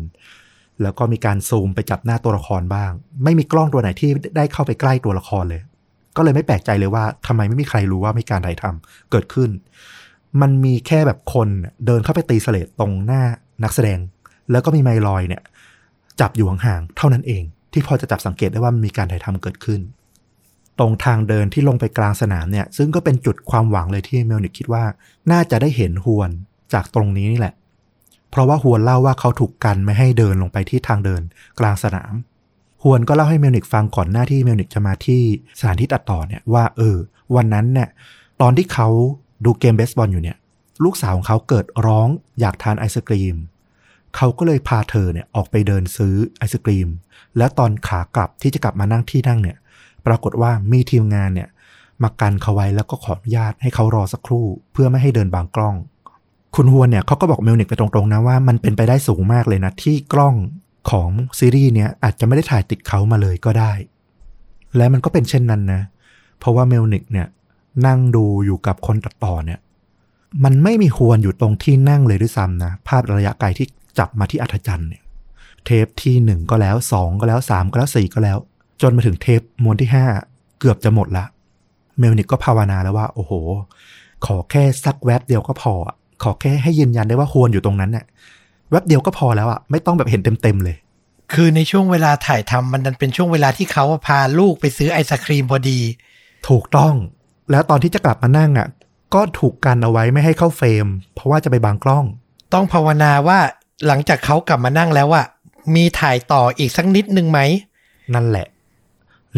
[0.82, 2.90] แล้วก็มีการซูมไปจับหน้าตัวละครบ้าง
[3.24, 5.62] ไม่มีกล้องตัวไหนที่ได้เข้าไปใกล้ตัวละครเลย
[6.16, 9.50] ก็เลยไม่แปลกใจเลยว่าทำไมไม่มีใครรู้ว่ามีการถ่ายทำเกิดขึ้น
[10.40, 11.48] มันมีแค่แบบคน
[11.86, 13.22] เดินเข้าไปตี slate ตรงหน้า
[13.64, 13.98] นักแสดง
[14.50, 15.42] แล้วก็มีไมค์ลอยเนี่ย
[16.20, 17.42] จับอยู่ห่างๆเท่านั้นเอง
[17.72, 19.80] ที่พอจะจับสังเกตได้ว่ามีการถ่ายทำเกิดขึ้น
[20.78, 24.84] ตรงทางเดินที่ลงไปกลางสนามเนี่ย ซึ่งก็เป็นจุดความหวังเลยที่เมลนิกคิดว่า
[25.30, 26.30] น่าจะได้เห็นฮวน
[26.72, 27.54] จากตรงนี้นี่แหละ
[28.30, 31.22] เพราะว่าฮวนเล่าว่าเขาถูกกันไม่ให้เดินลงไปที่ทางเดิน
[31.58, 32.14] กลางสนาม
[32.82, 35.20] ฮวนก็เล่าให้เมลนิกฟังก่อนหน้าที่เมลนิกจะมาที่
[35.58, 36.96] สถานที่ตัดต่อเนี่ยว่าเออ
[37.36, 37.88] วันนั้นเนี่ย
[38.40, 38.88] ตอนที่เขา
[39.44, 40.36] ดูเกมเบสบอลอยู่เนี่ย
[40.84, 42.08] ลูกสาวของเขาเกิดร้อง
[42.40, 43.36] อยากทานไอศกรีม
[44.16, 46.88] เขาก็เลยพาเธอเนี่ยออกไปเดินซื้อไอศกรีม
[47.38, 49.56] แล้วตอนขากลับที่จะกลับมานั่งที่นั่งเนี่ย
[50.06, 51.48] ปรากฏว่ามีทีมงานเนี่ย
[52.02, 55.74] มากันเขาไว้แล้วก็ขออนุญาตให้เขารอสักครู่ เพื่อไม่ให้เดินบังกล้อง
[56.54, 60.34] คุณฮวนเนี่ยเขาก็บอกเมลนิกไปตรงๆนะว่ามันเป็นไปได้สูงมากเลยนะที่กล้อง
[60.90, 63.72] ของซีรีส์เนี้ยอาจจะไม่ได้ถ่ายติดเขามาเลยก็ได้
[64.76, 65.80] และมันก็เป็นเช่นนั้นนะ
[66.38, 67.26] เพราะว่าเมลนิกเนี่ย
[67.86, 69.58] นั่งดูอยู่กับคนตัดต่อเนี่ย
[70.44, 73.66] มันไม่มีฮวนอยู่ตรงที่นั่งเลยด้วยซ้ำนะ ภาพระยะไกลที่
[73.98, 75.02] จับมาที่อัธจันทร์เนี่ย
[75.64, 78.38] เทปที่หนึ่งก็แล้วสองก็แล้วสามก็แล้วสี่ก็แล้ว
[78.82, 80.04] จนมาถึงเทปมวนที่ห้า
[80.60, 81.24] เกือบจะหมดละ
[81.98, 83.32] เมลนิกก็ภาวนาแล้วว่า โอ้โห
[84.26, 88.04] ขอแค่สักแวบเดียวก็พออะขอแค่ให้ยืนยันได้ว่าฮวนอยู่ตรงนั้นเนี่ย
[88.70, 90.76] แวบเดียวก็พอแล้วอะไม่ต้องแบบเห็นเต็มๆเลย
[91.32, 95.80] คือในช่วงเวลาถ่ายทำมันดันเป็นช่วงเวลาที่เขาพาลูกไปซื้อไอศครีมพอดี
[96.48, 96.94] ถูกต้อง
[97.50, 98.68] แล้วตอนที่จะกลับมานั่งอะ
[99.14, 102.04] ก็ถูกกันเอาไว้ไม่ให้เข้า frameเพราะว่าจะไปบังกล้อง
[102.54, 103.38] ต้องภาวนาว่า
[103.86, 105.26] หลังจากเขากลับมานั่งแล้วอะ
[105.74, 107.40] มีถ่ายต่ออีกสักนิดนึงไหม
[108.14, 108.46] นั่นแหละ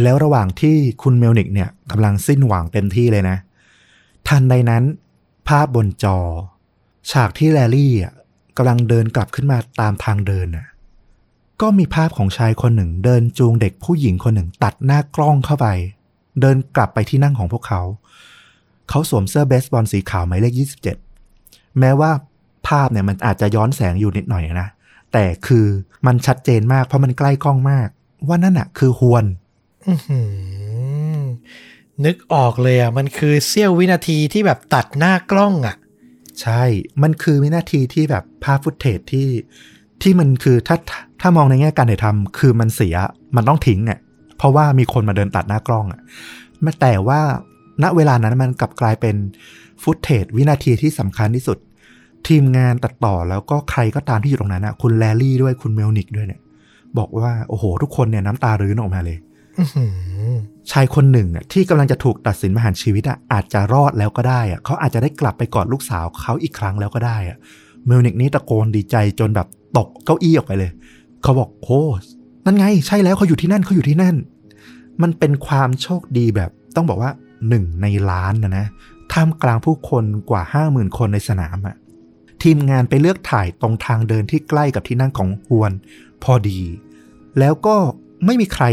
[0.03, 3.37] แล้วระหว่างที่คุณเมลนิกเนี่ยกำลังสิ้นหวังเต็มที่เลยนะ
[4.29, 4.83] ทันใดนั้น
[5.49, 6.19] ภาพบนจอ
[7.11, 8.13] ฉากที่แลรี่อะ
[8.57, 10.67] กำลังเดินกลับขึ้นมาตามทางเดินน่ะ
[11.61, 15.67] ก็มีภาพของชายคนหนึ่ง เดินจูงเด็กผู้หญิงคนหนึ่ง ตัดหน้ากล้องเข้าไป
[16.41, 17.83] เดินกลับไปที่นั่งของพวกเขา
[18.89, 20.55] เขาสวมเสื้อเบสบอลสีขาวหมายเลข
[21.17, 22.11] 27 แม้ว่า
[22.69, 24.69] ภาพเนี่ยมันอาจจะย้อนแสงอยู่นิดหน่อยนะ
[25.13, 25.67] แต่คือ
[26.07, 27.89] มันชัดเจนมากเพราะมันใกล้กล้องมาก
[28.27, 29.25] ว่านั่นอะคือฮวน
[32.05, 35.77] นึกออกเลยอะ มันคือเสี้ยววินาทีที่แบบตัดหน้ากล้องอะ
[36.41, 36.63] ใช่
[37.03, 39.29] มันคือวินาทีที่แบบภาพฟุตเทจที่
[40.03, 40.77] ที่มันคือถ้า
[41.21, 42.97] ถ้ามองในแง่การถ่ายทำคือมันเสีย
[43.37, 43.99] มันต้องทิ้งอะ
[44.37, 46.01] เพราะว่ามีคนมาเดินตัดหน้ากล้องอะ
[46.65, 47.21] มาแต่ว่า
[47.83, 49.17] ณเวลานั้นมันกลับกลายเป็น
[49.83, 51.59] footage วินาทีที่สำคัญที่สุด
[52.29, 56.41] ทีมงานตัดต่อแล้วก็ใครก็ตามที่อยู่ตรงนั้นอะ คุณแลรี่ด้วยคุณเมลนิกด้วยเนี่ย
[56.99, 59.19] บอกว่าโอ้โห ทุกคนเนี่ยน้ำตารื้นออกมาเลย
[60.71, 67.39] ชายคนหนึ่งอะที่กำลังจะถูกตัดสินประหารชีวิตอะอาจจะรอดแล้วก็ได้อะเขาอาจจะได้กลับไปกอดลูกสาวเขาอีกครั้งแล้วก็ได้อะ
[67.87, 70.71] เมลนิกนี่ตะโกนดีใจจนแบบตกเก้าอี้ออกไปเลย
[71.23, 71.83] เขาบอกโอ้
[72.45, 74.17] นั่นไง ใช่แล้วเขาอยู่ที่นั่นเขาอยู่ที่นั่น
[75.03, 77.11] มันเป็นความโชคดีแบบ ต้องบอกว่า
[77.49, 78.67] หนึ่งในล้านนะนะ
[79.13, 81.77] ท่ามกลางผู้คนกว่าห้าหมื่นคนในสนามอะ
[82.43, 85.73] ทีมงานไปเลือกถ่ายตรงทางเดินที่ใกล้กับที่นั่งของฮวน
[86.23, 86.61] พอดี
[87.39, 87.77] แล้วก็
[88.27, 88.65] ไม่มีใคร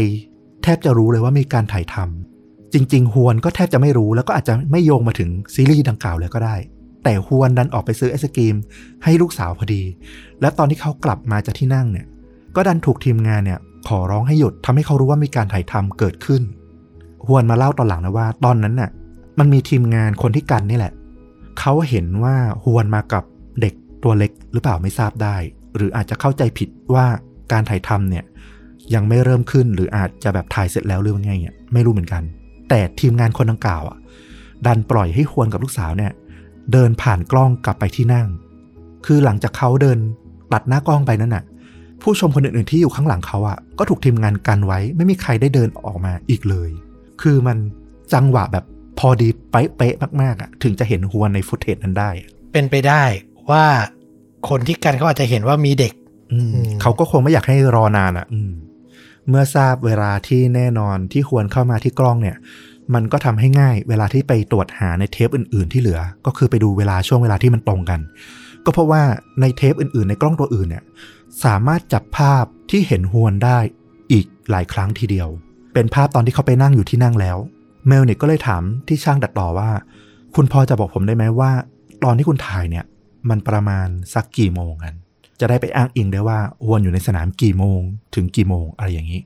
[0.62, 6.56] แทบจะรู้เลยว่ามีการถ่ายทำจริง ๆ ฮวนก็แทบจะไม่รู้แล้วก็อาจจะไม่โยงมาถึงซีรีส์ดังกล่าวเลยก็ได้
[7.04, 8.56] แต่ฮวนดันออกไปซื้อไอศกรีม
[9.04, 9.82] ให้ลูกสาวพอดี
[10.40, 12.06] และตอนที่เขากลับมาจากที่นั่งเนี่ย
[12.56, 16.42] ก็ดันถูกทีมงานเนี่ย ขอร้องให้หยุดทำให้เขารู้ว่ามีการถ่ายทำเกิดขึ้น
[17.26, 18.90] ฮวนมาเล่าตอนหลังนะว่า ตอนนั้นน่ะ
[19.38, 20.92] มันมีทีมงานคนที่กันนี่แหละ
[21.60, 22.34] เขาเห็นว่า
[22.64, 23.24] ฮวนมากับ
[23.60, 25.36] เด็กตัวเล็กหรือเปล่าไม่ทราบได้
[25.76, 27.06] หรืออาจจะเข้าใจผิดว่า
[27.52, 28.24] การถ่ายทำเนี่ย
[28.94, 32.22] ยังไม่เริ่มขึ้นหรืออาจจะแบบถ่ายเสร็จแล้วหรือว่าไงเนี่ยไม่รู้เหมือนกัน
[32.68, 33.98] แต่ทีมงานคนดังกล่าวอะ
[34.66, 36.12] ดันปล่อยให้ฮวนกับลูกสาวเนี่ย
[36.72, 38.26] เดินผ่านกล้องกลับไปที่นั่ง
[39.06, 39.98] คือหลังจากเขาเดิน
[40.52, 41.44] ตัดหน้ากล้องไปนั่นน่ะ
[42.02, 46.70] ผู้ชมคนอื่นๆที่อยู่ข้างหลังเขาอะก็ถูกทีมงานกันไว้ ไม่มีใครได้เดินออกมาอีกเลย
[47.22, 47.58] คือมัน
[48.14, 48.64] จังหวะแบบ
[48.98, 53.02] พอดีเป๊ะๆมากๆอะถึงจะเห็นฮวนในฟุตเทจนั้นได้อะเป็นไปได้
[53.50, 53.64] ว่า
[54.48, 55.92] คนที่กันเขาอาจจะเห็นว่ามีเด็ก
[56.32, 58.50] อืมอืมเขาก็คงไม่อยากให้รอนานอะอืม
[59.28, 62.36] เมื่อทราบเวลาที่แน่นอนที่ควรเข้ามาที่กล้องเนี่ย
[62.94, 68.00] มันก็ทำให้ง่ายเวลาที่ไปตรวจหาในเทปอื่น ๆ ที่เหลือ ก็คือไปดูเวลาช่วงเวลาที่มันตรงกัน
[68.64, 69.02] ก็เพราะว่า
[69.40, 70.84] ในเทปอื่น ๆ ในกล้องตัวอื่นเนี่ย
[71.44, 73.58] สามารถจับภาพที่เห็นฮวนได้
[74.12, 75.28] อีกหลายครั้งทีเดียว
[75.74, 77.38] เป็นภาพตอนที่เขาไปนั่งอยู่ที่นั่งแล้ว
[77.86, 79.70] เมลนิกก็เลยถามที่ช่างตัดต่อว่า
[80.34, 81.50] คุณพอจะบอกผมได้ไหมว่า
[82.04, 82.84] ตอนที่คุณถ่ายเนี่ย
[83.28, 84.94] มันประมาณสักกี่โมงกัน
[85.40, 87.80] จะได้ไปอ้างอิงได้ว่าวนอยู่ในสนามกี่โมง
[88.14, 89.22] ถึงกี่โมงอะไรอย่างนี้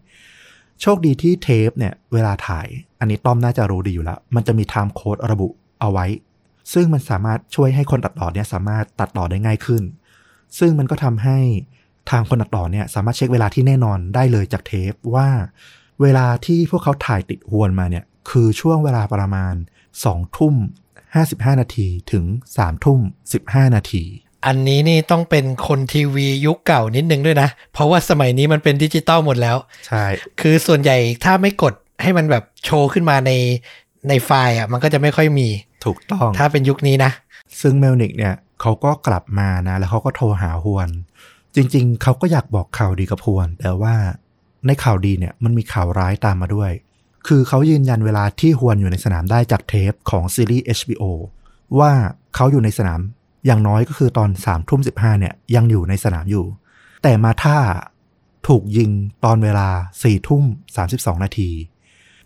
[0.80, 2.66] โชคดีที่เทปเนี่ยเวลาถ่าย
[3.00, 5.48] อันนี้ต้อมน่าจะรู้ดีอยู่แล้ว มันจะมีไทม์โค้ดระบุ
[5.80, 6.06] เอาไว้
[6.72, 9.82] ซึ่งมันสามารถช่วยให้คนตัดต่อเนี่ยสามารถตัดต่อได้ง่ายขึ้น
[10.58, 11.38] ซึ่งมันก็ทำให้
[12.10, 15.28] ทางคนตัดต่อเนี่ยสามารถเช็คเวลาที่แน่นอนได้เลยจากเทปว่า
[16.02, 19.54] เวลาที่พวกเขาถ่ายติดฮวนมาเนี่ยคือช่วงเวลาประมาณ
[19.96, 20.54] 2ทุ่ม
[21.08, 22.24] 55 นาทีถึง
[22.56, 23.00] 3ทุ่ม
[23.38, 24.04] 15 นาที
[24.47, 30.05] อันนี้นี่ต้องเป็นคนทีวียุคเก่านิดนึงด้วยนะ เพราะว่าสมัยนี้มันเป็นดิจิตอลหมดแล้ว ใช่
[30.40, 33.32] คือส่วนใหญ่ถ้าไม่กดให้มันแบบโชว์ขึ้นมาใน
[34.09, 35.49] ในไฟล์อะ มันก็จะไม่ค่อยมี
[35.84, 37.11] ถูกต้อง ถ้าเป็นยุคนี้นะ
[37.61, 40.88] ซึ่งเมลนิกเนี่ยเขาก็กลับมานะ แล้วเขาก็โทรหาฮวน
[41.55, 43.95] จริง ๆ เขาก็อยากบอกข่าวดีกับฮวน แต่ว่า
[44.66, 46.70] ในข่าวดีเนี่ยมันมีข่าวร้ายตามมาด้วย
[47.26, 51.05] คือเขายืนยันเวลาที่ฮวนอยู่ในสนามได้จากเทปของซีรีส์ HBO
[51.78, 51.93] ว่า
[52.34, 53.01] เขาอยู่ในสนาม
[53.47, 56.47] อย่างน้อยก็คือตอน3ามทุ่มสิเนี่ยยังอยู่ในสนามอยู่
[57.03, 57.59] แต่มาท่า
[58.49, 58.90] ถูกยิง
[59.24, 60.45] ตอนเวลา4ี่ทุ่ม
[60.76, 61.51] สานาที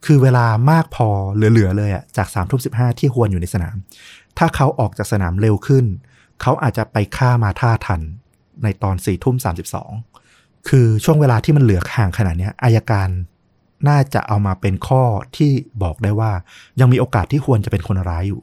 [0.07, 3.77] คือเวลามากพอเหลือๆเลยอะจาก3ามทุ่มสิที่ฮวนอยู่ในสนาม
[4.39, 5.85] ถ้าเขาออกจากสนามเร็วขึ้น
[6.43, 8.01] เขาอาจจะไปฆ่ามาท่าทัน
[8.63, 9.51] ในตอน4ี่ทุ่มสา
[10.69, 13.09] คือช่วงเวลาที่มันเหลือห่างขนาดนี้อายการ
[13.89, 15.03] น่าจะเอามาเป็นข้อ
[15.37, 15.51] ที่
[15.83, 16.33] บอกได้ว่า
[16.81, 18.41] ยังมีโอกาสที่ฮวนจะเป็นคนร้ายอยู่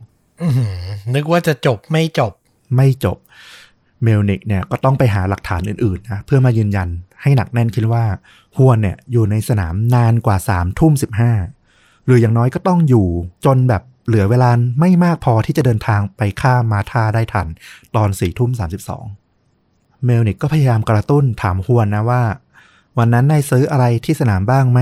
[1.16, 2.32] นึกว่าจะจบไม่จบ
[2.76, 3.18] ไม่จบ
[4.04, 6.90] เมลนิกเนี่ยก็ต้องไปหาหลักฐานอื่นๆนะเพื่อมายืนยัน
[7.22, 8.06] ให้หนักแน่นขึ้นว่า
[8.58, 11.32] ฮวนเนี่ยอยู่ในสนามนานกว่าสามทุ่มสิบห้า
[12.06, 13.08] หรืออย่างน้อยก็ต้องอยู่
[13.46, 14.50] จนแบบเหลือเวลา
[14.80, 17.48] ไม่มากพอที่จะเดินทางไปฆ่ามาร์ธาได้ทัน
[17.96, 19.06] ตอนสี่ทุ่มสามสิบสอง
[20.06, 22.24] เมลนิกก็พยายามกระตุ้นถามฮวนนะว่า
[22.98, 24.80] วันนั้นนายซื้ออะไรที่สนามบ้างไหม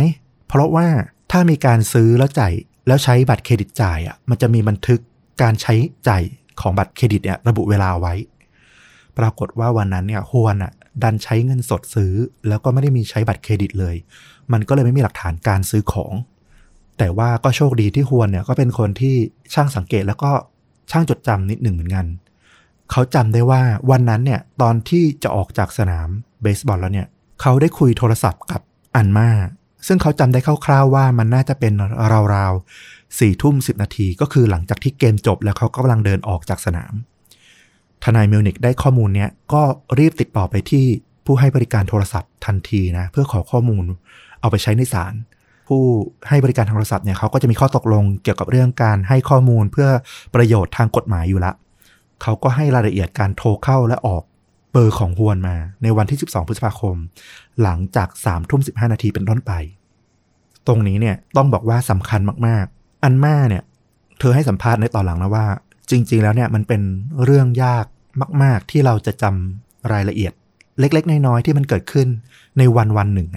[0.48, 0.88] เพราะว่า
[1.32, 2.54] ถ้ามีการซื้อแล้วจ่าย
[2.88, 5.00] แล้วใช้บัตรเครดิตจ่ายอะมันจะมีบันทึก
[5.42, 5.74] การใช้
[6.08, 6.24] จ่าย
[6.62, 8.14] ของบัตรเครดิตเนี่ยระบุเวลาไว้
[9.18, 10.72] ปรากฏว่าวันนั้นเนี่ยฮวนอะ
[11.04, 12.14] ดันใช้เงินสดซื้อ
[12.48, 13.96] แล้วก็ไม่ได้มีใช้บัตรเครดิตเลย
[14.52, 16.14] มันก็เลยไม่มีหลักฐานการซื้อของ
[16.98, 19.16] แต่ว่าก็โชคดีที่ฮวนเนี่ยก็เป็นคนที่
[19.54, 20.32] ช่างสังเกตแล้วก็
[20.92, 22.06] ช่างจดจำนิดหนึ่งเหมือนกัน
[22.92, 26.10] เขาจำได้ว่าวันนั้นเนี่ยตอนที่จะออกจากสนาม
[26.42, 27.08] เบสบอลแล้วเนี่ย
[27.42, 28.62] เขาได้คุยโทรศัพท์กับ
[28.96, 29.30] อันมา
[29.88, 31.74] ซึ่งเขาจำได้คร่าวๆว่ามันน่าจะเป็น
[32.36, 36.94] ราวๆ สี่ทุ่มสิบนาทีก็คือหลังจากที่เกมจบแล้วเขากำลังเดินออกจากสนาม
[38.04, 39.62] ทนายมิลนิกได้ข้อมูลเนี้ยก็
[40.00, 40.86] รีบติดต่อไปที่
[41.26, 43.84] ผู้ให้บริการโทรศัพท์ทันทีนะเพื่อขอข้อมูล
[44.42, 45.14] เอาไปใช้ในศาล
[45.68, 45.82] ผู้
[46.30, 49.90] ให้บริการทางโทรศัพท์เนี่ยเขาก็จะมีข้อตกลงเกี่ยวกับเรื่องการให้ข้อมูลเพื่อ
[50.36, 51.52] ประโยชน์ทางกฎหมายอยู่ละ
[52.22, 54.24] เขาก็ให้รายละเอียดการโทรเข้าและออก
[54.72, 56.96] เบอร์ของฮวนมา ในวันที่ 12 พฤษภาคม
[57.62, 59.52] หลังจาก3ทุ่ม15 นาทีเป็นต้นไป
[60.68, 63.64] ตรงนี้เนี่ยต้องบอกว่าสำคัญมากๆ อันมาเนี่ย
[64.20, 65.46] เธอให้สัมภาษณ์ในตอนหลังนะว่า
[65.90, 66.82] จริง ๆ แล้วเนี่ยมันเป็น
[67.24, 67.86] เรื่องยาก
[68.44, 70.34] มาก ๆ ที่เราจะจำรายละเอียด
[70.80, 72.08] เล็ก ๆ น้อย ๆ ที่มันเกิดขึ้น
[72.58, 73.28] ในวันวันหนึ่ง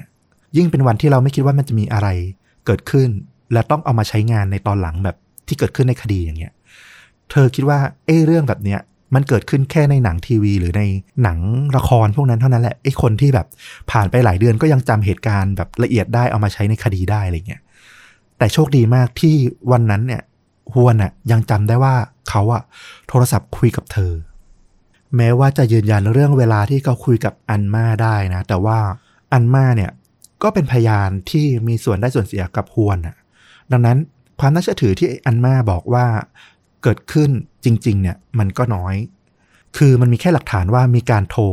[0.57, 2.09] ยิ่งเป็นวันที่เราไม่คิดว่ามันจะมีอะไร
[2.67, 3.09] เกิดขึ้น
[3.53, 5.17] และต้องเอามาใช้งานในตอนหลังแบบ
[5.49, 6.53] ที่เกิดขึ้นในคดีอย่างเงี้ย
[7.31, 8.81] เธอคิดว่าเอ้เรื่องแบบเนี้ย
[9.15, 10.83] มันเกิดขึ้นแค่ในหนังทีวี หรือใน
[11.23, 11.39] หนัง
[11.77, 13.47] ละครพวกนั้นเท่านั้นแหละไอ้คนที่แบบ
[13.91, 17.63] ผ่านไปหลายเดือนก็ยังจำเหตุการณ์แบบละเอียดได้เอามาใช้ในคดีได้อะไรเงี้ย
[18.39, 19.35] แต่โชคดีมากที่
[19.73, 20.23] วันนั้นเนี่ย
[20.75, 21.95] ฮวนอะยังจำได้ว่า
[22.29, 22.63] เขาอะ
[23.09, 24.13] โทรศัพท์คุยกับเธอ
[25.17, 28.79] แม้ว่าจะยืนยันเรื่องเวลาที่เขาคุยกับอันมาได้นะ แต่ว่า
[29.33, 29.91] อันมาเนี่ย
[30.43, 33.17] ก็เป็นพยานที่มีส่วนได้ส่วนเสียกับฮวนอะ
[33.73, 33.99] ดังนั้น
[34.41, 36.07] ความน่าเชื่อถือที่อันมาบอกว่า
[36.83, 37.31] เกิดขึ้น
[37.65, 38.95] จริง ๆ เนี่ยมันก็น้อย
[39.77, 41.45] คือมันมีแค่หลักฐานว่ามีการโทร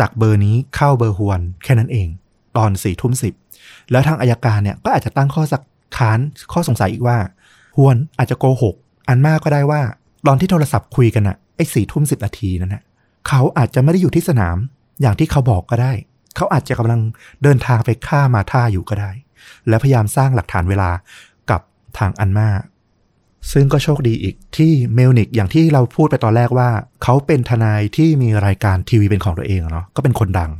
[0.00, 2.08] จากเบอร์นี้เข้าเบอร์ฮวนแค่นั้นเอง
[2.56, 3.34] ตอนสี่ทุ่มสิบ
[3.90, 5.62] แล้วทางอายการเนี่ยก็อาจจะตั้งข้อสัก
[5.96, 6.18] ค้าน
[6.52, 7.18] ข้อสงสัยอีกว่า
[7.76, 8.74] ฮวนอาจจะโกหก
[9.08, 9.80] อันมากก็ได้ว่า
[10.26, 12.84] ตอนที่โทรศัพท์คุยกันอะไอ้สี่ทุ่มสิบนาทีนั่นนะ
[13.28, 14.56] เขาอาจจะไม่ได้อยู่ที่สนาม
[15.00, 15.92] อย่างที่เขาบอกก็ได้
[16.36, 17.00] เขาอาจจะกำลัง
[17.42, 19.10] เดินทางไปฆ่ามาท่าอยู่ก็ได้
[19.68, 20.90] และพยายามสร้างหลักฐานเวลา
[21.50, 21.60] กับ
[21.98, 22.48] ทางอันมา
[23.52, 26.70] ซึ่งก็โชคดีอีกที่เมลนิกอย่างที่เราพูดไปตอนแรกว่า
[27.02, 30.50] เขาเป็นทนายที่มีรายการทีวีเป็นของตัวเองเนาะก็เป็นคนดัง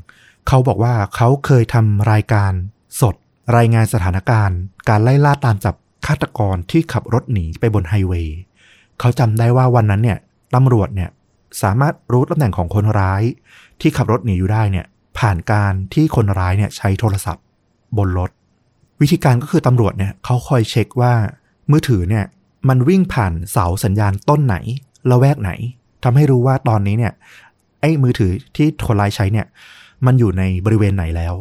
[0.49, 2.53] เขาบอกว่าเขาเคยทำรายการ
[3.01, 3.15] สด
[3.55, 4.59] รายงานสถานการณ์
[4.89, 5.75] การไล่ล่าตามจับ
[6.07, 8.37] ฆาตกรที่ขับรถหนีไปบนไฮเวย์
[9.01, 10.19] เขาจำได้ว่าวันนั้นเนี่ย
[10.55, 11.11] ตำรวจเนี่ย
[11.63, 13.23] สามารถรู้ตำแหน่งของคนร้าย
[13.81, 14.87] ที่ขับรถหนีอยู่ได้เนี่ย
[15.19, 17.45] ผ่านการที่คนร้ายเนี่ยใช้โทรศัพท์
[17.99, 18.31] บนรถ
[19.01, 21.13] วิธีการก็คือตำรวจเนี่ยเขาคอยเช็คว่า
[21.71, 22.25] มือถือเนี่ย
[22.69, 24.57] มันวิ่งผ่านเสาสัญญาณต้นไหน
[25.11, 25.51] ละแวกไหน
[26.05, 27.13] ทำให้รู้ว่าตอนนี้เนี่ย
[27.81, 29.47] ไอ้มือถือที่คนร้ายใช้เนี่ย
[30.07, 31.35] มันอยู่ในบริเวณไหนแล้ว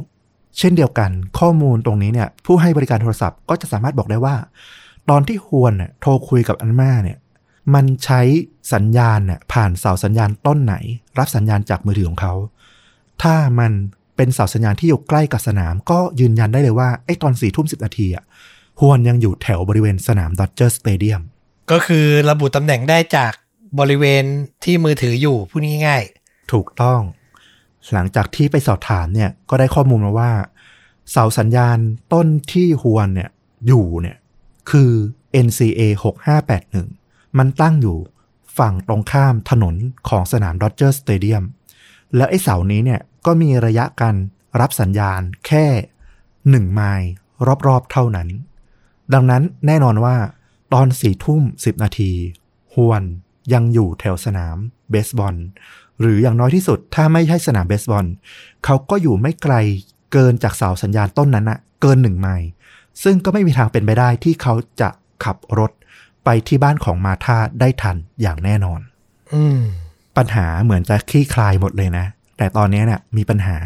[0.60, 4.36] เช่นเดียวกัน ข้อมูลตรงนี้เนี่ยผู้ให้บริการโทรศัพท์ก็จะสามารถบอกได้ว่า
[5.10, 7.18] ตอนที่ฮวนเนี่ยโทรคุยกับอันมาเนี่ย
[7.73, 8.22] มันใช้
[8.73, 10.76] สัญญาณเนี่ยผ่านเสาสัญญาณต้นไหน
[11.19, 12.34] รับสัญญาณจากมือถือของเขา
[13.23, 13.72] ถ้ามัน
[14.15, 18.23] เป็นเสาสัญญาณที่อยู่ใกล้กับสนาม ก็ยืนยันได้เลยว่าไอ้ตอนสี่ทุ่มสิบนาทีอะ
[18.80, 21.22] ฮวนยังอยู่แถวบริเวณสนามดอจเจอร์สเตเดียม
[21.72, 23.34] ก็คือระบุตำแหน่งได้จาก
[23.80, 24.23] บริเวณ
[24.64, 26.03] ที่มือถืออยู่พูดง่าย
[26.53, 26.99] ถูกต้อง
[27.93, 30.31] หลังจากที่ไปสอบถามเนี่ยก็ได้ข้อมูลมาว่า
[31.11, 31.77] เสาสัญญาณ
[32.13, 33.29] ต้นที่ฮวนเนี่ย
[33.67, 34.17] อยู่เนี่ย
[34.69, 34.91] คือ
[35.45, 35.81] NCA
[36.59, 37.97] 6581 มันตั้งอยู่
[38.57, 39.75] ฝั่งตรงข้ามถนน
[40.09, 41.43] ของสนามดอจเจอร์สเตเดียม
[42.15, 44.15] แล้วไอ้เสานี้เนี่ยก็มีระยะการ
[44.59, 45.65] รับสัญญาณแค่
[46.49, 47.09] หนึ่งไมล์
[47.67, 48.27] รอบๆเท่านั้น
[49.13, 50.15] ดังนั้นแน่นอนว่า
[50.73, 52.11] ตอนสี่ทุ่มสิบนาที
[52.73, 53.03] ฮวน
[53.53, 54.57] ยังอยู่แถวสนาม
[54.89, 55.35] เบสบอล
[55.99, 58.05] หรืออย่างน้อยที่สุดถ้าไม่ใช่สนามเบสบอล
[58.65, 59.53] เขาก็อยู่ไม่ไกล
[60.11, 62.47] เกินจากเสาสัญญาณต้นนั้นอะเกินหนึ่งไมล์
[63.03, 64.89] ซึ่งก็ไม่มีทางเป็นไปได้ที่เขาจะ
[65.23, 65.72] ขับรถ
[66.26, 69.61] ไปที่บ้านของมาธาได้ทันอย่างแน่นอนๆอืม
[70.17, 72.05] ปัญหาเหมือนจะคลี่คลายหมดเลยนะ
[72.38, 73.57] แต่ตอนนี้เนี่ยมีปัญหา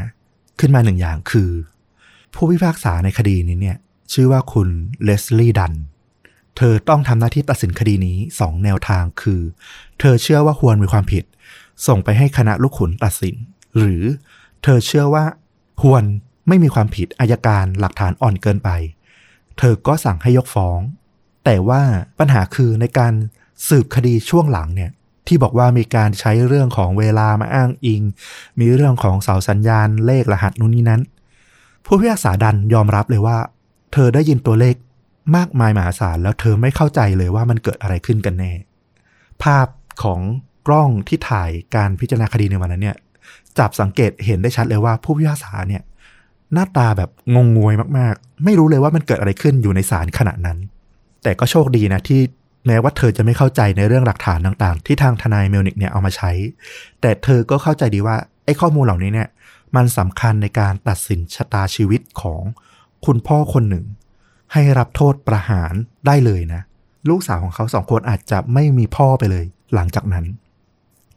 [0.59, 1.51] ขึ้นมาหนึ่งอย่างคือ
[2.33, 3.77] ผู้พิพากษาในคดีนี้เนี่ย
[4.13, 4.69] ชื่อว่าคุณ
[5.03, 5.73] เลสลี่ดัน
[6.57, 9.41] เธอต้องทำหน้าที่ตัดสินคดีนี้สองแนวทางคือ
[9.99, 11.23] เธอเชื่อว่าฮวนมีความผิด
[11.87, 13.35] ส่งไปให้คณะลูกขุนตัดสิน
[13.77, 14.01] หรือ
[14.63, 15.25] เธอเชื่อว่า
[15.81, 16.05] ฮวน
[16.47, 18.69] ไม่มีความผิดอายการหลักฐานอ่อนเกินไป
[19.57, 20.79] เธอก็สั่งให้ยกฟ้อง
[21.45, 21.81] แต่ว่า
[22.19, 23.13] ปัญหาคือในการ
[23.67, 24.91] สืบคดีช่วงหลังเนี่ย
[25.27, 28.01] ที่บอกว่ามีการใช้เรื่องของเวลามาอ้างอิง
[28.59, 31.01] มีเรื่องของเสาสัญญาณเลขรหัสนู่นนี่นั้น
[31.85, 33.37] ผู้พิพากษาดันยอมรับเลยว่า
[33.93, 34.75] เธอได้ยินตัวเลข
[35.35, 38.51] มากมายมหาศาลแล้วเธอไม่เข้าใจเลยว่ามันเกิดอะไรขึ้นกันแน่
[39.43, 39.67] ภาพ
[40.03, 40.19] ของ
[40.69, 42.97] กล้องที่ถ่ายการพิจารณาคดีในวันนั้นเนี่ย
[43.59, 45.83] จับสังเกตเห็นได้ชัดเลยว่าผู้พิพากษาเนี่ย
[46.53, 50.57] หน้าตาแบบงงงวยมาก ๆ ไม่รู้เลยว่ามันเกิดอะไรขึ้นอยู่ในศาลขณะนั้น
[51.23, 52.21] แต่ก็โชคดีนะที่
[52.67, 56.31] แม้ว่าเธอจะไม่เข้าใจในเรื่องหลักฐานต่าง ๆ ที่ทางทนายเมลนิกเนี่ยเอามาใช้
[57.01, 59.29] แต่เธอก็เข้าใจดีว่าไอ้ข้อมูลเหล่านี้เนี่ย
[59.75, 62.41] มันสำคัญในการตัดสินชะตาชีวิตของ
[63.05, 63.85] คุณพ่อคนหนึ่ง
[64.53, 65.73] ให้รับโทษประหาร
[66.07, 66.61] ได้เลยนะ
[67.09, 70.25] ลูกสาวของเขาสองคนอาจจะไม่มีพ่อไปเลย หลังจากนั้น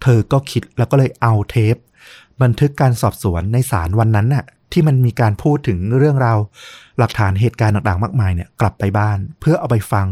[0.02, 1.76] เธอก็คิดแล้วก็เลยเอาเทป
[2.42, 6.38] บันทึกการสอบสวนในศาลวันนั้นน่ะที่มันมีการพูดถึงเรื่องราว
[6.98, 10.06] หลักฐานเหตุการณ์ต่างๆ มากมายเนี่ยกลับไปบ้าน เพื่อเอาไปฟัง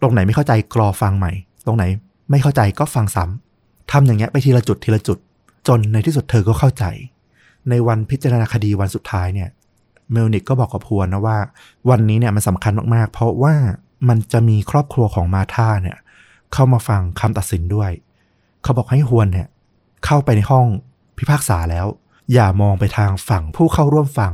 [0.00, 1.32] ตรงไหนไม่เข้าใจกรอฟังใหม่
[1.66, 1.84] ตรงไหน
[2.30, 5.18] ไม่เข้าใจก็ฟังซ้ำทำอย่างเงี้ยไปทีละจุดทีละจุด
[5.68, 6.84] จนในที่สุดเธอก็เข้าใจ
[7.70, 9.48] ในวันพิจารณาคดีวันสุดท้ายเนี่ย
[10.12, 11.38] เมลนิกก็บอกกับพวนนะว่า
[11.90, 13.54] วันนี้เนี่ยมันสำคัญมากๆ เพราะว่า
[14.08, 15.98] มันจะมีครอบครัวของมาธาเนี่ย
[16.52, 17.90] เข้ามาฟังคำตัดสินด้วย
[18.62, 19.48] เขาบอกให้ฮวนเนี่ย
[20.04, 20.66] เข้าไปในห้อง
[21.18, 21.86] พิพากษาแล้ว
[22.32, 24.32] อย่ามองไปทางฝั่งผู้เข้าร่วมฟัง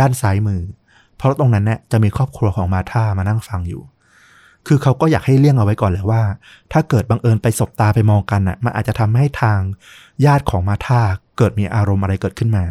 [0.00, 0.62] ด้านซ้ายมือ
[1.16, 3.82] เพราะตรงนั้นเนี่ยจะมีครอบครัวของมาธามานั่งฟังอยู่
[4.66, 6.22] คือเขาก็อยากให้เลี่ยงเอาไว้ก่อนเลยว่า
[6.72, 9.58] ถ้าเกิดบังเอิญไปสบตาไปมองกันน่ะมันอาจจะทำให้ทาง
[10.26, 11.00] ญาติของมาธา
[11.36, 12.64] เกิดมีอารมณ์อะไรเกิดขึ้นมา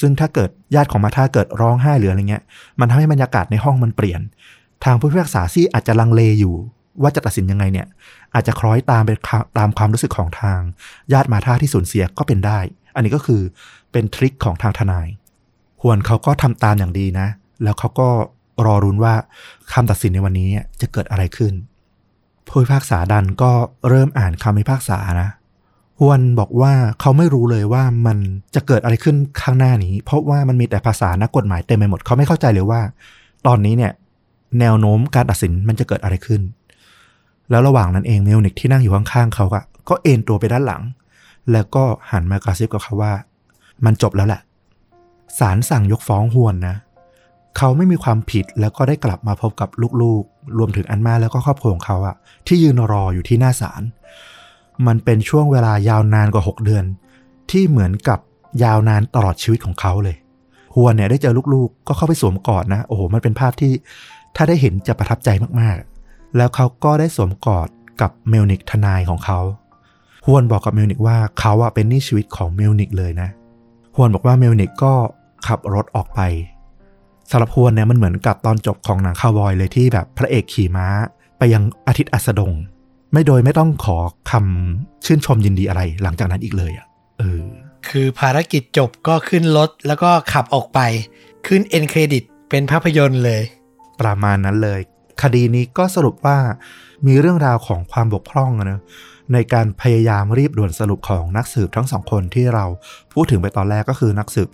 [0.00, 2.42] ซึ่งถ้าเกิดญาติของมาธาเกิดร้องไห้หรืออะไรเงี้ย
[2.80, 4.20] มันทำให้บรรยากาศในห้องมันเปลี่ยน
[4.84, 6.54] ทางผู้พิพากษาซี่อาจจะลังเลอยู่
[7.02, 7.86] ว่าจะตัดสินยังไงเนี่ย
[8.34, 9.10] อาจจะคล้อยตามไป
[9.58, 10.60] ตามความรู้สึกของทาง
[11.12, 12.58] ญาติมาธาที่สูญเสียก็เป็นได้
[12.94, 13.42] อันนี้ก็คือ
[13.92, 15.08] เป็นทริคของทางทนาย
[15.82, 17.28] หวนเขาก็ทำตามอย่างดีนะ
[17.62, 18.08] แล้วเขาก็
[18.66, 19.14] รอรุ้นว่า
[19.72, 20.48] คำตัดสินในวันนี้
[20.80, 21.52] จะเกิดอะไรขึ้น
[22.46, 23.52] ผู้พิพากษาดันก็
[23.88, 25.30] เริ่มอ่านคำพิพากษานะ
[26.00, 28.18] ฮวนบอกว่าเขาไม่รู้เลยว่ามัน
[28.54, 32.80] จะเกิดอะไรขึ้นข้างหน้านี้ เพราะว่ามันมีแต่ภาษานักกฎหมายเต็มไปหมดเขาไม่เข้าใจเลยว่า
[33.46, 33.92] ตอนนี้เนี่ย
[34.60, 36.40] แนวโน้มการตัดสินมันจะเกิดอะไรขึ้น
[37.50, 40.82] แล้วระหว่างนั้นเองเมลนิกที่นั่งอยู่ข้างๆเขาอะก็เอนตัวไปด้านหลัง
[41.52, 43.12] แล้วก็หันมากระซิบกับเขาว่า
[43.84, 44.40] มันจบแล้วแหละ
[45.38, 46.76] ศาลสั่งยกฟ้องฮวนนะ
[47.56, 49.68] เขาไม่มีความผิดแล้วก็ได้กลับมาพบกับ
[50.02, 52.16] ลูกๆ รวมถึงอัลมาแล้วก็ครอบครัวของเขาอะ
[52.46, 53.82] ที่ยืนรออยู่ที่หน้าศาล
[54.86, 56.84] มันเป็นช่วงเวลายาวนานกว่า 6 เดือน
[57.50, 58.18] ที่เหมือนกับ
[58.64, 60.16] ยาวนานตลอดชีวิตของเขาเลย
[60.74, 63.72] ฮวนเนี่ยได้เจอลูกๆ ก็เข้าไปสวมกอดนะโอ้โหมันเป็นภาพที่
[64.36, 65.28] ถ้าได้เห็นจะประทับใจ
[65.60, 65.89] มากๆ
[66.36, 67.68] แล้วเขาก็ได้สวมกอด
[68.00, 69.40] กับเมลนิกทนายของเขา
[70.26, 73.28] ฮวนบอกกับเมลนิกว่าเขาอะเป็นหนี้ชีวิตของเมลนิกเลยนะ
[73.96, 74.94] ฮวนบอกว่าเมลนิกก็
[75.46, 76.20] ขับรถออกไป
[77.30, 80.86] สำหรับฮวนเนี่ยมันเหมือนกับตอนจบของหนังคาวบอยเลยที่แบบพระเอกขี่ม้า
[81.38, 82.52] ไปยังอาทิตย์อัสดง
[83.12, 83.98] ไม่โดยไม่ต้องขอ
[84.30, 86.86] คำชื่นชมยินดีอะไรหลังจากนั้นอีกเลยอะ
[87.18, 87.44] เออ
[87.88, 90.80] คือภารกิจจบก็ขึ้นรถแล้วก็ขับออกไป
[91.46, 93.42] ขึ้นเอ็นเครดิตเป็นภาพยนตร์เลย
[94.00, 94.80] ประมาณนั้นเลย
[95.22, 96.38] คดีนี้ก็สรุปว่า
[97.06, 98.80] มีเรื่องราวของความบกพร่องนะ
[99.32, 102.64] ในการพยายามรีบด่วนสรุปของนักสืบทั้งสองคนที่เรา
[103.12, 104.48] พูดถึงไปตอนแรกก็คือนักสืบ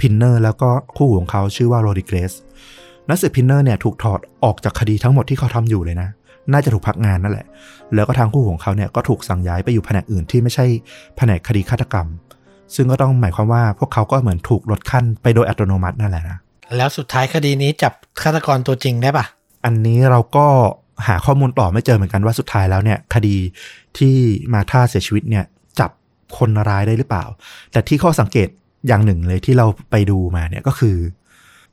[0.00, 2.32] พินเนอร์แล้วก็คู่ของเขาชื่อว่าโรดริเกซ
[3.10, 6.08] นักสืบพินเนอร์เนี่ยถูกถอดออกจากคดีทั้งหมดที่เขาทำอยู่เลยนะ
[6.52, 7.46] น่าจะถูกพักงานนั่นแหละ
[7.94, 10.66] แล้วก็ทางคู่ของเขาเนี่ยก็ถูกสั่งย้ายไปอยู่แผนกอื่นที่ไม่ใช่
[11.16, 12.06] แผนกคดีฆาตกรรม
[12.74, 16.38] ซึ่งก็ต้องหมายความว่าพวกเขาก็เหมือนถูกลดขั้นไปโดยอัตโนมัตินั่นแหละนะ
[16.76, 17.92] แล้วสุดท้ายคดีนี้จับ
[18.22, 19.24] ฆาตกรตัวจริงได้ปะ
[19.64, 20.46] อันนี้เราก็
[21.06, 23.36] หาข้อมูลต่อไม่เจอเหมือนกันว่าสุดท้ายแล้วเนี่ย คดี
[23.98, 24.16] ที่
[24.54, 25.44] มาท่าเสียชีวิตเนี่ย
[25.78, 25.90] จับ
[26.38, 27.24] คนร้ายได้หรือเปล่า
[27.72, 28.48] แต่ที่ข้อสังเกต
[28.86, 30.96] อย่างหนึ่งเลยที่เราไปดูมาเนี่ยก็คือ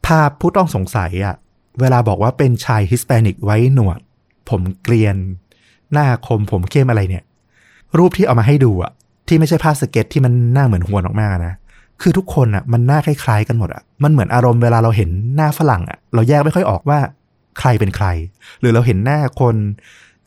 [0.07, 1.35] ภาพผู้ต้องสงสัยอะ
[1.79, 3.99] เวลาบอกว่าเป็นชายฮิสแปนิกไว้หนวด
[4.49, 5.15] ผมเกรียน
[5.93, 7.23] หน้าคมผมเข้มอะไรเนี่ย
[7.97, 8.91] รูปที่เอามาให้ดูอะ
[9.27, 11.53] ที่ไม่ใช่ภาพสเก็ตที่มันหน้าเหมือนหัวนออกมานะ
[12.01, 16.99] คือทุกคนอะมันหน้าคล้ายๆกันหมดอะมันเหมือนอารมณ์เวลาเราเห็นหน้าฝรั่งอะเราแยกไม่ค่อยออกว่า
[17.59, 18.07] ใครเป็นใคร
[18.61, 19.55] หรือเราเห็นหน้าคน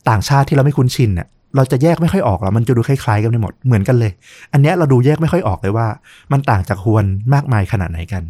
[0.09, 4.13] ต่างชาติที่เราไม่คุ้นชินอะเราจะแยกไม่ค่อยออกแล้วมันจะดูคล้ายๆกันไปหมดเหมือนกันเลย
[4.53, 5.87] อันเนี้ยเราดูแยกไม่ค่อยออกเลยว่า
[6.33, 7.05] มันต่างจากฮวน
[7.35, 8.23] มากมายขนาดไหนกัน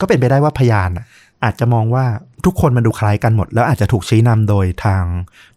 [0.00, 1.04] ก็เป็นไปได้ว่าพยานอะ
[1.44, 2.04] อาจจะมองว่า
[2.44, 5.04] ทุกคนมันดูคล้ายกันหมด แล้วอาจจะถูกชี้นำโดยทาง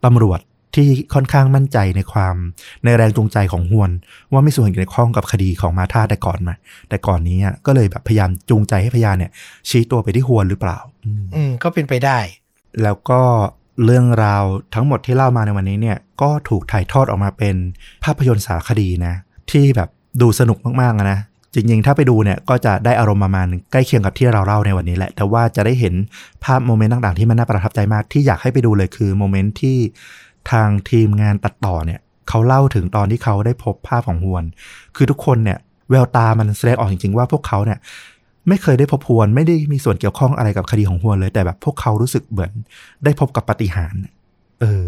[0.06, 0.40] ตำรวจ
[0.76, 2.36] ที่ค่อนข้างมั่นใจในความ
[2.84, 3.92] ในแรงจูงใจของฮวน
[4.32, 6.56] ว่าไม่ส่วนเกี่ยวข้องกับคดีของมาธาแต่ก่อนมา
[6.90, 9.32] แต่ก่อนนี้ก็เลยแบบพยายามจูงใจให้พยานเนี่ย
[9.70, 10.78] ชี้ตัวไปที่ฮวนหรือเปล่า
[11.36, 12.20] อืมก็เป็นไปได้
[12.84, 13.22] แล้วก็
[13.86, 14.44] เรื่องราว
[14.76, 17.56] ทั้งหมดที่เล่ามาในวันนี้เนี่ยก็ถูกถ่ายทอดออกมาเป็น
[18.04, 19.14] ภาพยนตร์สารคดีนะ
[19.52, 19.90] ที่แบบ
[20.22, 21.20] ดูสนุกมากๆนะ
[21.54, 25.94] จริงๆ ถ้าไปดูเนี่ยก็จะได้อารมณ์ประมาณใกล้เคียงกับที่เราเล่าในวันนี้แหละ แต่ว่าจะได้เห็น
[26.44, 29.78] ภาพโมเมนต์ต่างๆ ที่มันน่าประทับใจมากที่อยากให้ไปดูเลยคือโมเมนต์ที่
[30.52, 34.44] ทางทีมงานตัดต่อเนี่ยเขาเล่าถึงตอนที่เขาได้พบภาพของฮวน
[34.96, 35.58] คือทุกคนเนี่ย
[35.90, 37.80] แววตามันแสดงออกจริงๆ ว่าพวกเขาเนี่ย
[38.50, 42.52] ไม่เคยได้พบฮวน ไม่ได้มีส่วนเกี่ยวข้องอะไรกับคดีของฮวนเลย แต่แบบพวกเขารู้สึกเหมือน
[43.04, 44.02] ได้พบกับปาฏิหารย์
[44.62, 44.88] เออ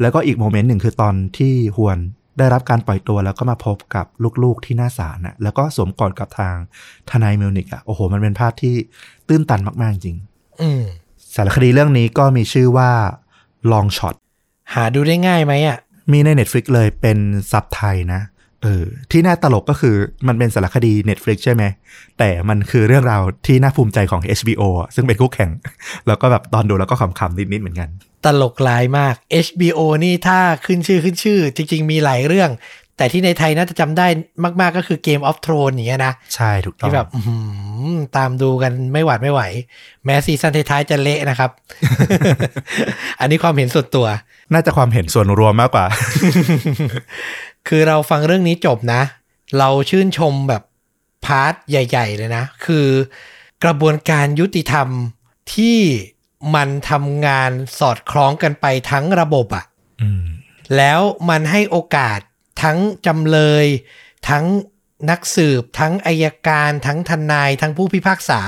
[0.00, 1.98] แล้วก็อีกโมเมนต์หนึ่งคือตอนที่ฮวน
[2.38, 4.06] ได้รับการปล่อยตัวแล้วก็มาพบกับ
[4.42, 6.56] ลูกๆที่หน้าศาลนะแล้วก็สวมกอดกับทาง
[7.10, 8.74] ทนายมิวนิกอะโอ้โห มันเป็นภาพที่
[9.28, 10.16] ตื้นตันมาก ๆ จริง
[10.62, 10.84] อืม
[11.34, 12.90] สารคดีเรื่องนี้ก็มีชื่อว่า
[13.72, 14.14] Long Shot
[14.74, 15.78] หาดูได้ง่ายไหมอะ
[16.12, 17.18] มีใน Netflix เลยเป็น
[17.50, 18.20] ซับไทยนะ
[18.62, 19.94] เออที่น่าตลกก็คือ
[20.28, 21.64] มันเป็นสารคดี Netflix ใช่ไหม
[22.18, 25.50] แต่มันคือเรื่องราวที่น่าภูมิใจของ HBO อะซึ่งเป็นคู่แข่ง
[26.06, 27.88] แล้วก็แบบตอนดูแล้วก็ขำๆนิดๆเหมือนกัน
[28.24, 29.14] ตลกหลายมาก
[29.46, 32.50] HBO นี่ถ้าขึ้นชื่อขึ้นชื่อ จริง ๆ มีหลายเรื่อง
[32.96, 34.06] แต่ที่ในไทยน่าจะจำได้
[34.60, 37.36] มาก ๆ ก็คือ Game of Thrones อย่างเงี้ยนะ ใช่ถูกต้องที่แบบอื้อหื
[37.94, 39.40] อตามดูกันไม่หวาดไม่ไหว
[40.04, 41.50] แม้ซีซั่นท้ายๆจะเละนะครับ
[43.20, 44.06] อันนี้ความเห็นส่วนตัว
[44.52, 45.86] น่าจะความเห็นส่วนรวมมากกว่า
[47.68, 49.02] คือเราฟังเรื่องนี้จบนะ
[49.58, 50.62] เราชื่นชมแบบ
[51.24, 52.86] part ใหญ่ ๆ เลยนะ คือ
[53.64, 54.88] กระบวนการยุติธรรม
[55.54, 55.78] ที่
[56.54, 59.64] มันทำงานสอดคล้องกันไปทั้งระบบอะ
[60.02, 60.24] อืม
[60.76, 62.18] แล้วมันให้โอกาส
[62.62, 63.66] ทั้งจำเลย
[64.28, 64.44] ทั้ง
[65.10, 68.40] นักสืบ ทั้งอายการ ทั้งทนาย ทั้งผู้พิพากษา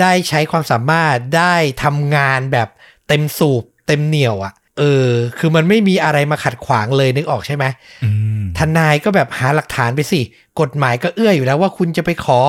[0.00, 1.54] ได้ใช้ความสามารถได้
[1.84, 2.68] ทำงานแบบ
[3.08, 7.64] เต็มสูบเต็มเหนียวอะ่ะ เออ คือมันไม่มีอะไรมาขัดขวางเลยนึกออกใช่ไหม
[8.04, 8.10] อื
[8.40, 10.20] มทนายก็แบบหาหลักฐานไปสิ
[10.60, 12.40] กฎหมายก็เอื้ออยู่แล้วว่าคุณจะไปขอ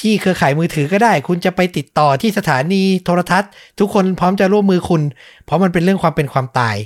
[0.00, 5.02] ที่เครือข่ายมือถือก็ได้ คุณจะไปติดต่อที่สถานีโทรทัศน์ ทุกคนพร้อมจะร่วมมือคุณ
[5.44, 6.76] เพราะมันเป็นเรื่องความเป็นความตาย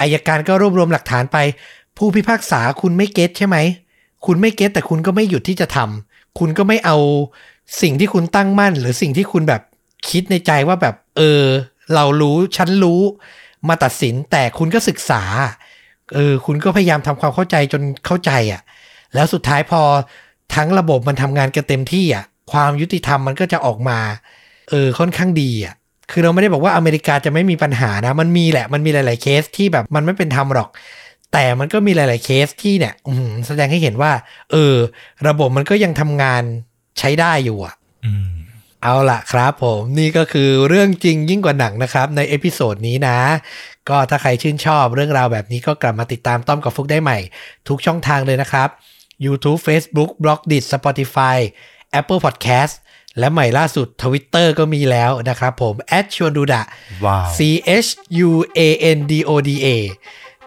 [0.00, 1.38] อายการก็รวบรวมหลักฐานไป
[1.96, 3.56] ผู้พิพากษาคุณไม่เก็ตใช่ไหม
[4.26, 6.96] คุณไม่เก็ตแต่คุณก็ไม่หยุดที่จะทำคุณก็ไม่เอา
[7.82, 9.62] สิ่งที่คุณตั้งมั่น หรือสิ่งที่คุณแบบ
[10.08, 11.42] คิดในใจว่าแบบ เออ
[11.94, 13.00] เรารู้ฉันรู้
[13.68, 15.22] มาตัดสินแต่คุณก็ศึกษา
[16.14, 18.62] เออคุณก็พยายามทำความเข้าใจจนเข้าใจอะ่ะ
[19.14, 19.82] แล้วสุดท้ายพอ
[20.54, 23.98] ทั้งระบบมันทำงานกันเต็มที่อะ ความยุติธรรมมันก็จะออกมา
[24.70, 25.74] เออค่อนข้างดีอะ
[26.10, 30.68] คือเราไม่ได้บอกว่าอเมริกาจะไม่มีปัญหานะ มันมีแหละมันมีหลาย ๆ เคสที่แบบมันไม่เป็นธรรมหรอก
[31.32, 32.94] แต่มันก็มีหลาย ๆ เคสที่เนี่ย
[33.46, 34.12] แสดงให้เห็นว่า
[34.52, 34.74] เออ
[35.28, 36.42] ระบบมันก็ยังทำงาน
[36.98, 37.74] ใช้ได้อยู่อะ
[38.88, 43.18] เอาล่ะครับผมนี่ก็คือเรื่องจริงยิ่งกว่าหนังนะครับใน episode นี้นะ
[43.88, 47.18] ก็ถ้าใครชื่นชอบเรื่องราวแบบนี้ก็กลับมาติดตามต้อมกับฟลุกได้ใหม่
[47.68, 48.68] ทุกช่องทางเลยนะครับ
[49.24, 51.38] YouTube Facebook b l o g d i t Spotify
[52.00, 52.74] Apple Podcast
[53.18, 55.74] และใหม่ล่าสุด Twitter ก็มีแล้วนะครับผม
[56.16, 56.62] ชวนดูดะ
[57.04, 57.38] ว้าว C
[57.84, 57.90] H
[58.28, 58.60] U A
[58.96, 59.68] N D O D A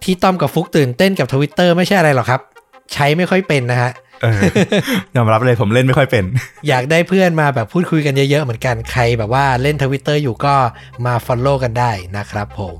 [0.03, 2.41] ที่ต้อมกับฟลุกตื่นเต้นกับ Twitter ไม่ใช่อะไรหรอกครับ
[2.93, 4.08] ใช้ไม่ค่อยเป็นนะฮะเออ
[5.15, 6.25] ยอมรับเลยผมเล่นไม่ค่อยเป็น
[6.67, 10.55] อยากได้เพื่อนมาแบบพูดคุยกันเยอะๆเหมือนกันใครแบบว่าเล่นทวิตเตอร์อยู่ก็
[11.05, 12.77] มา follow กันได้นะครับผม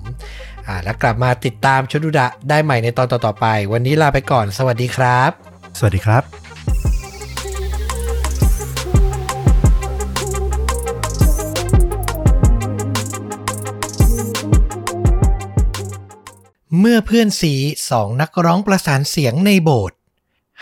[0.68, 5.32] อ่าแล้วกลับมาติดตามชวนดูดะได้ใหม่ในตอนต่อๆไป วันนี้ลาไปก่อน สวัสดีครับ
[5.78, 6.24] สวัสดีครับ
[16.80, 17.54] เมื่อเพื่อนสี
[17.92, 19.99] สองนักร้องประสานเสียงในโบสถ์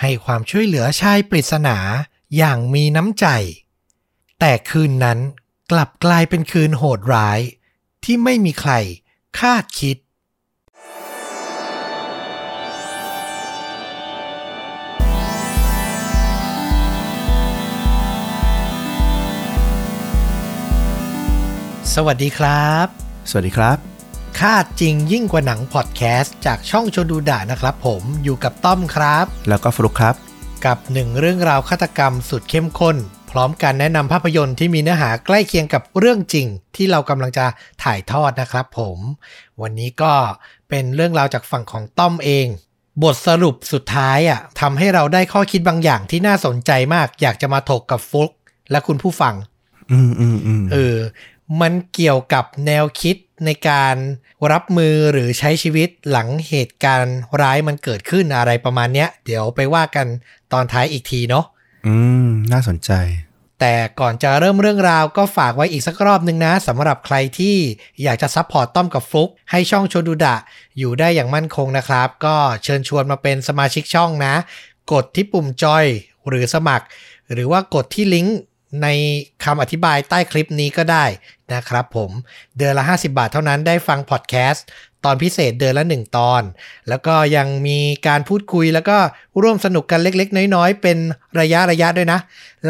[0.02, 1.78] ให้ความช่วยเหลือชายปริศนา
[2.38, 3.26] อย่างมีน้ำใจ
[4.40, 5.20] แต่คืนนั้น
[5.72, 7.40] กลับกลายเป็นคืนโหดร้าย
[8.04, 8.74] ที่ไม่มีใคร
[9.40, 9.98] คาดคิด
[21.96, 22.88] สวัสดีครับ
[23.30, 23.97] สวัสดีครับ
[24.40, 30.16] คาดจริงยิ่งกว่าหนังพอดแคสต์จากช่องชนดูดะนะครับผมอยู่กับต้อมครับ แล้วก็ฟลุกครับ
[30.66, 32.98] กับหนึ่งเรื่องราวฆาตกรรมสุดเข้มข้น
[33.32, 37.46] พร้อมกันแนะนำภาพยนตร์ที่มีเนื้อหาใกล้เคียงกับเรื่องจริง ที่เรากำลังจะ
[37.84, 38.98] ถ่ายทอดนะครับผม
[39.62, 40.14] วันนี้ก็
[40.70, 42.48] เป็นเรื่องราวจากฝั่งของต้อมเอง
[43.04, 48.32] บทสรุปสุดท้ายอะทำให้เราได้ข้อคิดบางอย่างที่น่าสนใจมาก อยากจะมาถกกับฟลุก
[48.72, 49.36] และคุณผู้ฟัง
[49.92, 50.98] อืมอืมอืมเออ
[51.62, 53.16] มันเกี่ยวกับแนวคิด
[53.46, 53.96] ในการ
[54.52, 60.08] รับมือหรือใช้ชีวิตหลังเหตุการณ์ร้ายมันเกิดขึ้นอะไรประมาณเนี้ย เดี๋ยวไปว่ากัน
[60.54, 61.46] ตอนท้ายอีกทีเนาะ
[61.88, 61.96] อื
[62.28, 62.92] ม น่าสนใจ
[63.60, 67.56] แต่ก่อนจะเริ่มเรื่องราวก็ฝากไว้อีกสักรอบนึงนะสำหรับใครที่
[68.04, 70.36] อยากจะ support ต้อมกับฟลุกให้ช่องชวนดูดะ
[70.78, 74.34] อยู่ได้อย่างมั่นคงนะครับ ก็เชิญชวนมาเป็นสมาชิกช่องนะ
[74.92, 75.86] กดที่ปุ่มจอย
[76.28, 76.86] หรือสมัคร
[77.34, 78.38] หรือว่ากดที่ลิงก์
[78.82, 78.88] ใน
[79.44, 81.06] คำอธิบายใต้คลิปนี้ก็ได้
[81.54, 82.12] นะครับผม
[82.58, 84.66] เดือนละ 50 บาทเท่านั้นได้ฟังพอดแคสต์
[85.06, 86.44] ตอนพิเศษเดือนละ 1 ตอน
[86.90, 88.98] แล้วก็ยังมีการพูดคุยแล้วก็
[89.42, 90.98] ร่วมสนุกกันเล็กๆ น้อยๆ เป็น
[91.40, 92.20] ระยะระยะด้วยนะ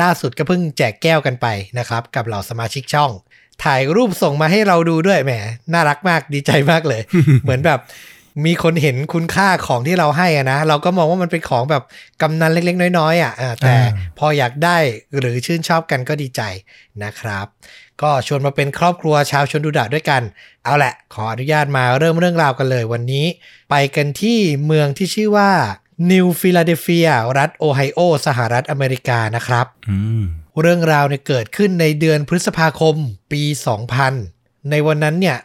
[0.02, 1.48] ล่าสุดก็เพิ่งแจกแก้วกันไป
[1.80, 3.12] นะครับ กับเหล่าสมาชิกช่อง
[3.64, 5.32] ถ่ายรูปส่งมาให้เราดูด้วยแหม
[5.74, 7.02] น่ารักมากดีใจมากเลย
[7.44, 7.80] เหมือนแบบ
[8.46, 11.84] มีคนเห็นคุณค่าของที่เราให้อะนะ เราก็มองว่ามันเป็นของแบบ
[12.22, 13.90] กำนันเล็ก ๆ น้อยๆอะอ่าแต่อ่า
[14.20, 14.78] พออยากได้
[15.20, 16.42] หรือชื่นชอบกันก็ดีใจ
[17.04, 17.48] นะครับ
[18.02, 20.22] ก็ชวนมาเป็นครอบครัวชาวชนดูดะด้วยกัน
[20.64, 23.26] เอาแหละ ขออนุญาตมาเริ่มเรื่องราวกันเลยวันนี้
[23.70, 25.52] ไปกันที่เมืองที่ชื่อว่า
[26.12, 30.24] นิวฟิลาเดลเฟีย รัฐโอไฮโอ สหรัฐอเมริกานะครับอืม
[30.62, 32.96] เรื่องราวเนี่ยเกิดขึ้นในเดือนพฤษภาคม
[33.32, 33.42] ปี
[34.08, 35.38] 2000 ในวันนั้นเนี่ย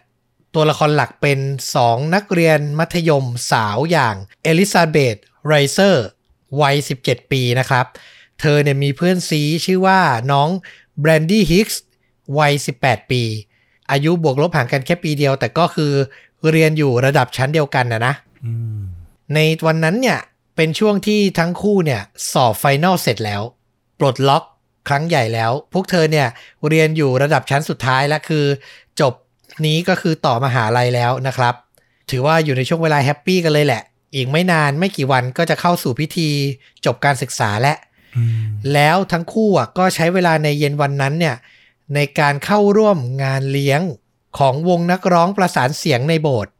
[0.54, 1.38] ตัวละครหลักเป็น
[1.76, 5.16] 2 นักเรียนมัธยมสาวอย่างเอลิซาเบธ
[5.46, 6.06] ไรเซอร์
[6.60, 7.86] วัย 17 ปีนะครับ
[8.40, 10.00] เธอเนี่ยมีเพื่อนซี้ชื่อว่า
[10.32, 10.48] น้อง
[11.00, 11.82] แบรนดี้ฮิกส์
[12.38, 12.52] วัย
[12.82, 13.22] 18 ปี
[13.90, 15.92] อายุบวกลบห่างกันแค่ปีเดียว แต่ก็คือ
[16.50, 18.14] เรียนอยู่ระดับชั้นเดียวกันนะนะ
[18.44, 18.80] อืม
[19.34, 20.18] ในวันนั้นเนี่ย
[20.56, 22.02] เป็นช่วงที่ทั้งคู่เนี่ย
[22.32, 23.42] สอบ final เสร็จแล้ว
[23.98, 24.44] ปลดล็อก
[24.88, 26.28] ครั้งใหญ่แล้ว พวกเธอเนี่ย
[26.68, 28.44] เรียนอยู่ระดับชั้นสุดท้ายแล้วคือ
[29.00, 29.14] จบ
[29.66, 31.54] นี้ก็คือต่อมหาลัยแล้วนะครับ
[32.10, 33.82] ถือว่าอยู่ในช่วงเวลาแฮปปี้กันเลยแหละ
[34.14, 36.28] อีกไม่นานไม่กี่วันก็จะเข้าสู่พิธี
[36.86, 37.74] จบการศึกษาและ
[38.16, 38.32] อืม
[38.74, 41.36] แล้วทั้งคู่อะก็ใช้เวลาในเย็นวันนั้นเนี่ย
[41.94, 43.80] ในการเข้าร่วมงานเลี้ยง
[44.38, 46.52] ของวงนักร้องประสานเสียงในโบสถ์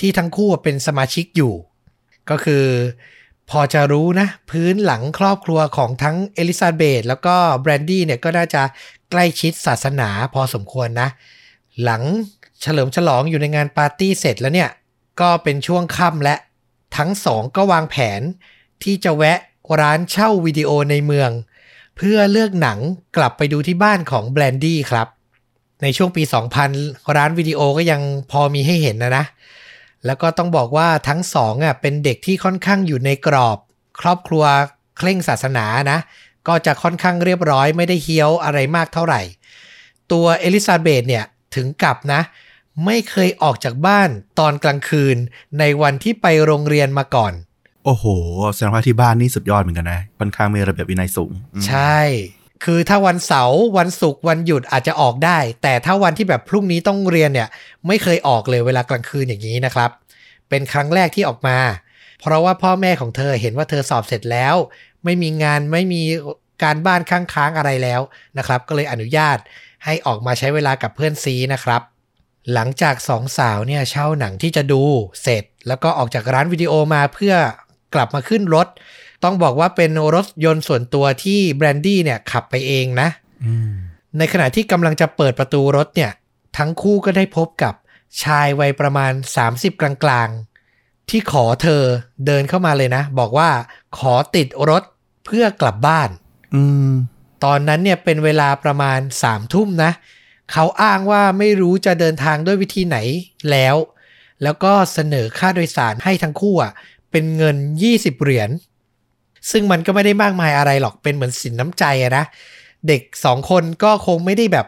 [0.00, 1.54] ที่ทั้งคู่เป็นสมาชิกอยู่
[2.30, 2.64] ก็คือ
[3.50, 8.62] พอจะรู้นะ พื้นหลังครอบครัวของทั้งเอลิซาเบธแล้วก็แบรนดี้เนี่ยก็น่าจะ
[9.10, 11.08] ใกล้ชิดศาสนาพอสมควรนะ
[11.82, 12.02] หลัง
[12.60, 14.70] เฉลิมฉลองอยู่ในงานปาร์ตี้เสร็จแล้วเนี่ย
[15.20, 16.36] ก็เป็นช่วงค่ำและ
[16.96, 18.20] ทั้งสองก็วางแผน
[18.82, 19.38] ที่จะแวะ
[19.80, 21.30] ร้านเช่าวิดีโอในเมือง
[21.96, 22.78] เพื่อเลือกหนัง
[23.16, 25.08] กลับไปดูที่บ้านของแบรนดี้ครับ
[25.82, 26.22] ในช่วงปี
[26.68, 28.00] 2000 ร้านวิดีโอก็ยัง
[28.30, 29.24] พอมีให้เห็นนะนะ
[30.06, 33.58] แล้วก็ต้องบอกว่าทั้งสองอะเป็นเด็กที่ค่อนข้างอยู่ในกรอบ
[34.00, 34.44] ครอบครัว
[34.98, 35.98] เคร่งศาสนานะ
[36.48, 39.22] ก็จะค่อนข้างเรียบร้อยไม่ได้เฮี้ยวอะไรมากเท่าไหร่
[40.12, 41.24] ตัวเอลิซาเบธเนี่ย
[41.54, 42.20] ถึงกับนะ
[42.84, 44.08] ไม่เคยออกจากบ้าน
[44.38, 45.16] ตอนกลางคืน
[45.58, 47.32] ในวันที่ไปโรงเรียนมาก่อน
[47.84, 48.04] โอ้โห
[48.54, 52.00] แสดงว่าที่บ้านนี่สุดยอดเหมือนกันนะค่อนข้างมีระเบียบวินัยสูงอืมใช่
[52.64, 57.48] คือถ้าวันเสาร์วันศุกร์วันหยุดอาจจะออกได้ แต่ถ้าวันที่แบบพรุ่งนี้ต้องเรียนเนี่ย
[57.86, 59.90] ไม่เคยออกเลยเวลากลางคืนอย่างนี้นะครับ
[60.48, 61.58] เป็นครั้งแรกที่ออกมา
[62.20, 64.54] เพราะว่าพ่อแม่ของเธอเห็นว่าเธอสอบเสร็จแล้ว
[65.04, 66.02] ไม่มีงานไม่มี
[66.62, 68.00] การบ้านค้างค้างๆอะไรแล้ว
[68.38, 69.38] นะครับ ก็เลยอนุญาต
[69.86, 71.82] ให้ออกมาใช้เวลากับเพื่อนซี้นะครับ
[72.52, 74.82] หลังจากสองสาวเนี่ยเช่าหนังที่จะดู
[75.22, 77.34] เสร็จ แล้วก็ออกจากร้านวิดีโอมาเพื่อ
[77.94, 78.66] กลับมาขึ้นรถ
[79.24, 83.08] ต้องบอกว่าเป็นรถยนต์ส่วนตัวที่แบรนดี้เนี่ยขับไปเองนะ
[84.18, 86.12] ในขณะที่กำลังจะเปิดประตูรถเนี่ย
[86.56, 87.74] ทั้งคู่ก็ได้พบกับ
[88.22, 89.12] ชายวัยประมาณ
[89.46, 91.82] 30 กลางๆ ที่ขอเธอ
[92.26, 93.50] เดินเข้ามาเลยนะ บอกว่า
[93.98, 94.82] ขอติดรถ
[95.26, 96.08] เพื่อกลับบ้าน
[96.54, 96.92] อืม
[97.44, 99.92] ตอนนั้นเนี่ยเป็นเวลาประมาณสามทุ่มนะ
[100.52, 102.98] เขาอ้างว่าไม่รู้จะเดินทางด้วยวิธีไหน
[103.50, 103.76] แล้ว
[104.42, 106.72] แล้วก็เสนอค่าโดยสารให้ทั้งคู่อะ
[107.10, 107.56] เป็นเงิน
[107.90, 108.50] 20 เหรียญ
[109.50, 112.24] ซึ่งมันก็ไม่ได้มากมายอะไรหรอก เป็นเหมือนสินน้ำใจอะนะ
[112.88, 114.66] เด็กสองคนก็คงไม่ได้แบบ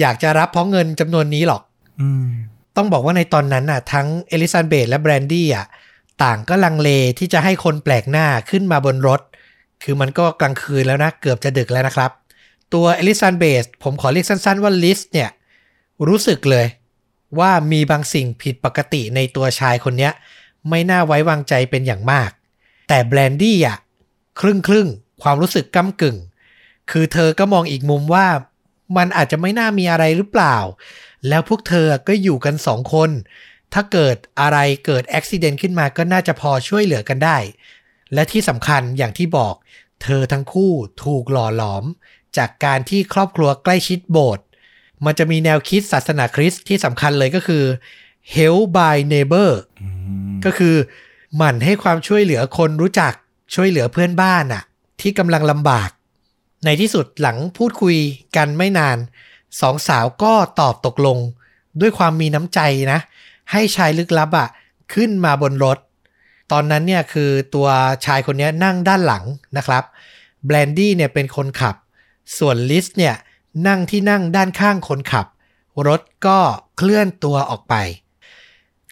[0.00, 1.62] อยากจะรับเพราะเงินจำนวนนี้หรอก
[2.00, 2.28] อืม
[2.76, 5.66] ต้องบอกว่าในตอนนั้นน่ะ ทั้งเอลิซาเบธและแบรนดี้อะ
[6.22, 9.20] ต่างก็ลังเลที่จะให้คนแปลกหน้าขึ้นมาบนรถ
[9.82, 12.10] คือมันก็กลางคืนแล้วนะ เกือบจะดึกแล้วนะครับ
[12.74, 15.30] ตัวเอลิซาเบธผมขอเรียกสั้นๆว่าลิสเนี่ย
[16.08, 16.66] รู้สึกเลย
[17.38, 20.10] ว่ามีบางสิ่งผิดปกติในตัวชายคนนี้
[20.68, 22.30] ไม่น่าไว้วางใจเป็นอย่างมาก
[22.88, 23.78] แต่แบรนดี้อะ
[24.40, 26.16] ครึ่งครึ่งๆความรู้สึกก้ากึ่ง
[26.90, 28.26] คือเธอก็มองอีกมุมว่า
[28.96, 30.56] มันอาจจะไม่น่ามีอะไรหรือเปล่า
[31.28, 33.10] แล้วพวกเธอก็อยู่กันสองคน
[33.74, 37.38] ถ้าเกิดอะไรเกิดอุบิเหตุขึ้นมาก็น่าจะพอช่วยเหลือกันได้
[38.14, 39.54] และที่สำคัญอย่างที่บอก
[40.02, 40.72] เธอทั้งคู่
[41.04, 41.84] ถูกหล่อหลอม
[42.36, 44.44] จากการที่ครอบครัวใกล้ชิดโบสถ์
[45.04, 47.64] มันจะมีแนวคิดศาสนาคริสต์ที่สำคัญเลยก็คือ
[48.34, 49.50] help by neighbor
[49.82, 49.88] อื
[50.30, 50.76] มก็คือ
[51.36, 53.12] หมั่นให้ความช่วยเหลือคนรู้จัก
[53.54, 54.62] ช่วยเหลือเพื่อนบ้านน่ะ
[55.00, 55.90] ที่กำลังลำบาก
[56.64, 57.96] ในที่สุดหลังพูดคุย
[58.36, 58.98] กันไม่นาน
[59.60, 61.18] สองสาวก็ตอบตกลง
[61.80, 62.60] ด้วยความมีน้ำใจ
[62.92, 62.98] นะ
[63.52, 64.48] ให้ชายลึกลับอะ
[64.94, 65.78] ขึ้นมาบนรถ
[66.52, 67.68] ตอนนั้นเนี่ยคือตัว
[68.04, 69.24] ชายคนนี้นั่งด้านหลัง
[69.56, 69.84] นะครับ
[70.46, 71.76] แบรนดี้เนี่ยเป็นคนขับ
[72.38, 73.14] ส่วนลิสเนี่ย
[73.66, 75.26] นั่งที่นั่งด้านข้างคนขับ
[75.86, 76.38] รถก็
[76.76, 77.74] เคลื่อนตัวออกไป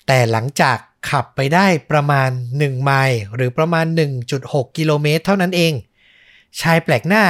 [0.06, 0.76] แต่หลังจาก
[1.10, 3.86] ขับไปได้ประมาณ 1 ไมล์หรือประมาณ
[4.30, 5.72] 1.6 กิโลเมตรเท่านั้นเอง
[6.60, 7.24] ชายแปลกหน้า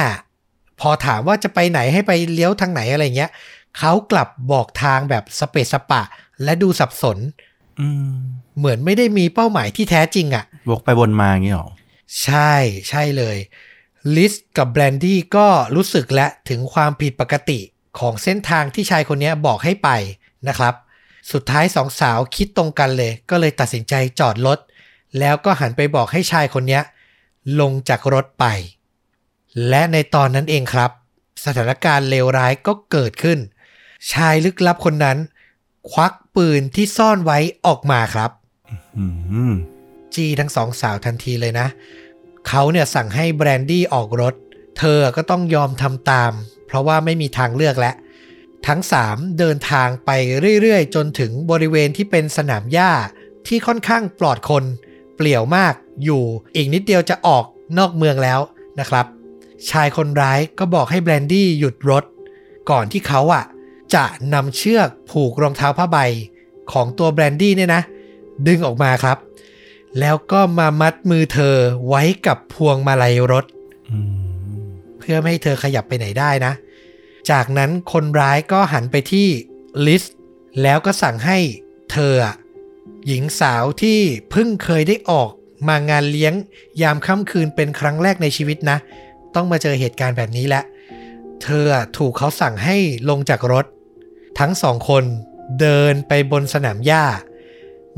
[0.79, 3.31] พอถามว่าจะไปไหนให้ไปเลี้ยวทางไหนอะไรเงี้ย
[3.77, 6.01] เขากลับบอกทางแบบสเปซสปะ
[6.43, 7.17] และดูสับสน
[8.57, 11.69] เหมือนไม่ได้มีเป้าหมายที่แท้จริงอะ่ะ วกไปวนมาอย่างงี้หรอ
[12.23, 12.53] ใช่
[12.89, 13.37] ใช่เลย
[14.15, 17.59] ลิสกับแบรนดี้ก็รู้สึกและถึงความผิดปกติ
[17.99, 19.89] ของเส้นทางที่ชายคนนี้บอกให้ไป
[20.47, 20.73] นะครับ
[21.31, 24.59] สุดท้ายสองสาวคิดตรงกันเลย ก็เลยตัดสินใจจอดรถ
[25.19, 26.79] แล้วก็หันไปบอกให้ชายคนนี้
[27.59, 28.45] ลงจากรถไป
[29.69, 30.91] และในตอนนั้นเองครับ
[31.45, 33.39] สถานการณ์เลวร้ายก็เกิดขึ้น
[34.13, 35.17] ชายลึกลับคนนั้น
[35.91, 38.31] ควักปืนที่ซ่อนไว้ออกมาครับ
[38.97, 39.05] อื
[39.51, 39.53] ม
[40.13, 41.67] จี้ทั้งสองสาวทันทีเลยนะ
[42.47, 44.33] เขาเนี่ยสั่งให้แบรนดี้ออกรถ
[44.77, 46.31] เธอก็ต้องยอมทำตาม
[46.67, 47.95] เพราะว่าไม่มีทางเลือกแล้ว
[48.67, 50.11] ทั้งสามเดินทางไป
[50.61, 52.91] เรื่อยๆ จนถึงบริเวณที่เป็นสนามหญ้า
[53.47, 54.63] ที่ค่อนข้างปลอดคน
[55.15, 55.73] เปลี่ยวมาก
[56.03, 56.23] อยู่
[56.55, 57.45] อีกนิดเดียวจะออก
[57.77, 58.39] นอกเมืองแล้ว
[58.79, 59.05] นะครับ
[59.69, 62.03] ชายคนร้ายก็บอกให้แบรนดี้หยุดรถ
[62.69, 63.43] ก่อนที่เขาอะ
[63.95, 65.97] จะนำเชือกผูกรองเท้าผ้าใบ
[66.71, 67.81] ของตัวแบรนดี้เนี่ยนะ
[68.47, 69.17] ดึงออกมาครับ
[69.99, 71.55] แล้วก็มามัดมือเธอ
[71.87, 73.45] ไว้กับพวงมาลัยรถ
[73.91, 73.97] อื
[74.57, 74.59] ม
[74.99, 76.53] เพื่อไม่ให้เธอขยับไปไหนได้นะ
[77.31, 79.27] จากนั้นคนร้ายก็หันไปที่
[79.85, 80.03] ลิส
[80.61, 81.37] แล้วก็สั่งให้
[81.91, 82.35] เธออะ
[83.07, 83.99] หญิงสาวที่
[84.31, 85.29] เพิ่งเคยได้ออก
[85.67, 86.33] มางานเลี้ยง
[86.81, 88.77] ยามค่ำคืนเป็นครั้งแรกในชีวิตนะ
[89.35, 90.63] ต้องมาเจอเหตุการณ์แบบนี้แหละ
[91.43, 92.77] เธออะถูกเขาสั่งให้
[93.09, 93.65] ลงจากรถ
[94.39, 95.03] ทั้งสองคน
[95.59, 97.05] เดินไปบนสนามหญ้า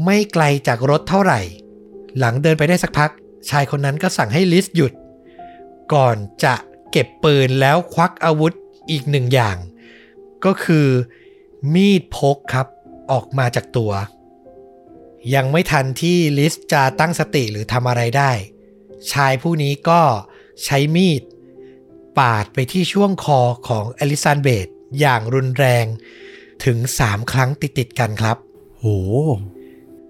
[0.06, 1.42] ไม่ไกลจากรถเท่าไหร่
[2.18, 3.12] หลังเดินไปได้สักพัก
[3.50, 4.94] ชายคนนั้นก็สั่งให้ลิสหยุด
[5.94, 6.56] ก่อนจะ
[6.92, 8.54] เก็บปืนแล้วควักอาวุธ
[8.92, 9.58] อีกหนึ่งอย่าง
[10.46, 10.88] ก็คือ
[11.74, 12.68] มีดพกครับ
[13.12, 13.92] ออกมาจากตัว
[15.34, 18.32] ยังไม่ทันที่ลิสจะตั้งสติหรือทำอะไรได้
[19.12, 20.02] ชายผู้นี้ก็
[20.64, 21.22] ใช้มีด
[22.20, 24.68] ปาดไปที่ช่วงคอของอลิซานเบธ
[24.99, 25.86] อย่างรุนแรง
[26.66, 28.38] ถึง 3 ครั้งติดๆกันครับ
[28.78, 28.86] โห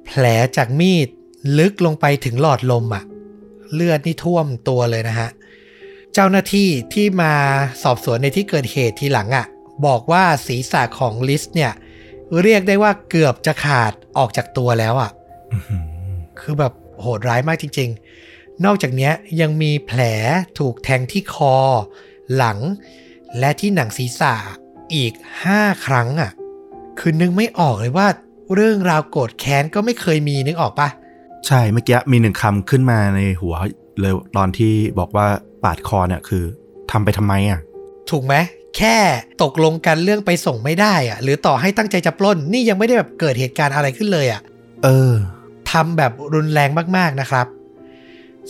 [0.06, 0.24] แผล
[0.58, 1.08] จากมีด
[1.58, 3.04] ลึกลงไปถึงหลอดลมอะ
[3.74, 5.30] เลือดนี่ท่วมตัวเลยนะฮะ
[6.14, 7.34] เจ้าหน้าที่ที่มา
[7.84, 9.46] สอบสวนในที่เกิดเหตุทีหลังอะ
[9.86, 11.72] บอกว่าศีรษะของลิสเนี่ย
[12.42, 15.12] เรียกได้ว่าเกือบจะขาดออกจากตัวแล้วอะ
[15.54, 15.84] อื้อหือ
[16.40, 17.90] คือแบบโหดร้ายมากจริง
[18.28, 20.02] ๆ นอกจากเนี้ยยังมีแผล
[20.60, 21.56] ถูกแทงที่คอ
[22.36, 22.58] หลัง
[23.40, 24.36] และที่หนังศีรษะ
[24.96, 25.14] อีก
[25.50, 26.32] 5 ครั้งอะ่ะ
[27.00, 28.08] คือนึกไม่ออกเลยว่า
[28.56, 30.90] เรื่องราวโกรธแค้นก็ไม่เคยมีนึกออกปะ
[31.48, 33.56] ใช่เมื่อกี้มีหนึ่งคำขึ้นมาในหัว
[34.00, 35.28] เลยตอนที่บอกว่า
[35.64, 36.44] ปาดคอเนี่ยคือ
[36.92, 37.60] ทำไปทำไมอะ
[38.10, 38.36] ถูกไหม
[38.78, 38.98] แค่
[39.44, 44.42] ตกลงกันเรื่องไปส่งไม่ได้อะ่ะ หรือต่อให้ตั้งใจจะปล้นนี่ยังไม่ได้แบบเกิดเหตุการณ์อะไรขึ้นเลยอะ
[44.84, 45.14] เออ
[45.72, 47.48] ทำแบบรุนแรงมากๆนะครับ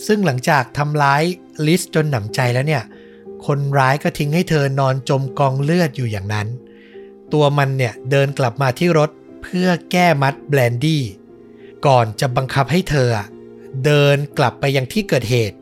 [0.06, 1.22] ซึ่งหลังจากทำร้าย
[1.66, 2.82] ลิสจนหนำใจแล้วเนี่ย
[3.46, 6.46] คนร้ายก็ทิ้งให้เธอนอนจมกองเลือดอยู่อย่างนั้น
[7.32, 9.10] ตัวมันเนี่ยเดินกลับมาที่รถ
[9.42, 11.02] เพื่อแก้มัดแบรนดี้
[11.86, 13.26] ก่อนจะบังคับให้เธออะ
[13.84, 15.56] เดินกลับไปยังที่เกิดเหตุ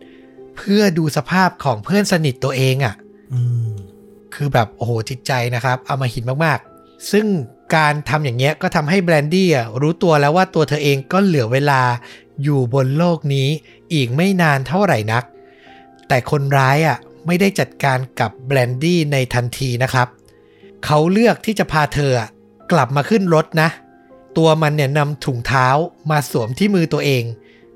[0.57, 2.95] เพื่อดูสภาพของเพื่อนสนิทตัวเองอะ่ะ
[3.33, 3.71] อืม
[4.35, 7.27] คือแบบโอ้โหจิตใจนะครับเอามาหินมากๆ ซึ่ง
[7.77, 11.83] การทำอย่างเงี้ยก็ทำให้แบรนดี้อะรู้ตัวแล้วว่าตัวเธอเองก็เหลือเวลา
[12.43, 13.49] อยู่บนโลกนี้
[13.93, 15.25] อีกไม่นานเท่าไหร่นัก
[16.09, 16.99] แต่คนร้ายอะ
[17.29, 20.09] ไม่ได้จัดการกับแบรนดี้ในทันทีนะครับ
[20.85, 22.29] เขาเลือกที่จะพาเธออะ
[22.73, 23.69] กลับมาขึ้นรถนะ
[24.39, 25.69] ตัวมันเนี่ยนำถุงเท้า
[26.11, 27.25] มาสวมที่มือตัวเอง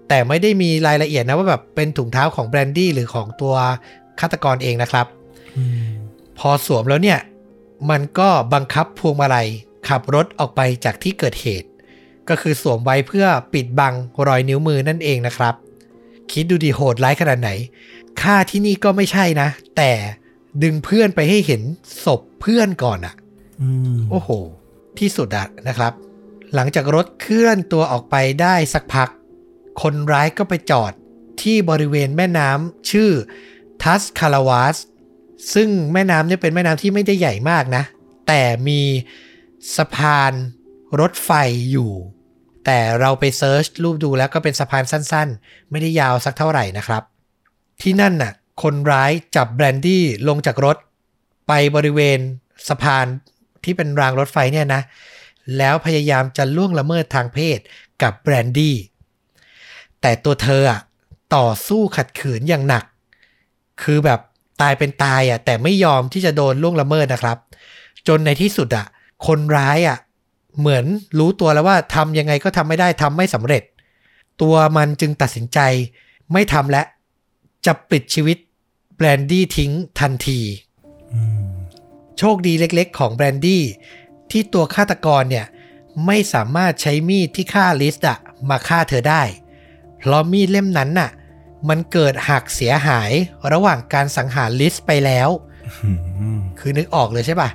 [0.09, 3.55] แต่ไม่ได้มีรายละเอียดนะว่าแบบเป็นถุงเท้าของแบรนดี้หรือของตัว
[4.21, 5.07] ฆาตกรเองนะครับ
[6.39, 7.19] พอสวมแล้วเนี่ย
[7.91, 9.49] มันก็บังคับพวงมาลัย
[9.89, 11.69] ขับรถออกไปจากที่เกิดเหตุ
[12.29, 13.95] ก็คือสวมไว้เพื่อปิดบัง
[14.27, 15.55] รอยนิ้วมือนั่นเองนะครับ
[16.31, 17.51] คิดดูดีโหดร้ายขนาดไหน
[18.21, 19.91] ฆ่าที่นี่ก็ไม่ใช่นะ แต่
[20.63, 21.63] ดึงเพื่อนไปให้เห็น
[22.05, 23.15] ศพเพื่อนก่อนอะ
[23.63, 24.31] อืมโอ้โห
[24.99, 25.93] ที่สุดอะนะครับ
[26.55, 29.09] หลังจากรถเคลื่อนตัวออกไปได้สักพัก
[29.83, 30.93] คนร้ายก็ไปจอด
[31.43, 33.11] ที่บริเวณแม่น้ำชื่อ
[33.83, 34.77] ทัสคาราวาส
[35.55, 37.85] ซึ่งแม่น้ำเนี่ยเป็นแม่น้ำที่ไม่ได้ใหญ่มากนะ
[38.29, 38.81] แต่มี
[39.77, 40.33] สะพาน
[41.01, 41.31] รถไฟ
[41.71, 41.93] อยู่
[42.65, 47.03] แต่เราไปเซิร์ชรูปดูแล้วก็เป็นสะพานสั้นๆ ไม่ได้ยาวสักเท่าไหร่นะครับ
[47.81, 48.33] ที่นั่นน่ะ
[48.63, 50.77] คนร้ายจับแบรนดี้ลงจากรถ
[51.49, 52.19] ไปบริเวณ
[52.69, 53.07] สะพาน
[53.65, 54.83] ที่เป็นรางรถไฟเนี่ยนะ
[55.59, 57.59] แล้วพยายามจะล่วงละเมิดทางเพศ
[58.03, 58.77] กับแบรนดี้
[60.01, 60.81] แต่ตัวเธออะ
[61.37, 62.85] ต่อสู้ขัดขืนอย่างหนัก
[63.83, 64.21] คือแบบ
[64.61, 67.39] ตายเป็นตายอะแต่ไม่ยอมที่จะโดนล่วงละเมิดนะครับ
[68.09, 68.87] จนในที่สุดอะ
[69.27, 69.99] คนร้ายอะ
[70.59, 70.85] เหมือน
[71.19, 73.63] รู้ตัวแล้วว่าทำยังไงก็ทำไม่ได้ทำไม่สำเร็จ
[74.43, 75.59] ตัวมันจึงตัดสินใจ
[76.33, 76.83] ไม่ทำและ
[77.67, 78.39] จะปิดชีวิต
[78.97, 80.41] แบรนดี้ทิ้งทันที
[82.19, 83.63] โชคดีเล็กๆ ของแบรนดี้
[84.31, 85.47] ที่ตัวฆาตกรเนี่ย
[86.07, 88.19] ไม่สามารถใช้มีดที่ฆ่าลิสอะ
[88.49, 89.23] มาฆ่าเธอได้
[89.99, 91.11] เพราะมีดเล่มนั้นน่ะ
[91.69, 93.11] มันเกิดหักเสียหาย
[93.53, 95.29] ระหว่างการสังหารลิสไปแล้ว
[95.85, 97.51] อืมคือนึกออกเลยใช่ปะ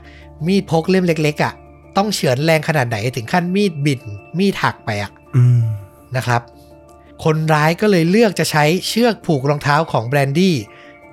[0.48, 1.54] มีดพกเล่มเล็ก ๆอะ
[1.98, 4.02] ต้องเฉือนแรงขนาดไหนถึงขั้นมีดบิน
[4.38, 5.62] มีดหักไปอะอืม
[6.18, 6.42] นะครับ
[7.24, 10.56] คนร้ายก็เลยเลือกจะใช้เชือกผูกรองเท้าของแบรนดี้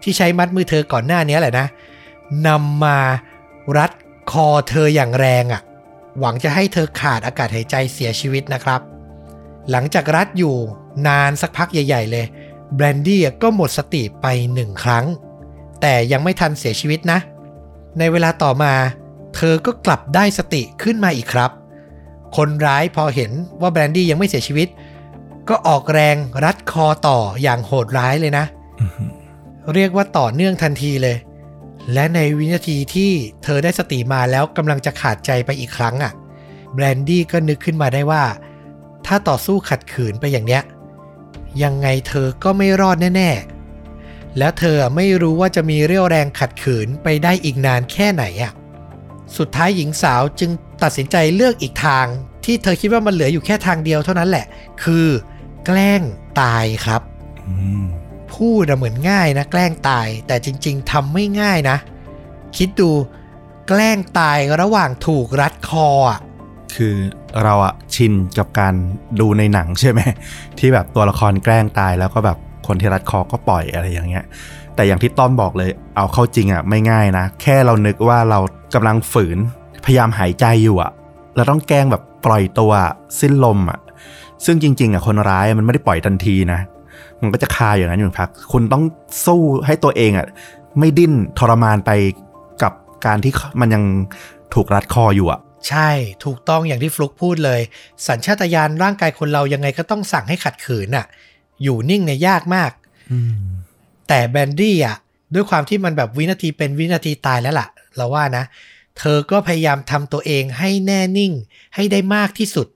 [0.02, 1.66] ที่ใช้มัดมือเธอก่อนหน้านี้แหละนะ
[2.46, 2.98] นำมา
[3.78, 3.90] รัด
[4.30, 5.62] คอเธออย่างแรงอะ่ะ
[6.20, 8.80] หวังจะให้เธอขาดอากาศหายใจเสียชีวิตนะครับ
[9.70, 10.56] หลังจากรัดอยู่
[11.06, 12.26] นานสักพักใหญ่ ๆ เลย
[12.74, 15.04] แบรนดี้ก็หมดสติไปหนึ่งครั้ง
[15.80, 17.18] แต่ยังไม่ทันเสียชีวิตนะ
[17.98, 18.72] ในเวลาต่อมา
[19.34, 21.50] เธอก็กลับได้สติขึ้นมาอีกครับ
[22.36, 24.68] คนร้ายพอเห็นว่าแบรนดี้ยังไม่เสียชีวิต
[25.48, 28.44] ก็ออกแรงรัดคอต่ออย่างโหดร้ายเลยนะ
[28.80, 29.08] อืม
[29.74, 31.16] เรียกว่าต่อเนื่องทันทีเลย
[31.92, 33.10] และในวินาทีที่
[33.42, 36.12] เธอได้สติมาแล้วกำลังจะขาดใจไปอีกครั้งอะ่ะ
[36.74, 38.24] แบรนดี้ก็นึกขึ้นมาได้ว่า
[39.06, 40.62] ถ้าต่อสู้ขัดขืนไปอย่างเนี้ย
[41.62, 48.52] ยังไงเธอก็ไม่รอดแน่ๆแล้วเธอไม่รู้ว่าจะมีเรี่ยวแรงขัดขืนไปได้อีกนานแค่ไหนอะ่ะ
[49.38, 50.50] สุดท้ายหญิงสาวจึง
[50.82, 52.06] ตัดสินใจเลือกอีกทาง
[52.44, 54.46] ที่เธอคิดว่ามันเหลืออยู่แค่ทางเดียวเท่านั้นแหละ
[54.82, 55.06] คือ
[55.66, 56.00] แกล้ง
[56.40, 57.02] ตายครับ
[57.48, 57.84] อืม
[58.34, 61.76] พูดอะเหมือนง่ายนะ แกล้งตายแต่จริง ๆทำไม่ง่ายนะ
[62.56, 62.90] คิดดู
[63.68, 66.20] แกล้งตายระหว่างถูกรัดคออะ
[66.74, 66.94] คือ
[67.42, 68.74] เราอะชินกับการ
[69.20, 70.00] ดูในหนังใช่ไหม
[70.58, 74.24] ที่แบบตัวละครแกล้งตายแล้วก็แบบคนที่รัดคอก็ปล่อยอะไรอย่างเงี้ย
[74.74, 78.38] แต่อย่างที่ต้อมบอกเลย เอาเข้าจริงอะไม่ง่ายนะ แค่เรานึกว่าเรา
[78.74, 79.38] กำลังฝืน
[79.84, 80.90] พยายามหายใจอยู่อะ
[81.36, 82.72] เราต้องแกล้งแบบปล่อยตัว
[83.20, 83.78] สิ้นลมอะ
[84.44, 86.60] ซึ่งจริง ๆอะคนร้ายมันไม่ได้ปล่อยทันทีนะ
[87.20, 88.84] มันก็จะคาอย่างนั้นอยู่พัก คุณต้อง
[89.26, 90.26] สู้ให้ตัวเองอะ
[90.78, 91.90] ไม่ดิ้นทรมานไป
[92.62, 92.72] กับ
[93.06, 93.84] การที่มันยัง
[94.54, 95.90] ถูกรัดคออยู่อะใช่
[96.24, 97.60] ถูกต้องอย่างที่ฟลุกพูดเลย
[98.08, 101.06] สัญชาตญาณร่างกายคนเรายังไงก็ต้องสั่งให้ขัดขืนน่ะ
[101.62, 102.70] อยู่นิ่งเนี่ยยากมาก
[103.12, 103.32] อืม
[104.08, 104.96] แต่แบนดี้อะ
[105.34, 108.44] ด้วยความที่มันแบบวินาทีเป็นวินาทีตายแล้วล่ะ เราว่านะ
[108.98, 111.32] เธอก็พยายามทำตัวเองให้แน่นิ่ง
[111.74, 112.66] ให้ได้มากที่สุด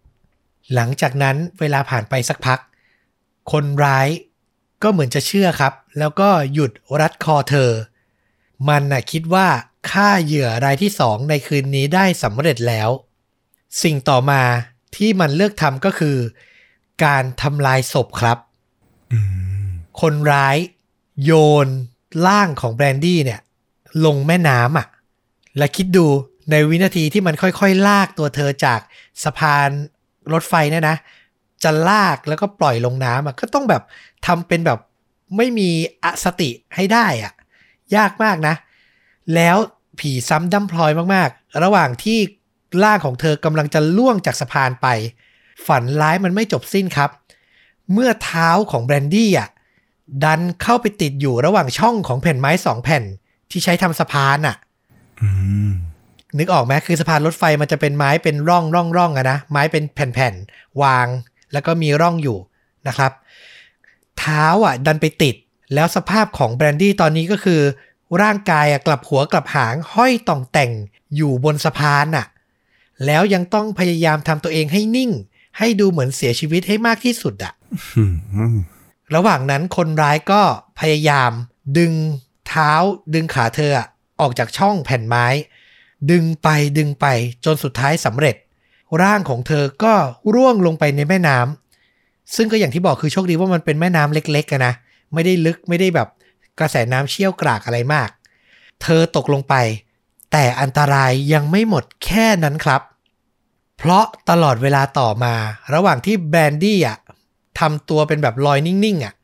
[0.75, 2.59] หลังจากนั้นเวลาผ่านไปสักพัก
[3.53, 4.09] คนร้าย
[4.83, 7.71] ก็เหมือนจะเชื่อครับ แล้วก็หยุดรัดคอเธอ
[8.69, 9.47] มันน่ะคิดว่า
[9.91, 12.89] ฆ่าเหยื่อรายที่สองในคืนนี้ได้สำเร็จแล้ว
[13.83, 14.43] สิ่งต่อมา
[14.97, 16.17] ที่มันเลือกทำก็คือ
[17.05, 18.39] การทำลายศพครับ
[19.13, 19.19] อื
[19.67, 19.69] ม
[20.01, 20.57] คนร้าย
[21.25, 21.33] โย
[21.65, 21.69] น
[22.27, 23.41] ร่างของแบรนดี้เนี่ย
[24.05, 24.87] ลงแม่น้ำอะ
[25.59, 26.07] และคิดดู
[26.51, 28.81] ในวินาทีที่มันค่อยๆ ลากตัวเธอจาก
[29.25, 29.69] สะพาน
[30.33, 30.97] รถไฟเนี่ยนะ
[31.65, 33.83] จะลากแล้วก็ปล่อยลงน้ำอะก็ต้องแบบ
[34.27, 34.79] ทำเป็นแบบ
[35.37, 35.71] ไม่มี
[36.05, 37.33] สติให้ได้อะ
[37.97, 38.55] ยากมากนะ
[39.35, 39.57] แล้ว
[39.99, 42.19] ผีซ้ำดั้มพลอยมากๆ ระหว่างที่
[42.85, 44.87] ร่างของเธอกำลังจะล่วงจากสะพานไป
[45.67, 47.11] ฝันร้ายมันไม่จบสิ้นครับ
[47.93, 49.49] เมื่อเท้าของแบรนดี้อะ
[50.25, 53.03] ดันเข้าไปติดอยู่ระหว่างช่องของแผ่นไม้สองแผ่น
[53.51, 54.57] ที่ใช้ทำสะพานอะ
[56.39, 61.07] นึกออกไหมคือสะพานรถไฟมันจะเป็นไม้เป็นร่องร่องร่องอะนะไม้เป็นแผ่นๆวาง
[61.53, 62.39] แล้วก็มีร่องอยู่
[62.89, 63.13] นะครับ
[64.19, 65.37] เท้าอะ ดันไปติด
[65.75, 67.61] แล้วสภาพของแบรนดี้ตอนนี้ก็คือ
[68.23, 70.73] ร่างกายอะกลับหัวกลับหางห้อยต่องแต่ง
[71.17, 72.27] อยู่บนสะพานอะ
[73.07, 75.11] แล้วยังต้องพยายามทำตัวเองให้นิ่ง
[75.59, 77.53] ให้ดูเหมือนเสียชีวิตให้มากที่สุดอะ
[79.15, 80.43] ระหว่างนั้นคนร้ายก็
[80.81, 81.31] พยายาม
[81.79, 81.93] ดึง
[82.49, 82.73] เท้า
[83.15, 83.73] ดึงขาเธอ
[84.21, 85.27] ออกจากช่องแผ่นไม้
[86.11, 86.49] ดึงไป
[86.79, 87.07] ดึงไป
[87.45, 88.37] จนสุดท้ายสำเร็จ
[89.03, 89.95] ร่างของเธอก็
[90.35, 94.75] ร่วงลงไปในแม่น้ำซึ่งก็อย่างที่บอกคือโชคดีว่ามันเป็นแม่น้ำเล็กๆนะ
[95.15, 96.09] ไม่ได้ลึกไม่ได้แบบ
[96.59, 98.09] กระแสน้ำเชี่ยวกรากอะไรมาก
[98.83, 99.55] เธอตกลงไป
[100.33, 102.83] แต่อันตรายยังไม่หมดแค่นั้นครับ
[103.79, 105.35] เพราะตลอดเวลาต่อมา
[105.75, 106.99] ระหว่างที่แบรนดี้อะ
[107.59, 109.15] ทำตัวเป็นแบบลอยนิ่งๆอะ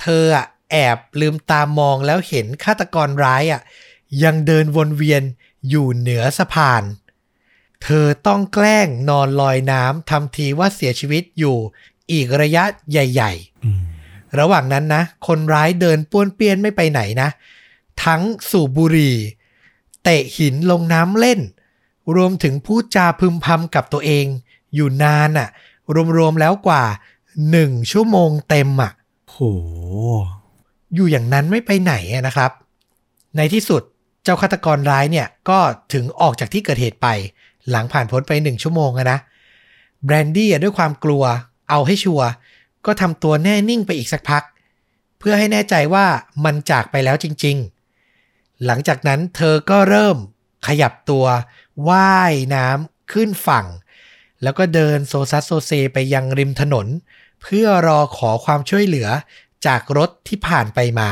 [0.00, 3.60] เธออะแอบลืมตามองแล้วเห็นฆาตกรร้ายอะ
[4.22, 5.22] ยังเดินวนเวียน
[5.68, 6.82] อยู่เหนือสะพาน
[7.82, 11.56] เธอต้องแกล้งนอนลอยน้ำทำทีว่าเสียชีวิตอยู่
[12.12, 13.32] อีกระยะใหญ่
[13.64, 17.28] อืมๆระหว่างนั้นนะ คนร้ายเดินป้วนเปี้ยนไม่ไปไหนนะ
[18.04, 19.16] ทั้งสูบบุหรี่
[20.04, 21.40] เตะหินลงน้ำเล่น
[22.16, 24.26] รวมถึงพูดจาพึมพำกับตัวเอง
[24.74, 25.48] อยู่นานอะ่ะ
[26.16, 26.84] รวมๆแล้วกว่า
[27.50, 28.92] หนึ่งชั่วโมงเต็มอะ
[29.30, 29.38] โห
[30.94, 32.50] อยู่อย่างนั้นไม่ไปไหนอะนะครับ
[33.36, 33.82] ในที่สุด
[34.22, 35.58] เจ้าฆาตกรร้ายเนี่ย ก็
[35.92, 37.08] ถึงออกจากที่เกิดเหตุไป
[37.70, 39.18] หลังผ่านพ้นไปหนึ่งชั่วโมงอะนะ
[40.04, 41.24] แบรนดี้อะด้วยความกลัว
[41.70, 42.28] เอาให้ชัวร์
[42.86, 44.42] ก็ทำตัวแน่นิ่งไปอีกสักพัก
[45.18, 46.06] เพื่อให้แน่ใจว่า
[46.44, 47.56] มันจากไปแล้วจริง
[48.10, 50.16] ๆ หลังจากนั้นเธอก็เริ่ม
[50.66, 51.26] ขยับตัว
[51.88, 53.66] ว่ายน้ำขึ้นฝั่ง
[54.42, 56.86] แล้วก็เดินโซซัสโซเซไปยังริมถนน
[57.48, 59.08] เพื่อรอขอความช่วยเหลือ
[59.66, 61.10] จากรถที่ผ่านไปมา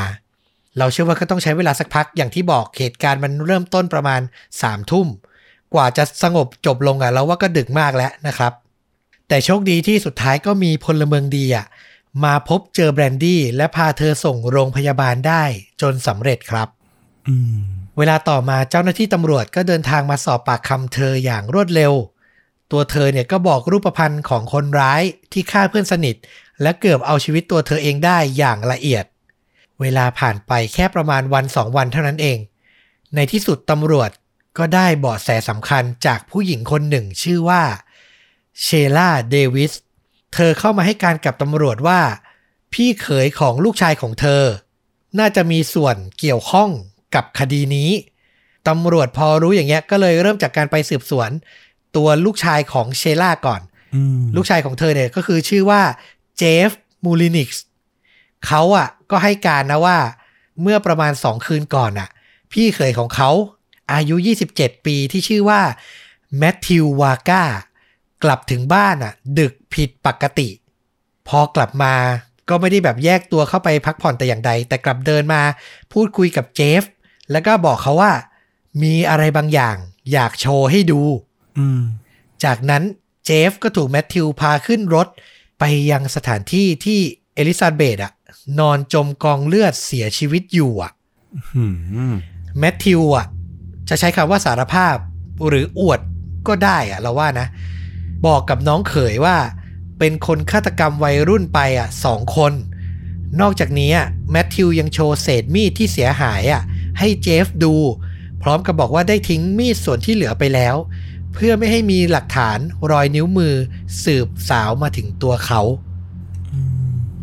[0.77, 5.07] เราเชื่อว่าก็ต้องใช้เวลาสักพักอย่างที่บอกเหตุการณ์มันเริ่มต้นประมาณ3ามทุ่ม
[5.73, 8.53] กว่าจะสงบจบลงอะเราว่าก็ดึกมากแล้วนะครับ
[9.27, 11.65] แต่โชคดีที่สุดท้ายก็มีพลเมืองดีอะ
[12.23, 15.43] มาพบเจอแบรนดี้และพาเธอส่งโรงพยาบาลได้
[15.81, 16.67] จนสำเร็จครับ
[17.27, 17.59] อืม
[17.97, 21.93] เวลาต่อมาเจ้าหน้าที่ตำรวจก็เดินทางมาสอบปากคำเธออย่างรวดเร็ว
[22.75, 26.15] ตัวเธอเนี่ยก็บอกรูปพรรณของคนร้ายที่ฆ่าเพื่อนสนิท
[26.61, 29.05] และเกือบเอาชีวิตตัวเธอเองได้อย่างละเอียด
[29.81, 32.37] เวลาผ่านไปแค่ประมาณวันสองวันเท่านั้นเอง
[33.15, 34.09] ในที่สุดตำรวจ
[34.57, 37.63] ก็ได้เบาะแสสำคัญจากผู้หญิงคนหนึ่งชื่อว่า
[38.61, 39.73] เชล่าเดวิส
[40.33, 42.01] เธอเข้ามาให้การกับตำรวจว่า
[42.73, 44.43] พี่เขยของลูกชายของเธอ
[45.19, 46.69] น่าจะมีส่วนเกี่ยวข้อง
[47.15, 47.91] กับคดีนี้
[48.67, 51.29] ตำรวจพอรู้อย่างเงี้ยก็เลยเริ่มจากการไปสืบสวน
[51.95, 53.61] ตัวลูกชายของเชล่าก่อน
[53.95, 55.81] อืมลูกชายของเธอเนี่ยก็คือชื่อว่า
[56.37, 56.69] เจฟ
[57.05, 57.63] มูลินิกส์
[58.47, 59.97] เขาอะก็ให้การนะว่า
[60.61, 62.09] เมื่อประมาณสองคืนก่อนอะ
[62.51, 63.29] พี่เขยของเขา
[63.93, 64.15] อายุ
[64.51, 65.61] 27 ปีที่ชื่อว่า
[66.37, 67.43] แมทธิววาก้า
[68.23, 70.49] กลับถึงบ้านอะ ดึกผิดปกติ
[71.27, 71.95] พอกลับมา
[72.49, 75.41] ก็ไม่ได้แบบแยกตัวเข้าไปพักผ่อนแต่อย่างใด แต่กลับเดินมา
[75.93, 76.83] พูดคุยกับเจฟ
[77.31, 78.11] แล้วก็บอกเขาว่า
[78.83, 79.75] มีอะไรบางอย่าง
[80.13, 81.24] อยากโชว์ให้ดูอืม
[82.43, 82.83] จากนั้น
[83.25, 85.07] เจฟก็ถูกแมทธิวพาขึ้นรถ
[85.59, 86.99] ไปยังสถานที่ที่
[87.35, 88.11] เอลิซาเบธอะ
[88.59, 90.91] นอนจมกองเลือดเสียชีวิตอยู่อะ
[91.55, 91.63] อื
[92.11, 92.15] ม
[92.59, 93.25] แมทธิวอะ
[93.89, 94.95] จะใช้คำว่าสารภาพ
[95.47, 95.99] หรืออวด
[96.47, 97.47] ก็ได้อะเราว่านะ
[98.25, 99.37] บอกกับน้องเขยว่า
[99.99, 102.53] เป็นคนฆาตกรรมวัยรุ่นไปอะสองคน
[103.41, 106.61] นอกจากนี้อะแมทธิวยังโชว์เศษมีดที่เสียหายอะ
[106.99, 107.75] ให้เจฟดู
[108.43, 110.75] พร้อมกับบอกว่าได้ทิ้งมีดส่วนที่เหลือไปแล้ว
[111.35, 112.57] เพื่อไม่ให้มีหลักฐาน
[112.91, 113.53] รอยนิ้วมือ
[114.03, 115.61] สืบสาวมาถึงตัวเขา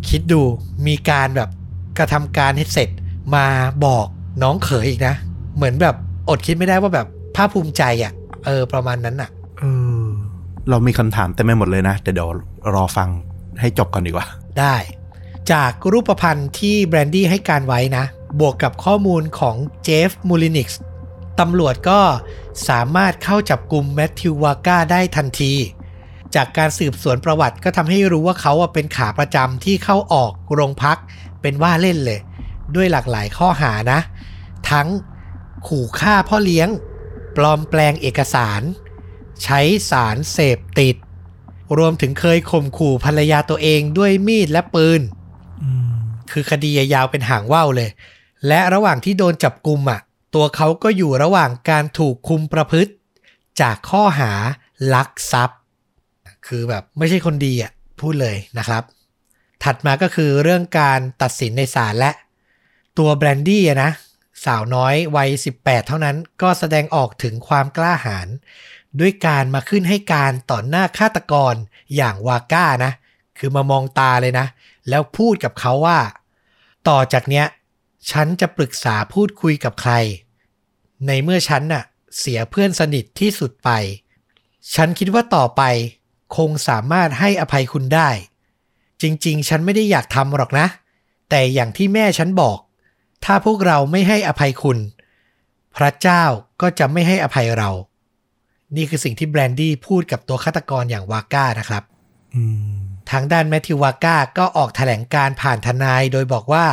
[0.09, 0.43] คิดดู
[0.87, 1.49] มีการแบบ
[1.99, 2.91] กระทำการให้เสร็จ
[3.35, 3.47] มา
[3.85, 4.07] บอก
[4.43, 5.15] น้องเขยอีกนะ
[5.57, 5.97] เหมือนแบบ
[6.29, 7.07] อดคิดไม่ได้ว่าแบบ
[7.37, 8.13] ภาคภูมิใจอะ่ะ
[8.45, 9.65] เออ ประมาณนั้นอะเอ
[10.05, 10.07] อ
[10.69, 12.29] เรามีคำถามเต็มไปหมดเลยนะ แต่เดี๋ยว
[12.75, 13.09] รอฟัง
[13.61, 14.27] ให้จบก่อนดีกว่า
[14.59, 14.77] ได้
[15.53, 18.05] จากรูปพันธ์ที่แบรนดี้ให้การไว้นะ
[18.41, 20.81] บวกกับข้อมูลของเจฟมูลินิกส์
[21.41, 22.01] ตำรวจก็
[22.69, 25.53] สามารถเข้าจับกลุ่มแมทธิววาก้าได้ทันที
[26.35, 30.99] จากการสืบสวนประวัติก็ทำให้รู้ว่าเขาอะเป็นขาประจำที่เข้าออกโรงพัก
[31.41, 32.21] เป็นว่าเล่นเลย
[32.75, 34.01] ด้วยหลากหลายข้อหานะ
[34.71, 34.89] ทั้ง
[35.67, 36.69] ขู่ฆ่าพ่อเลี้ยง
[37.37, 38.63] ปลอมแปลงเอกสาร
[39.43, 39.61] ใช้
[39.91, 40.97] สารเสพติด
[41.79, 45.01] รวมถึงเคยข่มขู่ภรรยาตัวเองด้วยมีดและปืน
[45.63, 45.95] อืม
[46.31, 47.91] คือคดียาวเป็นหางว่าวเลย
[48.49, 50.01] และระหว่างที่โดนจับกุมอะ
[50.35, 52.93] ตัวเขาก็อยู่ระหว่างการถูกคุมประพฤติ
[53.61, 54.33] จากข้อหา
[54.95, 55.59] ลักทรัพย์
[56.47, 58.83] คือแบบไม่ใช่คนดีอะพูดเลยนะครับ
[59.65, 62.11] ถัดมาก็คือเรื่องการตัดสินในศาลและ
[62.99, 63.91] ตัวแบรนดี้นะ
[64.45, 65.31] สาวน้อยวัย
[65.61, 68.29] 18 เท่านั้นก็แสดงออกถึงความกล้าหาญ
[69.01, 71.55] ด้วยการมาขึ้นให้การต่อหน้าฆาตกร
[71.97, 72.93] อย่างวาก้านะ
[73.39, 74.47] คือมามองตาเลยนะ
[74.89, 75.99] แล้วพูดกับเขาว่า
[76.89, 77.47] ต่อจากเนี้ย
[78.11, 79.93] ฉันจะปรึกษาพูดคุยกับใคร
[81.07, 81.85] ในเมื่อฉันน่ะ
[82.19, 83.71] เสียเพื่อนสนิทที่สุดไป
[84.75, 85.63] ฉันคิดว่าต่อไป
[86.37, 88.11] คงสามารถให้อภัยคุณได้
[89.03, 90.67] จริงๆ ฉันไม่ได้อยากทำหรอกนะ
[91.31, 92.59] แต่อย่างที่แม่ฉันบอก
[93.25, 94.79] ถ้าพวกเราไม่ให้อภัยคุณ
[95.77, 96.25] พระเจ้า
[96.61, 97.71] ก็จะไม่ให้อภัยเรา
[98.77, 101.83] นี่คือสิ่งที่แบรนดี้พูดกับตัวฆาตกรอย่างวาก้านะครับ
[102.35, 102.43] อื
[102.79, 106.67] มทางด้านแมทธิววาก้าก็ออกแถลงการผ่านทนายโดยบอกว่า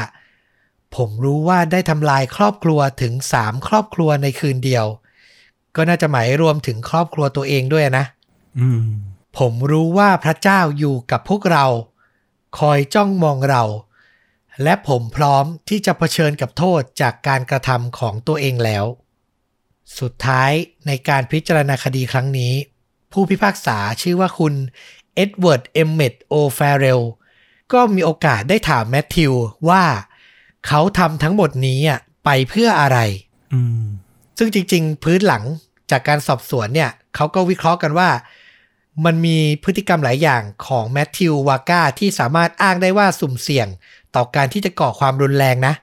[0.95, 4.85] ผมรู้ว่าได้ทำลายครอบครัวถึงสามครอบครัวในคืนเดียว
[5.75, 8.05] ก็น่าจะหมายรวมถึงครอบครัวตัวเองด้วยนะ
[8.59, 8.83] อืม
[9.37, 11.65] ผมรู้ว่าพระเจ้าอยู่กับพวกเรา
[12.59, 13.63] คอยจ้องมองเรา
[14.63, 18.85] และผมพร้อมที่จะเผชิญกับโทษจากการกระทำของตัวเองแล้ว
[19.99, 20.51] สุดท้าย
[20.87, 22.53] ในการพิจารณาคดีครั้งนี้
[23.11, 24.53] ผู้พิพากษาชื่อว่าคุณ
[25.15, 27.01] เอ็ดเวิร์ด เอมเมตโอแฟเรล
[27.73, 29.33] ก็มีโอกาสได้ถามแมทธิว
[29.69, 29.83] ว่า
[30.67, 32.99] เขาทำทั้งหมดนี้อะไปเพื่ออะไร
[33.53, 33.83] อืม
[34.37, 35.43] ซึ่งจริง ๆ พื้นหลัง
[35.91, 38.09] จากการสอบสวนเนี่ยเขาก็วิเคราะห์กันว่า
[39.05, 43.67] มันมีพฤติกรรมหลายอย่างของแมทธิววาก้าที่สามารถอ้างได้ว่าสุ่มเสี่ยง
[44.15, 45.73] ต่อการที่จะก่อความรุนแรงนะ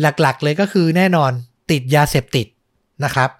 [0.00, 1.32] หลักๆเลยก็คือแน่นอน
[1.70, 2.46] ติดยาเสพติด
[3.04, 3.30] นะครับ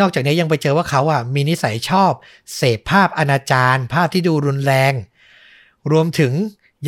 [0.00, 2.12] นอกจากนี้ยังไปเจอว่าเขาอะมีนิสัยชอบ
[2.56, 4.92] เสพภาพอนาจารภาพที่ดูรุนแรง
[5.92, 6.32] รวมถึง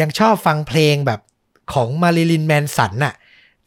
[0.01, 1.21] ยังชอบฟังเพลงแบบ
[1.73, 3.15] ของมาริลินแมนสันน่ะ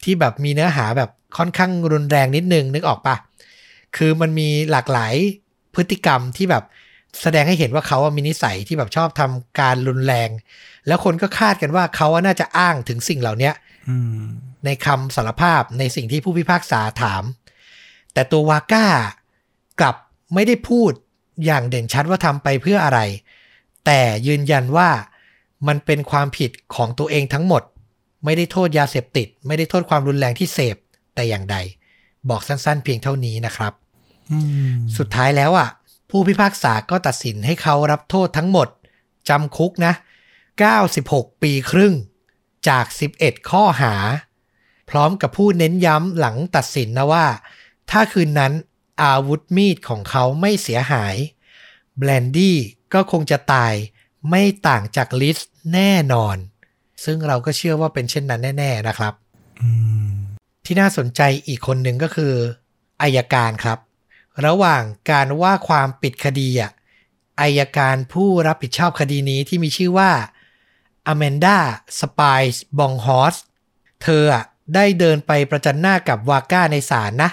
[0.04, 3.16] ที่แบบมีเนื้อหาแบบค่อนข้างรุนแรงนิดนึงนึกออกปะ
[3.96, 5.14] คือมันมีหลากหลาย
[5.74, 6.64] พฤติกรรมที่แบบ
[7.22, 10.28] แสดงให้เห็นว่าเขาอะมีนิสัยที่แบบชอบทำการรุนแรง
[10.86, 13.50] แล้วคนก็คาดกันว่าเขาอะน่าจะอ้างถึงสิ่งเหล่านี้
[13.88, 14.22] อืม
[14.64, 17.22] ในคำสารภาพในสิ่งที่ผู้พิพากษาถาม
[18.12, 18.86] แต่ตัววาก้า
[19.80, 19.96] กลับ
[20.34, 20.92] ไม่ได้พูด
[21.44, 23.00] อย่างเด่นชัดว่าทำไปเพื่ออะไร
[23.86, 24.88] แต่ยืนยันว่า
[25.66, 27.62] มันเป็นความผิดของตัวเองทั้งหมด
[28.24, 30.76] ไม่ได้โทษยาเสพติด ไม่ได้โทษความรุนแรงที่เสพ
[31.14, 31.56] แต่อย่างใด
[32.28, 33.72] บอกสั้นๆ เพียงเท่านี้นะครับ
[34.30, 34.38] อื
[34.72, 35.68] มสุดท้ายแล้วอะ
[36.10, 38.68] ผู้พิพากษาก็ตัดสินให้เขารับโทษทั้งหมด
[39.28, 39.92] จำคุกนะ
[40.72, 41.94] 96 ปีครึ่ง
[42.68, 42.86] จาก
[43.18, 43.94] 11 ข้อหา
[44.90, 47.26] พร้อมกับผู้เน้นย้ำหลังตัดสินนะว่า
[47.90, 48.52] ถ้าคืนนั้น
[49.02, 51.16] อาวุธมีดของเขาไม่เสียหาย
[51.98, 52.58] แบลนดี้
[52.94, 53.74] ก็คงจะตาย
[54.30, 55.38] ไม่ต่างจากลิส
[55.74, 56.36] แน่นอน
[57.04, 59.14] ซึ่งเราก็เชื่อว่าเป็นเช่นนั้นแน่ ๆนะครับ
[59.60, 59.68] อื
[60.06, 60.10] ม
[60.64, 62.34] ที่น่าสนใจอีกคนหนึ่งก็คือ
[63.02, 63.78] อายการครับ
[64.46, 66.72] ระหว่างการว่าความปิดคดีอะ
[67.40, 70.10] อายการผู้รับผิดชอบคดีนี้ที่มีชื่อว่า
[71.06, 71.58] อแมนดา
[72.00, 73.36] สปายส์บองฮอส
[74.02, 74.44] เธออะ
[74.74, 77.30] ได้เดินไปประจันหน้ากับวาก้าในศาลนะ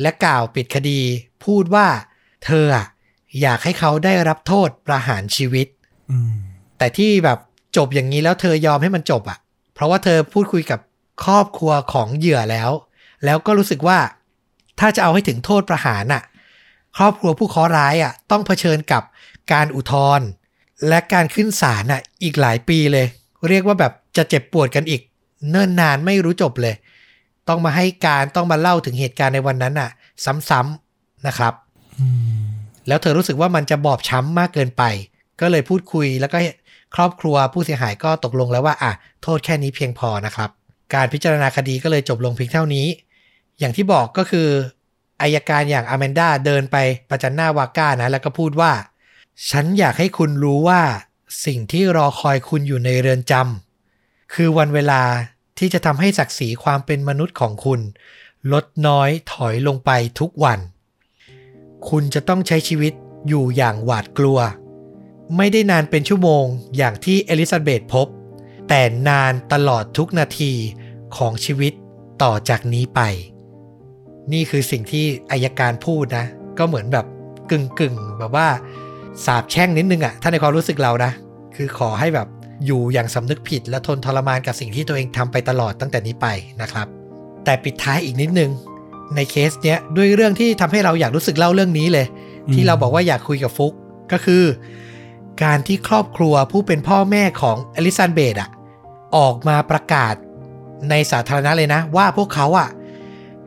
[0.00, 1.00] และกล่าวปิดคดี
[1.44, 1.88] พูดว่า
[2.44, 2.86] เธออะ
[3.40, 5.66] อยากให้เขาได้รับโทษประหารชีวิต
[6.10, 6.34] อืม
[6.78, 7.38] แต่ที่แบบ
[7.76, 9.38] จบอย่างนี้แล้วเธอยอมให้มันจบอะ่ะ
[9.74, 10.80] เพราะว่าเธอพูดคุยกับ
[11.24, 12.70] ครอบครัวของเหยื่อแล้ว
[13.24, 13.98] แล้วก็รู้สึกว่า
[14.80, 16.22] ถ้าจะเอาให้ถึงโทษประหารน่ะ
[16.96, 19.02] ครอบครัวผู้เคราะห์ร้ายอะ ต้องเผชิญกับ
[19.52, 20.26] การอุทธรณ์
[20.88, 23.06] และการขึ้นศาลน่ะ อีกหลายปีเลย
[23.48, 25.02] เรียกว่าแบบจะเจ็บปวดกันอีก
[25.50, 26.74] เนิ่นนานไม่รู้จบเลย
[27.48, 29.90] ต้องมาให้การต้องมาเล่าถึงเหตุการณ์ในวันนั้นน่ะ
[30.48, 31.52] ซ้ำๆนะครับ
[31.98, 32.06] อื
[32.40, 32.50] ม
[32.88, 34.82] แล้วเธอรู้สึกว่ามันจะบอบช้ำมากเกินไป
[35.40, 36.38] ก็เลยพูดคุยแล้วก็
[36.94, 38.92] ครอบครัวผู้เสียหายก็ตกลงแล้วว่าอะ
[39.22, 40.50] โทษแค่นี้เพียงพอนะครับ
[40.94, 42.86] การพิจารณาคดีก็เลยจบลงเพียงเท่านี้
[43.58, 44.48] อย่างที่บอกก็คือ
[45.22, 46.76] อายการอย่างอแมนดาเดินไป
[47.10, 48.72] ประจันหน้าวาก้านะแล้วก็พูดว่า
[49.50, 50.82] ฉันอยากให้คุณรู้ว่า
[51.46, 55.02] สิ่งที่รอคอยคุณอยู่ในเรือนจำคือวันเวลา
[55.58, 57.80] ที่จะทำให้ศักดิ์ศรีความเป็นมนุษย์ของคุณ
[58.52, 59.90] ลดน้อยถอยลงไป
[60.20, 60.58] ทุกวัน
[61.88, 62.92] คุณจะต้องใช้ชีวิต
[63.28, 64.38] อยู่อย่างหวาดกลัว
[65.36, 66.44] ไม่ได้นานเป็นชั่วโมง
[66.76, 68.06] อย่างที่เอลิซาเบธพบ
[68.68, 70.52] แต่นานตลอดทุกนาที
[71.16, 71.72] ของชีวิต
[72.22, 73.00] ต่อจากนี้ไป
[74.32, 76.26] นี่คือสิ่งที่อายการพูดนะ
[76.58, 77.06] ก็เหมือนแบบ
[77.50, 78.48] กึ่งกึ่งแบบว่า
[79.24, 81.12] สาบแช่งนิดนึงอะถ้าในความรู้สึกเรานะ
[81.56, 82.28] คือขอให้แบบ
[82.66, 86.26] อยู่อย่างสำนึกผิดและทนทรมานกับสิ่งที่ตัวเองทำไปตลอดตั้งแต่นี้ไป
[86.62, 86.86] นะครับ
[87.44, 88.50] แต่ปิดท้ายอีกนิดนึง
[89.14, 92.06] ในเคสเนี้ยด้วยเรื่องที่ทำให้เราอยากรู้สึกเล่าเรื่องนี้เลย
[92.52, 93.72] ที่เราบอกว่าอยากคุยกับฟุก
[94.12, 94.42] ก็คือ
[95.42, 98.50] การที่ครอบครัวผู้เป็นพ่อแม่ของอลิซานเบดอะ
[99.16, 100.14] ออกมาประกาศ
[100.90, 102.68] ในสาธารณะเลยนะ ว่าพวกเขาอะ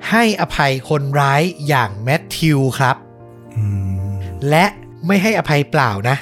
[0.10, 2.96] ให้อภัยคนร้ายอย่างแมทธิวครับ
[3.56, 3.64] อื
[4.10, 4.14] ม
[4.50, 4.66] และ
[5.08, 6.18] ไม่ให้อภัยเปล่านะ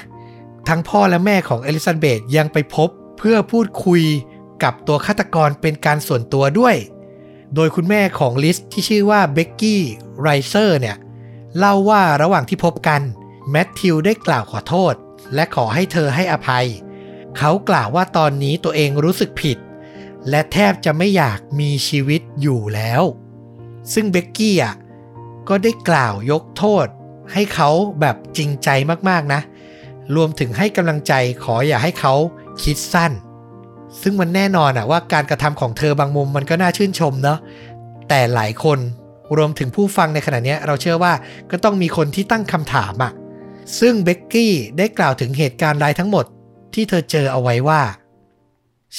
[0.68, 2.88] ทั้งพ่อและแม่ของเอลิซาเบธยังไปพบ
[3.18, 4.02] เพื่อพูดคุย
[4.62, 6.76] กับตัวฆาตกรเป็นการส่วนตัวด้วย
[7.54, 9.82] โดยคุณแม่ของลิสที่ชื่อว่าเบกกี้
[10.20, 10.96] ไรเซอร์เนี่ย
[11.58, 13.00] เล่าว่าระหว่างที่พบกัน
[13.50, 14.94] แมทธิวได้กล่าวขอโทษ
[15.34, 16.66] และขอให้เธอให้อภัย
[17.38, 19.58] เขากล่าวว่าตอนนี้ตัวเองรู้สึกผิด
[20.30, 23.02] และแทบจะไม่อยากมีชีวิตอยู่แล้ว
[23.92, 24.74] ซึ่งเบกกี้อะ
[25.48, 26.86] ก็ได้กล่าวยกโทษ
[27.32, 28.68] ให้เขาแบบจริงใจ
[29.08, 29.40] มากๆนะ
[30.16, 31.12] รวมถึงให้กำลังใจ
[31.44, 32.14] ขออย่าให้เขา
[32.62, 33.12] คิดสั้น
[34.02, 37.38] ซึ่งมันแน่นอนอะว่าการกระทำของเธอบางมุมมันก็น่าชื่นชมเนาะ
[38.08, 38.78] แต่หลายคน
[39.36, 41.12] รวมถึงผู้ฟังในขณะนี้เราเชื่อว่า
[41.50, 43.12] ก็ต้องมีคนที่ตั้งคำถามอะ
[43.78, 46.26] ซึ่งเบกกี้ได้กล่าวถึงเหตุการณ์รายทั้งหมด
[46.74, 47.82] ที่เธอเจอเอาไว้ว่า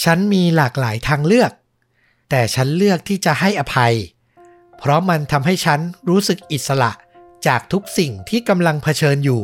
[0.04, 1.52] ฉันมีหลากหลายทางเลือก
[2.30, 3.94] แต่ฉันเลือกที่จะให้อภัย
[4.78, 5.80] เพราะมันทำให้ฉัน
[6.10, 6.92] รู้สึกอิสระ
[7.48, 9.42] จากทุกสิ่งที่กำลังเผชิญอยู่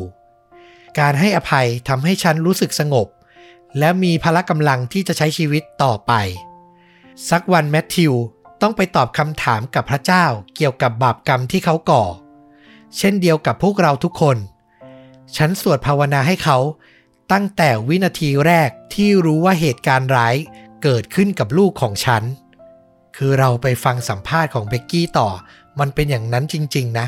[1.00, 3.08] การให้อภัยทำให้ฉันรู้สึกสงบ
[3.80, 6.14] และมีพละกำลังที่จะใช้ชีวิตต่อไป
[7.30, 8.14] สักวันแมทธิว
[8.62, 10.26] ต้องไปตอบคำถามกับพระเจ้า
[10.56, 12.04] เกี่ยวกับบาปกรรมที่เขาก่อ
[12.98, 14.38] เช่นเดียวกับพวกเราทุกคน
[15.38, 16.58] ฉันสวดภาวนาให้เขา
[17.32, 20.36] ตั้งแต่วินาทีแรกที่รู้ว่าเหตุการณ์ร้าย
[20.84, 22.24] เกิดขึ้นกับลูกของฉัน
[23.18, 25.30] คือเราไปฟังสัมภาษณ์ของเบกกี้ต่อ
[25.80, 27.08] มันเป็นอย่างนั้นจริง ๆ นะ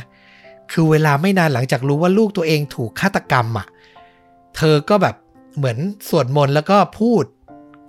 [0.72, 3.68] คือเวลาไม่นานหลังจากรู้ว่าลูกตัวเองถูกฆาตกรรมอะ
[4.56, 5.16] เธอก็แบบ
[5.58, 5.78] เหมือน
[6.10, 7.24] สวดมนต์แล้วก็พูด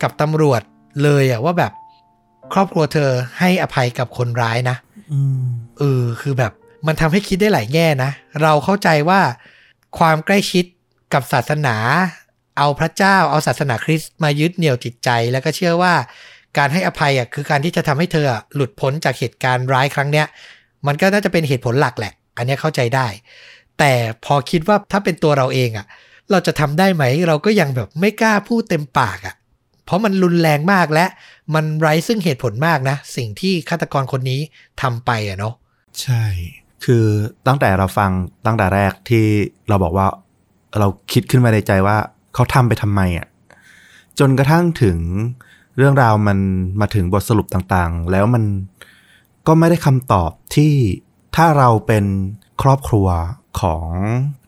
[0.03, 0.63] กับตำรวจ
[1.03, 1.73] เลยอะว่าแบบ
[2.53, 4.77] ครอบครัวเธอให้อภัยกับคนร้ายนะ
[5.13, 5.45] อืม
[5.79, 6.53] เออคือแบบ
[6.87, 8.11] มันทำให้คิดได้หลายแง่นะ
[8.43, 9.21] เราเข้าใจว่า
[9.99, 10.65] ความใกล้ชิด
[11.13, 11.77] กับศาสนา
[12.59, 15.95] เอาพระเจ้าเอาศาสนาคริสต์มายึดเหนี่ยวจิตใจ แล้วก็เชื่อว่า
[16.59, 20.27] การให้อภัยอะคือการที่จะทำให้เธอหลุดพ้นจากเหตุการณ์ร้ายครั้งเนี้ย
[20.87, 23.07] มันก็น่าจะเป็นเหตุผลหลักแหละ อันนี้เข้าใจได้
[23.79, 23.93] แต่
[24.25, 25.87] พอคิดว่าถ้าเป็นตัวเราเองอะ
[26.31, 29.35] เราจะทำได้ไหม เราก็ยังแบบไม่กล้าพูดเต็มปากอะ
[29.85, 31.07] เพราะมันรุนแรงมากและ
[31.55, 34.41] มันไร้ซึ่งเหตุผลมากนะ สิ่งที่ฆาตกรคนนี้
[34.83, 35.55] ทำไปอะเนาะ
[36.03, 36.25] ใช่
[36.85, 37.05] คือ
[37.47, 38.11] ตั้งแต่เราฟัง
[38.47, 39.25] ตั้งแต่แรกที่
[39.69, 40.07] เราบอกว่า
[40.79, 41.97] เราคิดขึ้นมาในใจว่า
[42.35, 43.27] เขาทำไปทำไมอะ
[44.19, 44.99] จนกระทั่งถึง
[45.77, 46.39] เรื่องราวมัน
[46.81, 48.45] มาถึงบทสรุปต่างๆ แล้วมัน
[49.47, 50.73] ก็ไม่ได้คำตอบที่
[51.37, 52.05] ถ้าเราเป็น
[52.63, 53.09] ครอบครัว
[53.61, 53.87] ของ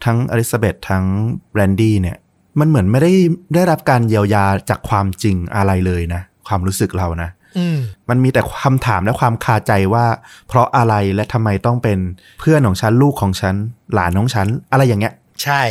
[0.04, 1.04] ทั้งอลิซาเบธทั้ง
[1.52, 2.18] แบรนดี้เนี่ย
[2.60, 3.12] มันเหมือนไม่ได้
[3.54, 7.30] ได้รับการเยียวยาจากความจริงอะไรเลยนะ ความรู้สึกเรานะ
[7.76, 7.78] ม
[8.08, 10.06] มันมีแต่คำถามและความคาใจว่า
[10.48, 11.98] เพราะอะไรและทำไมต้องเป็น
[12.40, 13.54] เพื่อนของฉันลูกของฉัน
[13.94, 15.62] หลานของฉัน อะไรอย่างเงี้ย ใช่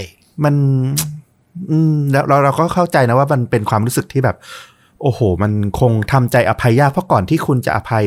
[0.44, 0.56] มัน
[1.72, 4.38] อืมแล้วเราเราก็เข้าใจนะว่ามันเป็นความรู้สึกที่แบบ
[5.02, 8.06] โอ้โห มันคงทำใจอภัยยากเพราะก่อนที่คุณจะอภัย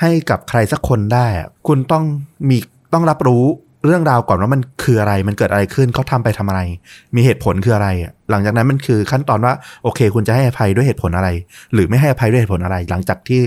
[0.00, 2.04] ให้กับใครสักคนได้อะคุณต้อง
[2.48, 2.58] มี
[2.92, 3.44] ต้องรับรู้
[3.86, 6.60] เรื่องราวก่อนว่ามันคืออะไร มันเกิดอะไรขึ้นเขาทำไปทำอะไร
[7.14, 7.88] มีเหตุผลคืออะไร
[8.30, 11.28] หลังจากนั้นมันคือขั้นตอนว่าโอเค คุณจะให้อภัยด้วยเหตุผลอะไร
[11.74, 13.40] หรือไม่ให้อภัยด้วยเหตุผลอะไร หลังจากที่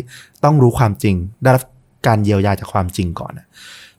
[0.43, 1.63] ต้องรู้ความจริง ได้รับ
[2.07, 3.33] การเยียวยาจากความจริงก่อน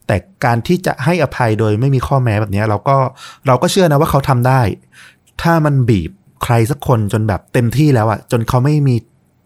[0.07, 0.15] แต่
[0.45, 2.97] การที่จะให้อภัยโดยไม่มีข้อแม้แบบนี้เราก็
[3.47, 4.61] เราก็เชื่อนะว่าเขาทำได้
[5.41, 6.11] ถ้ามันบีบ
[6.43, 8.95] ใครสักคนจนแบบเต็มที่แล้วอะจนเขาไม่มี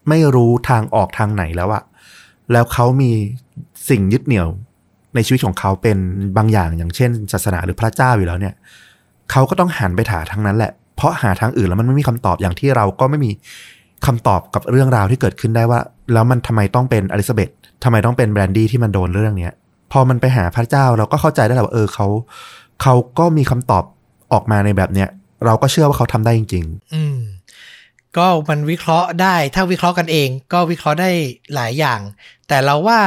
[0.08, 1.82] ไม่รู้ทางออกทางไหนแล้วอะ
[2.52, 3.10] แล้วเขามี
[3.88, 4.48] สิ่งยึดเหนี่ยว
[5.14, 5.98] ในชีวิตของเขาเป็น
[6.36, 8.54] บางอย่างอย่างเช่น ศาสนาหรือพระเจ้าอยู่แล้วเนี่ย
[9.30, 13.30] เขาก็ต้องหันไปหาทางนั้นแหละ เพราะหาทางอื่นแล้วมันไม่มีคำตอบอย่างที่เราก็ไม่มี
[14.06, 15.80] คำตอบกับเรื่องราวที่เกิดขึ้นได้ว่า
[16.12, 17.50] แล้วมันทำไมต้องเป็นอลิซาเบธ
[17.84, 19.52] ทำไมต้องเป็นแบรนดี้ที่มันโดนเรื่องเนี้ย
[19.92, 22.06] พอมันไปหาพระเจ้าเราก็เข้าใจได้แหละว่าเออเขา
[22.82, 23.84] เขาก็มีคำตอบ
[24.32, 25.08] ออกมาในแบบเนี้ย
[25.46, 26.64] เราก็เชื่อว่าเขาทำได้จริง
[26.94, 27.18] อืม
[28.16, 31.10] ก็มันวิเคราะห์ได้ ถ้าวิเคราะห์กันเอง ก็วิเคราะห์ได้
[31.54, 32.00] หลายอย่าง
[32.48, 33.00] แต่เราว่า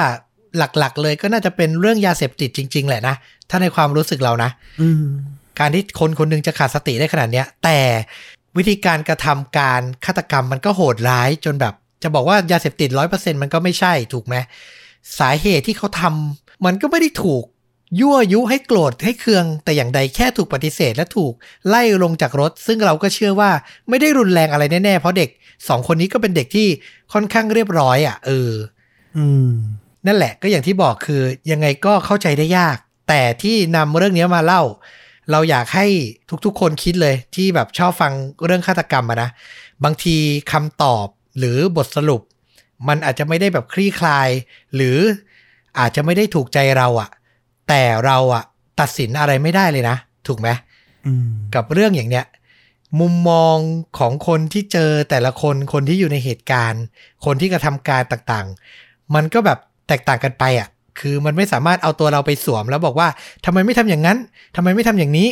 [0.58, 3.16] หลักๆ เลยก็น่าจะเป็นเรื่องยาเสพติดจริง ๆ แหละนะ
[3.50, 5.06] ถ้าในความรู้สึกเรานะๆอืม
[5.60, 7.80] การที่คนคนหนึงจะขาดสติได้ขนาดเนี้ย แต่
[8.58, 11.74] วิธีการกระทำการฆาตกรรมมันก็โหดร้ายจนแบบ
[12.04, 14.36] จะบอกว่ายาเสพติดร้อยเปอร์เซ็นมันก็ไม่ใช่ถูกไหม
[15.20, 17.44] สาเหตุที่เขาทำมันก็ไม่ได้ถูก
[18.00, 21.34] ยั่วยุให้โกรธให้เคือง แต่อย่างใดแค่ถูกปฏิเสธและถูก
[21.68, 23.52] ไล่ลงจากรถ ซึ่งเราก็เชื่อว่า
[23.90, 25.30] ไม่ได้รุนแรงอะไรแน่ๆเพราะเด็ก
[25.68, 26.68] สองคนนี้ก็เป็นเด็กที่
[27.14, 28.52] ค่อนข้างเรียบร้อยอะเออ
[29.18, 29.52] อืม
[30.08, 31.22] นั่นแหละก็อย่างที่บอกคือ
[31.52, 32.78] ยังไงก็เข้าใจได้ยาก
[33.10, 34.64] แต่ที่นำเรื่องนี้มาเล่า
[35.32, 35.88] เราอยากให้
[36.46, 38.14] ทุกๆคนคิดเลยที่แบบชอบฟัง
[38.46, 39.30] เรื่องฆาตกรรมอะนะ
[39.84, 40.18] บางที
[40.52, 41.08] คำตอบ
[41.38, 42.22] หรือบทสรุป
[42.88, 44.30] มันอาจจะไม่ได้แบบคลี่คลาย
[44.76, 44.98] หรือ
[45.80, 47.10] อาจจะไม่ได้ถูกใจเราอะ
[47.70, 48.44] แต่เราอะ
[48.80, 50.50] ตัดสินอะไรไม่ได้เลยนะ ถูกไหม
[51.06, 52.26] อืมกับเรื่องอย่างเนี้ย
[53.00, 53.58] มุมมอง
[54.00, 56.84] ของคนที่เจอแต่ละคนคนที่อยู่ในเหตุการณ์
[57.26, 60.68] คนที่กระทำการต่างๆ มันก็แบบ แตกต่างกันไปอะ
[61.00, 63.08] คือมันไม่สามารถเอาตัวเราไปสวมแล้วบอกว่า
[63.46, 64.18] ทำไมไม่ทำอย่างนั้น
[64.56, 65.30] ทำไมไม่ทำอย่างนี้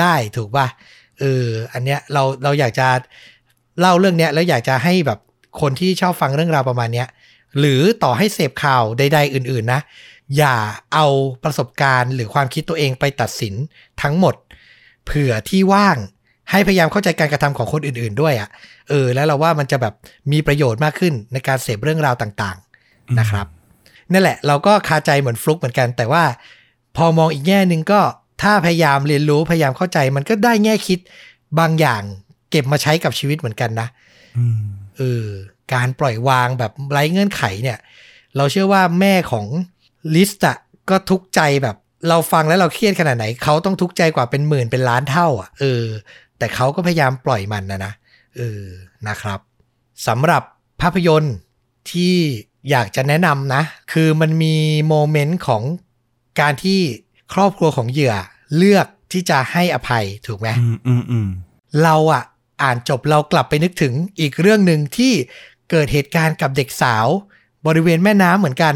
[0.00, 0.66] ได้ถูกป่ะ
[1.20, 2.88] เอออันเนี้ยเราเราอยากจะ
[3.80, 5.18] เล่าเรื่องเนี้ยแล้วอยากจะให้แบบ
[5.60, 7.08] คนที่ชอบฟังเรื่องราวประมาณเนี้ย
[7.58, 9.80] หรือต่อให้เสพข่าวใด ๆ อื่น ๆ นะ
[10.36, 10.56] อย่า
[10.94, 11.06] เอา
[11.44, 13.54] ประสบการณ์ หรือความคิดตัวเองไปตัดสิน
[14.02, 14.34] ทั้งหมด
[15.04, 15.96] เผื่อที่ว่าง
[16.50, 18.48] ให้พยายามเข้าใจการกระทำของคนอื่น ๆ ด้วยอะ่ะ
[18.88, 19.94] เออ แล้วเราว่ามันจะแบบ
[20.32, 22.58] มีประโยชน์มากขึ้นในการเสพเรื่องราวต่าง
[22.88, 23.46] ๆ นะครับ
[24.12, 26.24] นั่นแหละ เราก็คาใจเหมือนฟลุกเหมือนกัน แต่ว่า
[26.96, 28.00] พอมองอีกแง่หนึ่งก็
[28.42, 30.98] ถ้าพยายามเรียนรู้พยายามเข้าใจ มันก็ได้แง่คิด
[31.58, 32.02] บางอย่าง
[32.50, 33.88] เก็บมาใช้กับชีวิตเหมือนกันนะ
[34.38, 34.60] อืม
[34.96, 35.26] เออ
[35.74, 37.78] การปล่อยวางแบบไร้เงื่อนไขเนี่ย
[38.36, 39.46] เราเชื่อว่าแม่ของ
[40.14, 40.58] ลิสต์อะ
[40.90, 41.76] ก็ทุกข์ใจแบบ
[42.08, 45.84] เราฟังแล้วเราเครียดขนาดไหนเขาต้องทุกข์ใจกว่าเป็นหมื่นเป็นล้านเท่า อะ เออ
[46.38, 47.92] แต่เขาก็พยายามปล่อยมันนะนะ
[48.36, 48.62] เออ
[49.08, 49.40] นะครับ
[50.06, 50.42] สำหรับ
[50.80, 51.36] ภาพยนตร์
[51.90, 52.14] ที่
[52.70, 53.62] อยากจะแนะนำนะ
[53.92, 54.54] คือมันมี
[54.88, 55.62] โมเมนต์ของ
[56.40, 56.80] การที่
[57.34, 58.14] ครอบครัวของเหยื่อ
[58.56, 61.28] เลือกที่จะให้อภัยถูกไหมอืมอืมอืม
[61.82, 62.22] เราอะ
[62.62, 65.12] อ่านจบเรากลับไปนึกถึงอีกเรื่องหนึ่งที่
[65.70, 67.06] เกิดเหตุการณ์กับเด็กสาว
[67.66, 68.74] บริเวณแม่น้ำเหมือนกัน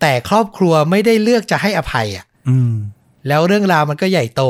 [0.00, 2.74] แต่ครอบครัวไม่ได้เลือกจะให้อภัยอะอืม
[3.28, 4.42] แล้วเรื่องราวมันก็ใหญ่โต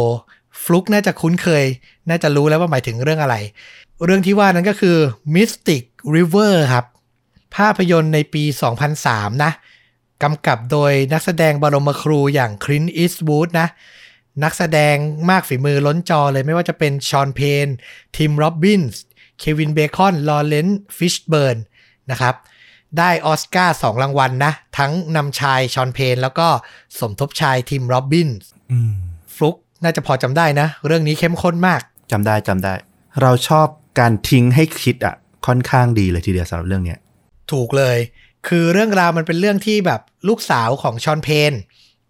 [0.62, 1.64] ฟลุกน่าจะคุ้นเคย
[2.08, 3.36] น่าจะรู้แล้วว่าหมายถึงเรื่องอะไร
[4.04, 4.96] เรื่องที่ว่านั้นก็คือ
[5.34, 5.82] Mystic
[6.16, 6.84] River ครับ
[7.56, 8.44] ภาพยนตร์ในปี
[8.92, 9.52] 2003 นะ
[10.22, 13.68] กำกับโดยนักแสดงบรมครูอย่างคลินต์ อีสต์วูดนะ
[14.44, 14.96] นักแสดง
[15.30, 17.66] มากฝีมือล้นจอเลยไม่ว่าจะเป็นฌอนเพนน์
[18.16, 19.02] ทิมโรบบินส์
[19.38, 21.58] เควินเบคอนลอเรนซ์ฟิชเบิร์น
[22.10, 22.34] นะครับ
[22.98, 26.48] ได้ออสการ์สองรางวัลนะทั้งนำชายฌอนเพนน์แล้วก็
[26.98, 28.94] สมทบชายทิมโรบบินส์อืม
[29.34, 31.80] ฟลุกน่าจะพอจำได้นะ เรื่องนี้เข้มข้นมาก
[32.12, 32.74] จำได้จำได้
[33.22, 33.66] เราชอบ
[33.98, 35.14] การทิ้งให้คิดอะ
[35.46, 36.98] ค่อนข้างดีเลยทีเดียวสำหรับเรื่องเนี้ย
[37.52, 37.98] ถูกเลย
[38.48, 41.52] คือเรื่องราวมันเป็นเรื่องที่แบบลูกสาวของฌอนเพนน์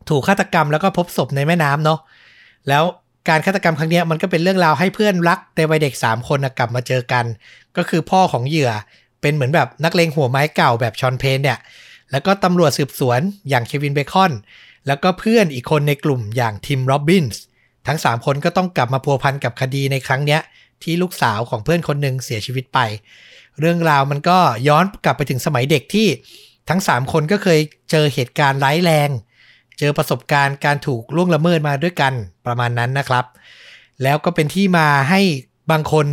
[0.08, 2.00] ถูกฆาตกรรมแล้วก็พบศพในแม่น้ำเนาะ
[2.68, 2.84] แล้ว
[3.28, 7.24] การฆาตกรรมครั้งนี้มันก็เป็นเรื่องราวให้เพื่อนรักในวัยเด็ก 3 คนกลับมาเจอกัน
[7.76, 8.70] ก็คือพ่อของเหยื่อ
[9.20, 11.58] เป็นเหมือนแบบนักเลงหัวไม้เก่าแบบฌอนเพนน์เนี่ย
[12.10, 14.32] แล้วก็ตำรวจสืบสวนอย่างเควินเบคอน
[14.86, 17.42] แล้วก็เพื่อนอีกคนในกลุ่มอย่างทิมโรบบินส์
[17.86, 20.40] ทั้ง 3 คนก็ต้องกลับมาพัวพันกับคดีในครั้งเนี้ย
[20.82, 22.78] ที่ลูกสาวของเพื่อนคนหนึ่งเสียชีวิตไป
[23.60, 26.08] เรื่องราวมันก็ย้อนกลับไปถึงสมัยเด็กที่
[26.68, 27.60] ทั้ง 3 คนก็เคย
[27.90, 29.10] เจอเหตุการณ์ร้ายแรง
[29.78, 32.12] เจอประสบการณ์การถูกล่วงละเมิดมาด้วยกัน
[32.46, 33.24] ประมาณนั้นนะครับ
[34.02, 35.20] แล้วก็เป็นที่มาให้
[35.70, 36.06] บางคน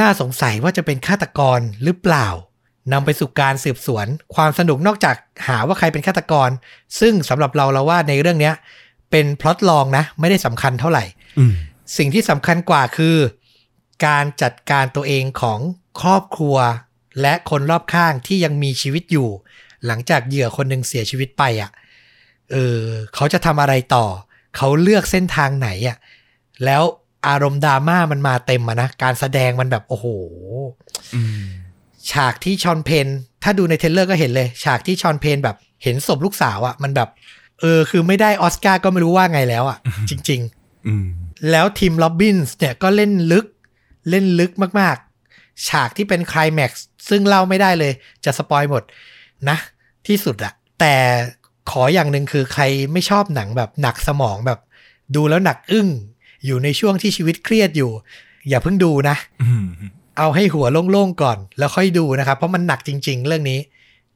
[0.00, 2.28] น่าสงสัยว่าจะเป็นฆาตกรหรือเปล่า
[2.92, 5.16] นำไปสู่การสืบสวน ความสนุกนอกจาก
[5.48, 6.50] หาว่าใครเป็นฆาตกร
[7.00, 8.54] ซึ่งสำหรับเราเราว่าในเรื่องเนี้ย
[9.10, 11.04] เป็นพล็อตลองนะ ไม่ได้สำคัญเท่าไหร่
[11.38, 11.54] อืม
[11.98, 13.16] สิ่งที่สำคัญกว่าคือ
[14.06, 15.60] การจัดการตัวเองของ
[16.00, 16.56] ครอบครัว
[17.20, 19.28] และคนรอบข้างที่ยังมีชีวิตอยู่
[19.86, 21.70] หลังจากเหยื่อคนหนึ่งเสียชีวิตไปอะ
[22.52, 22.80] เออ
[23.14, 24.06] เขาจะทำอะไรต่อ
[24.56, 25.96] เขาเลือกเส้นทางไหนอะ
[26.64, 26.82] แล้ว
[27.28, 30.06] อารมณ์ดราม่ามันมาเต็มอะนะ การแสดงมันแบบโอ้โห
[31.14, 31.44] อืม
[32.12, 33.06] ฉากที่ฌอนเพนน์
[33.42, 37.08] ถ้าดูใน trailer ก็เห็นเลย ฉากที่ฌอนเพนน์แบบเห็นศพลูกสาวอะ่ะ มันแบบ
[37.60, 39.78] เออ คือไม่ได้ออสการ์ก็ไม่รู้ว่าไงแล้วอะ่ะ
[40.10, 40.40] จริง
[40.86, 43.46] อืมๆแล้วทิมโรบบินส์เนี่ยก็เล่นลึก
[44.10, 47.92] เล่นลึกมากๆ ฉากที่เป็นไคลแม็กซ์ซึ่งเล่าไม่ได้เลย
[48.24, 48.82] จะสปอยหมด
[49.48, 49.56] นะ
[50.06, 50.94] ที่สุดอะแต่
[51.70, 52.62] ขออย่างหนึ่งคือใคร
[52.92, 54.58] ไม่ชอบหนังแบบหนักสมองแบบ
[55.16, 55.88] ดูแล้วหนักอึ้ง
[56.46, 57.90] อยู่ในช่วงที่ชีวิตเครียดอยู่
[58.48, 59.66] อย่าเพิ่งดูนะอืม
[60.18, 63.60] เอาให้หัวโล่งๆก่อน แล้วค่อยดูนะครับ เพราะมันหนักจริง ๆ เรื่องนี้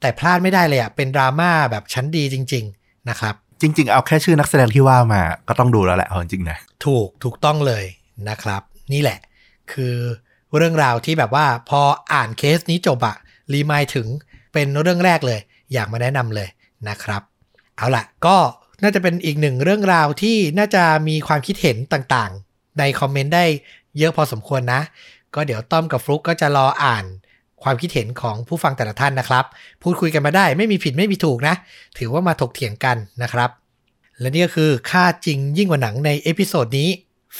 [0.01, 7.85] แต่พลาดไม่ได้เลยอะเป็นดราม่าแบบชั้นดีจริง ๆ นะครับ จริง ๆ เอาแค่ชื่อนักแสดงที่ว่ามา ก็ต้องดูแล้วแหละเอาจริงๆนะถูกถูกต้องเลย
[8.28, 8.62] นะครับ
[8.93, 9.19] นี่แหละ
[9.73, 9.97] คือ
[10.57, 11.81] เรื่องราวที่แบบว่าพอ
[12.12, 13.16] อ่านเคสนี้จบอะ
[13.52, 14.07] หมายถึง
[14.53, 15.40] เป็นเรื่องแรกเลย
[15.73, 16.49] อยากมาแนะนำเลย
[16.89, 17.23] นะครับ
[17.77, 18.36] เอาล่ะก็
[18.82, 23.45] น่าจะเป็นอีกหนึ่งเรื่องราวที่น่าจะมีความคิดเห็นต่างๆ ในคอมเมนต์ได้
[23.99, 24.81] เยอะพอสมควรนะ
[25.35, 27.05] ก็เดี๋ยวต้อมกับฟลุกก็จะรออ่าน
[27.62, 29.45] ความคิดเห็นของผู้ฟังแต่ละท่านนะครับ
[29.82, 31.55] พูดคุยกันมาได้ไม่มีผิดไม่มีถูกนะ
[31.99, 33.51] ถือว่ามาถกเถียงกันนะครับ
[34.20, 36.89] และนี่ก็คือฆ่าจริงยิ่งกว่าหนังใน episode นี้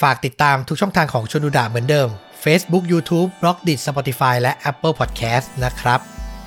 [0.01, 2.09] ฝากติดตามทุกช่องทางของชวนดูดะเหมือนเดิม
[2.43, 5.99] Facebook YouTube b l o g d i t Spotify และ Apple Podcast นะครับ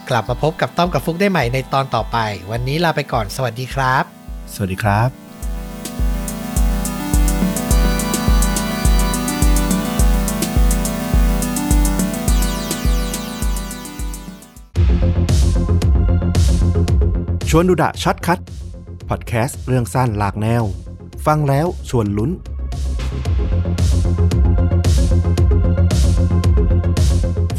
[0.09, 2.19] กลับมาพบกับต้อมกับฟลุกได้ใหม่ในตอนต่อไป
[2.51, 4.05] วันนี้ลาไปก่อนสวัสดีครับ
[4.55, 5.09] สวัสดีครับ
[17.51, 18.39] ชวนดูดะ shortcut
[19.09, 20.63] พอดแคสต์เรื่องสั้นหลากแนว
[21.27, 22.31] ฟังแล้วชวนลุ้น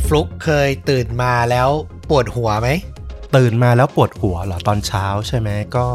[0.07, 1.69] ฟลุกเคยตื่นมาแล้ว
[2.09, 2.69] ปวดหัวไหม
[3.35, 5.85] ตื่นมาแล้วปวดหัวเหรอตอนเช้าใช่ไหมก็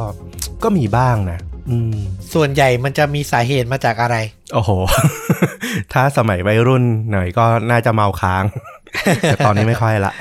[0.63, 1.41] ก็มีบ้างนะ
[1.71, 1.97] อืม
[2.35, 4.17] ส่วนใหญ่มันจะมีสาเหตุมาจากอะไร
[4.53, 4.71] โอ้โห
[5.93, 8.45] ถ้าสมัยวัยรุ่นหน่อยก็น่าจะเมาค้าง
[9.23, 10.13] แต่ตอนนี้ไม่ค่อยละ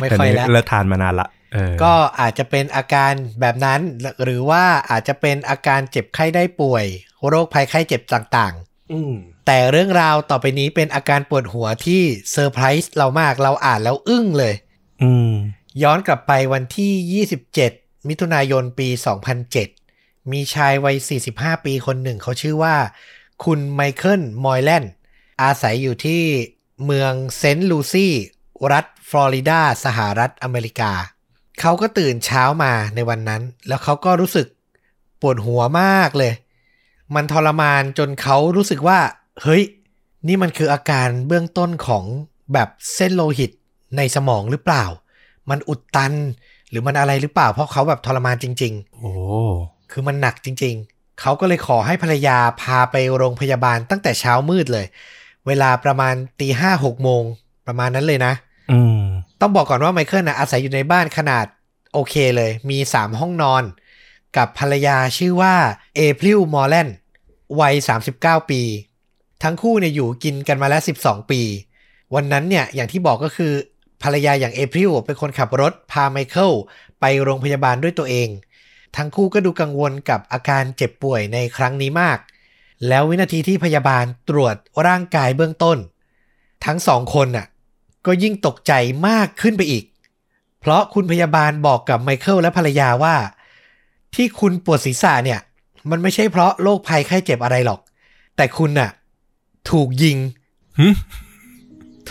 [0.00, 3.80] ไม่ค่อยละเดี๋วนี้เลิกทานมานานละเออก็อาจจะเป็นอาการแบบนั้น
[4.22, 6.84] หรือว่าอาจจะเป็นอาการเจ็บไข้ได้ป่วย
[7.28, 8.69] โรคภัยไข้เจ็บต่างอืมๆ
[9.46, 14.54] แต่เรื่องราวต่อไปนี้เป็นอาการปวดหัวที่เซอร์ไพรส์เรามากเราอ่านแล้วอึ้งเลย
[15.02, 15.32] อืม
[15.82, 17.24] ย้อนกลับไปวันที่
[17.66, 18.88] 27 มิถุนายนปี
[19.60, 20.96] 2007 มีชายวัย
[21.30, 22.76] 45 ปีคนหนึ่งเขาชื่อว่า
[23.44, 24.92] คุณไมเคิล มอยแลนด์
[25.42, 26.22] อาศัยอยู่ที่
[26.84, 28.14] เมืองเซนต์ลูซี่
[28.72, 30.92] รัฐฟลอริดา สหรัฐอเมริกา
[31.60, 34.46] เขาก็ตื่นเช้ามาในวันนั้น แล้วเขาก็รู้สึก
[35.20, 36.32] ปวดหัวมากเลย
[37.14, 38.98] มันทรมานจนเขารู้สึกว่า
[39.42, 39.62] เฮ้ย
[40.26, 42.04] นี่มันคืออาการเบื้องต้นของ
[42.52, 43.50] แบบเส้นโลหิต
[43.96, 44.84] ในสมองหรือเปล่า
[45.50, 46.12] มันอุดตัน
[46.70, 49.10] หรือมันอะไรหรือเปล่า เพราะเขาแบบทรมานจริง ๆ โอ้
[49.90, 54.86] คือมันหนักจริง ๆ เขาก็เลยขอให้ภรรยาพาไปโรงพยาบาลตั้งแต่เช้ามืดเลย
[55.46, 57.22] เวลาประมาณตีห้าหกโมง
[57.66, 58.32] ประมาณนั้นเลยนะ
[58.72, 59.02] อืม
[59.40, 61.46] ต้องบอกก่อนว่าไมเคิลนะอาศัยอยู่ในบ้านขนาด
[61.92, 63.62] โอเคเลย มี3ห้องนอน
[64.36, 65.54] กับภรรยาชื่อว่า
[65.94, 66.88] เอพริลมอร์แลน
[67.60, 67.74] วัย
[68.12, 68.62] 39 ปี
[69.42, 71.40] ทั้งคู่เนี่ยอยู่กินกันมาแล้ว 12 ปี
[72.14, 73.52] วันนั้นเนี่ยอย่างที่บอกก็คือ
[74.02, 76.52] ภรรยาอย่างเอพริลเป็นคนขับรถพาไมเคิล
[77.00, 78.28] ไปโรงพยาบาลด้วยตัวเอง
[78.96, 82.18] ทั้งคู่ก็ดูกังวลกับอาการเจ็บป่วยในครั้งนี้มาก
[82.88, 84.56] แล้ววินาทีที่พยาบาลตรวจ
[84.86, 85.78] ร่างกายเบื้องต้น
[86.64, 87.46] ทั้งสองคนน่ะ
[88.06, 88.72] ก็ยิ่งตกใจ
[89.08, 89.84] มากขึ้นไปอีก
[90.60, 93.16] เพราะคุณพยาบาลบอกกับไมเคิลและภรรยาว่า
[94.14, 95.40] ที่คุณปวดศีรษะเนี่ย
[95.90, 97.80] มันไม่ใช่เพราะโรคภัยไข้เจ็บอะไรหรอก
[98.36, 98.90] แต่คุณน่ะ
[99.70, 100.18] ถูกยิง
[100.78, 100.88] หึ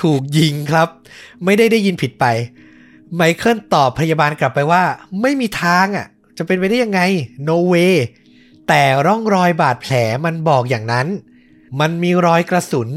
[0.02, 0.88] ถูกยิงครับ
[1.46, 2.26] ไม่ได้ได้ยินผิดไป
[3.16, 4.84] ไมเคิลตอบพยาบาลกลับไปว่า
[5.22, 7.02] ไม่มีทางอะ จะเป็นไปได้ยังไง
[7.48, 7.96] no way
[8.68, 9.94] แต่ร่องรอยบาดแผล
[10.26, 11.08] มันบอกอย่างนั้น
[11.80, 12.90] มันมีรอยกระสุน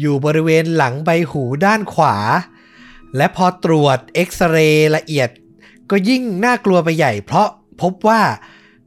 [0.00, 2.16] อยู่บริเวณหลังใบหูด้านขวา
[3.16, 5.30] และพอตรวจเอ็กซเรย์ละเอียด
[5.90, 7.48] ก็ยิ่งน่ากลัวไปใหญ่ เพราะ
[7.82, 8.20] พบว่า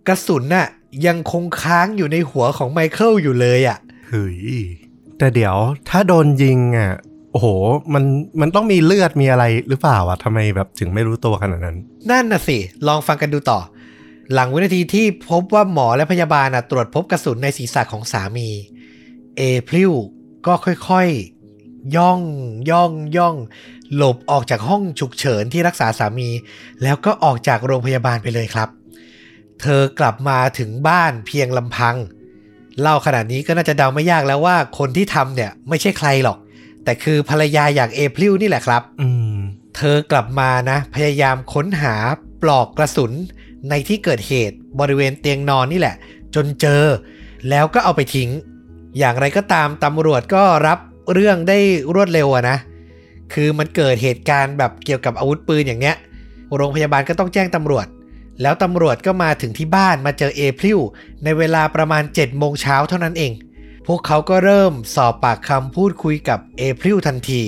[0.08, 0.68] กระสุนน่ะ
[1.08, 4.38] ยังคงค้างอยู่ในหัวของไมเคิลอยู่เลยอะเฮ้ย
[5.18, 5.56] แต่เดี๋ยว
[5.90, 6.92] ถ้าโดนยิงอะ
[7.32, 7.48] โอ้โห
[7.94, 8.04] มัน
[8.42, 11.78] มันต้องมีเลือดมีอะไรหรือเปล่าอะทำไมแบบถึงไม่รู้ตัวขนาดนั้น
[12.12, 12.58] นั่นน่ะสิ
[12.88, 13.60] ลองฟังกันดูต่อ
[14.34, 18.50] หลังวินาทีที่พบว่าหมอและพยาบาลน่ะตรวจพบกระสุนในศีรษะของสามี
[19.38, 19.92] เอพริว
[20.48, 22.22] ก็ค่อยๆ ย่อง
[22.70, 23.36] ย่องย่อง
[23.96, 26.30] หลบออกจากห้องฉุกเฉินที่รักษาสามี
[26.84, 28.70] แล้วก็ออกจากโรงพยาบาลไปเลยครับ
[29.62, 31.96] เธอกลับมาถึงบ้านเพียงลำพัง
[32.82, 36.38] เล่าขนาดนี้ก็น่าจะเดาไม่ยากแล้วว่าคนที่ทำเนี่ยไม่ใช่ใครหรอก
[36.84, 39.38] แต่คือภรรยาอย่างเอพริวนี่แหละครับอืม
[39.78, 41.96] เธอกลับมานะ พยายามค้นหา
[42.42, 43.12] ปลอกกระสุน
[43.70, 45.96] ในที่เกิดเหตุบริเวณเตียงนอนนี่แหละ
[46.36, 46.84] จนเจอ
[47.50, 48.30] แล้วก็เอาไปทิ้ง
[48.98, 50.80] อย่างไรก็ตามตำรวจก็รับ
[51.14, 51.58] เรื่องได้
[51.94, 52.58] รวดเร็วอะนะ
[53.34, 55.96] คือมันเกิดเหตุการณ์แบบเกี่ยวกับอาวุธปืนอย่างเนี้ย
[56.56, 57.88] โรงพยาบาลก็ต้องแจ้งตำรวจ
[58.42, 60.80] แล้วตำรวจก็มาถึงที่บ้านมาเจอเอพริว
[61.24, 63.34] ในเวลาประมาณ7โมงเช้าเท่านั้นเอง
[63.88, 67.44] พวกเขาก็เริ่มสอบปากคำพูดคุยกับเอพริวทันที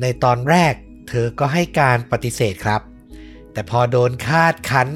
[0.00, 0.74] ในตอนแรก
[1.08, 2.80] เธอก็ให้การปฏิเสธครับ
[3.52, 4.88] แต่พอโดนคาดคั้น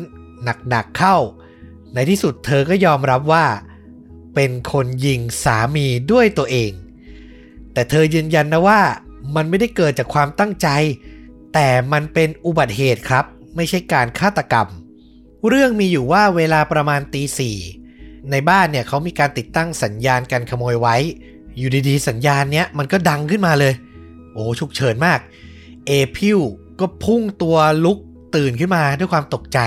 [0.70, 1.16] หนักๆเข้า
[1.94, 3.46] ในที่สุดเธอก็ยอมรับว่า
[4.34, 6.72] เป็นคนยิงสามีด้วยตัวเอง
[7.72, 8.80] แต่เธอยืนยันนะว่า
[9.36, 10.68] มันไม่ได้เกิดจากความตั้งใจ
[11.54, 13.24] แต่มันเป็นอุบัติเหตุครับ
[13.56, 14.68] ไม่ใช่การฆาตกรรม
[15.48, 17.56] เรื่องมีอยู่ว่าเวลาประมาณตีสี่
[18.30, 20.96] ในบ้านเนี่ยเขามีการติดตั้งสัญญาณการขโมยไว้
[21.56, 23.74] อยู่ดีๆ สัญญาณเนี้ยมันก็ดังขึ้นมาเลย
[24.32, 25.20] โอ้ฉุกเฉินมาก
[25.86, 26.40] เอพิว
[26.80, 27.98] ก็พุ่งตัวลุก
[28.36, 29.58] ตื่นขึ้นมาด้วยความตกใจ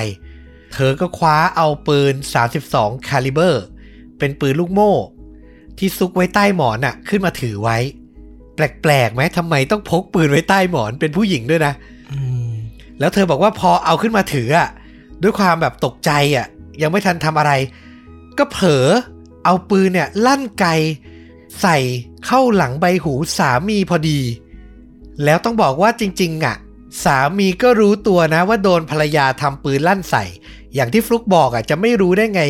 [0.73, 2.13] เธอก็คว้าเอาปืน
[2.55, 3.63] 32 คาลิเบอร์
[4.19, 4.93] เป็นปืนลูกโม่
[5.77, 7.77] ที่ซุกไว้ใต้หมอนน่ะขึ้นมาถือไว้
[8.55, 11.73] แปลกๆไหมทำไมต้องพกปืนไว้ใต้หมอนเป็นผู้หญิงด้วยนะ
[12.11, 12.51] อืม
[12.99, 14.69] แล้วเธอบอกว่าพอเอาขึ้นมาถืออะ
[15.21, 16.47] ด้วยความแบบตกใจอะ
[16.81, 17.51] ยังไม่ทันทำอะไร
[18.37, 18.87] ก็เผลอ
[19.45, 20.65] เอาปืนเนี่ยลั่นไก
[21.61, 21.77] ใส่
[22.25, 24.19] เข้าหลังใบหูสามีพอดี
[25.23, 26.55] แล้วต้องบอกว่าจริงๆอะ
[27.03, 30.23] สามีก็รู้ตัวนะว่าโดนภรรยาทำปืนลั่นใส่
[30.75, 32.41] อย่างที่ฟลุกบอกอะจะไม่รู้ได้ไง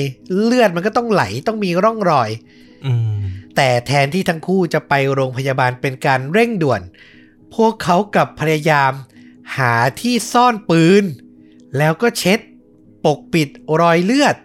[0.44, 2.30] เลือดมันก็ต้องไหลต้องมีร่องรอย
[2.85, 3.18] อืม
[3.56, 6.81] แต่แทนที่ทั้งคู่จะไปโรงพยาบาลเป็นการเร่งด่วน
[7.56, 8.91] พวกเขากลับพยายาม
[9.57, 11.03] หาที่ซ่อนปืน
[11.77, 12.39] แล้วก็เช็ด
[13.07, 13.49] ปกปิด
[13.81, 14.35] รอยเลือด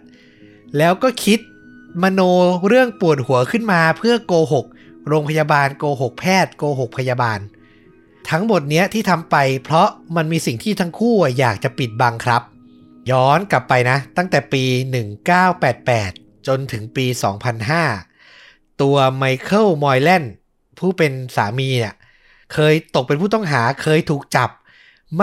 [0.77, 1.39] แล้วก็คิด
[2.03, 2.21] มโน
[2.67, 4.65] เรื่องปวดหัวขึ้นมาเพื่อโกหก
[5.07, 7.39] โรงพยาบาลโกหกแพทย์โกหกพยาบาล
[8.29, 12.41] ทั้งหมดเนี้ยที่ทำไป เพราะมันมีสิ่งที่ทั้งคู่อยากจะปิดบังครับ
[13.11, 14.63] ย้อนกลับไปนะ ตั้งแต่ปี
[15.71, 17.05] 1988 จนถึงปี
[17.93, 20.33] 2005 ตัวไมเคิลมอยแลนด์
[20.79, 21.95] ผู้เป็นสามีเนี่ย
[22.53, 24.49] เคยตกเป็นผู้ต้องหาเคยถูกจับ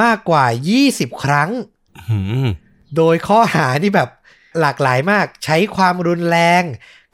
[0.00, 0.44] มากกว่า
[0.84, 1.50] 20 ครั้ง
[2.96, 4.10] โดยข้อหานี่แบบ
[4.60, 6.62] หลากหลายมากใช้ความรุนแรง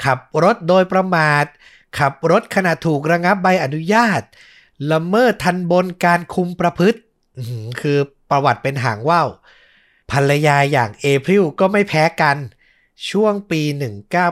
[0.05, 1.45] ขับรถโดยประมาท
[1.99, 4.23] ขับรถขณะถูกระงับใบอนุญาต
[4.93, 6.99] ละเมิดทันบนการคุมประพฤติ
[7.37, 7.99] อื้อหือคือ
[8.31, 9.29] ประวัติเป็นหางว่าว
[10.11, 12.37] ภรรยาอย่างเอพริลก็ไม่แพ้กัน
[13.11, 13.61] ช่วงปี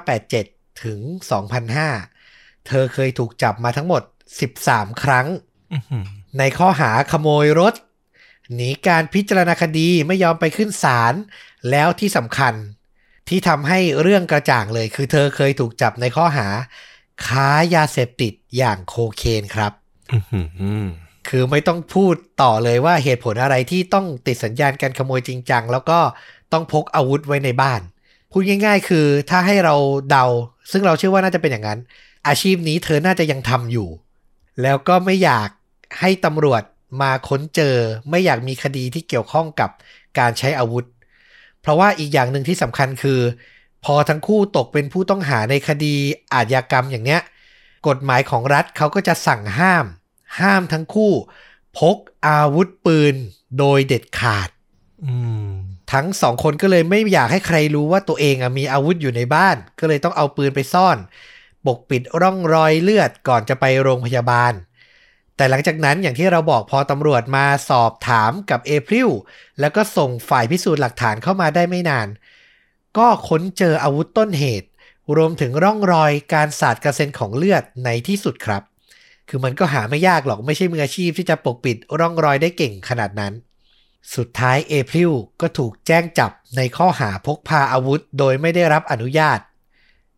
[0.07, 1.01] 1987 ถึง
[1.85, 4.03] 2005 เธอเคยถูกจับมาทั้งหมด
[4.53, 5.27] 13 ครั้ง
[5.73, 6.05] อื้อหือ
[6.39, 7.75] ในข้อหาขโมยรถ
[8.53, 11.15] หนีการพิจารณาคดีไม่ยอมไปขึ้นศาล
[11.71, 12.55] แล้วที่สำคัญ
[13.29, 16.47] ที่ทำให้เรื่องกระจ่างเลย คือเธอเคยถูกจับในข้อหา
[17.27, 19.73] ค้ายาเสพติดอย่างโคเคนครับ
[20.12, 20.41] อื้อหื
[20.83, 20.85] อ
[21.29, 25.99] คือไม่ต้องพูดต่อเลยว่าเหตุผลอะไรที่ต้องติดสัญญาณการขโมยจริงจังแล้วก็
[26.53, 27.81] ต้องพกอาวุธไว้ในบ้าน
[28.31, 29.75] พูดง่าย ๆ คือถ้าให้เรา
[30.11, 30.25] เดา
[30.71, 31.79] ซึ่งเราเชื่อว่าน่าจะเป็นอย่างนั้น
[32.29, 33.89] อาชีพนี้เธอน่าจะยังทำอยู่
[34.62, 35.49] แล้วก็ไม่อยาก
[36.01, 36.62] ให้ตำรวจ
[37.03, 37.77] มาค้นเจอ
[38.11, 39.71] ไม่อยากมีคดีที่เกี่ยวข้องกับ
[40.19, 40.85] การใช้อาวุธ
[41.61, 43.21] เพราะว่าอีกอย่างหนึ่งที่สำคัญคือ
[43.85, 45.95] พอทั้งคู่ตกเป็นผู้ต้องหาในคดี
[46.33, 47.21] อาชญากรรมอย่างเนี้ย
[47.89, 49.85] กฎหมายของรัฐเขาก็จะสั่งห้าม
[50.41, 51.12] ห้ามทั้งคู่
[51.79, 51.97] พก
[52.27, 53.15] อาวุธปืน
[53.59, 54.49] โดยเด็ดขาด
[55.05, 55.15] อื
[55.49, 55.51] ม
[55.93, 60.97] ทั้งสองคนก็เลยไม่อยากให้ใครรู้ว่าตัวเองอะมีอาวุธอยู่ในบ้าน ก็เลยต้องเอาปืนไปซ่อน
[61.66, 64.53] ปกปิดร่องรอยเลือดก่อนจะไปโรงพยาบาล
[65.36, 69.11] แต่หลังจากนั้นอย่างที่เราบอกพอตำรวจมาสอบถามกับเอพริล
[69.61, 72.09] แล้วก็ส่งฝ่ายพิสูจน์หลักฐานเข้ามาได้ไม่นาน
[72.98, 74.69] ก็ค้นเจออาวุธต้นเหตุ
[75.16, 78.62] รวมถึงร่องรอยการสาดกระเซ็นของเลือดในที่สุดครับ
[79.28, 83.32] คือมันก็หาไม่ยากหรอกไม่ใช่มืออาชีพที่จะปกปิดร่องรอยได้เก่งขนาดนั้น
[84.16, 89.39] สุดท้ายเอพริลก็ถูกแจ้งจับในข้อหาพกพาอาวุธ โดยไม่ได้รับอนุญาต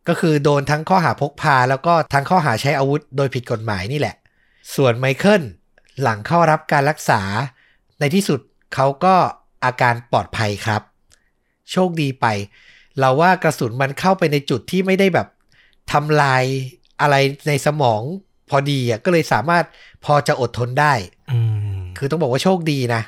[0.07, 4.15] ก็คือโดนทั้งข้อหาพกพาแล้วก็ทั้งข้อหาใช้อาวุธ โดยผิดกฎหมายนี่แหละ
[4.75, 5.43] ส่วนไมเคิล
[6.01, 7.21] หลังเข้ารับการรักษา
[7.99, 8.39] ในที่สุด
[8.75, 9.15] เขาก็
[9.63, 10.81] อาการปลอดภัยครับ
[11.71, 12.25] โชคดีไป
[12.99, 15.27] เราว่ากระสุนมันเข้าไปในจุดที่ไม่ได้แบบ
[15.91, 16.43] ทำลาย
[17.01, 17.15] อะไร
[17.47, 18.01] ในสมอง
[18.49, 19.65] พอดีอะก็เลยสามารถ
[20.05, 20.93] พอจะอดทนได้
[21.31, 21.39] อื
[21.77, 23.01] มคือต้องบอกว่าโชคดีนะ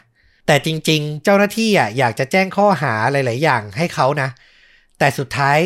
[0.48, 4.30] แต่จริงๆ เจ้าหน้าที่อะอยากจะแจ้งข้อหาหลาย ๆ อย่างให้เขานะ
[5.00, 5.58] แต่สุดท้าย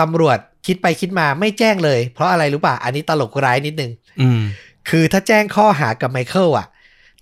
[0.00, 4.42] ตำรวจคิดไปคิดมาไม่แจ้งเลย เพราะอะไรรู้ป่ะ อันนี้ตลกร้ายนิดนึงอืม
[4.88, 6.66] คือถ้าแจ้งข้อหากับไมเคิลอะ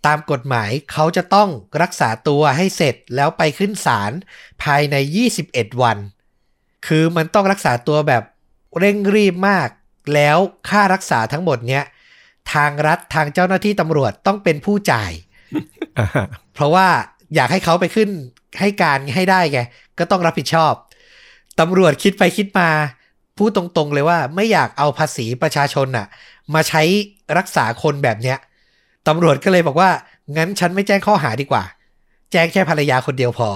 [0.07, 1.49] ตามกฎหมายเขาจะต้อง
[1.83, 4.13] รักษาตัวให้เสร็จแล้วไปขึ้นศาล
[4.63, 4.97] ภายใน
[5.39, 5.99] 21 วัน
[6.87, 8.23] คือมันต้องรักษาตัวแบบ
[8.79, 9.69] เร่งรีบมาก
[10.15, 10.37] แล้ว
[10.69, 11.85] ค่ารักษาทั้งหมดเนี้ย
[12.55, 15.13] ทางรัฐทางเจ้าหน้าที่ตำรวจต้องเป็นผู้จ่าย
[16.55, 16.89] เพราะว่า
[17.35, 18.09] อยากให้เขาไปขึ้น
[18.61, 19.61] ให้การให้ได้ไง
[19.99, 20.73] ก็ต้องรับผิดชอบ
[21.61, 22.71] ตำรวจคิดไปคิดมา
[23.39, 26.07] พูดตรงๆเลยว่าไม่อยากเอาภาษีประชาชนน่ะ
[26.55, 26.83] มาใช้
[27.39, 28.39] รักษาคนแบบเนี้ย
[29.09, 29.91] ตำรวจก็เลยบอกว่า
[30.37, 31.63] งั้นฉันไม่แจ้งข้อหาดีกว่า
[32.33, 33.49] แจ้งแค่ภรรยาคนเดียวพอ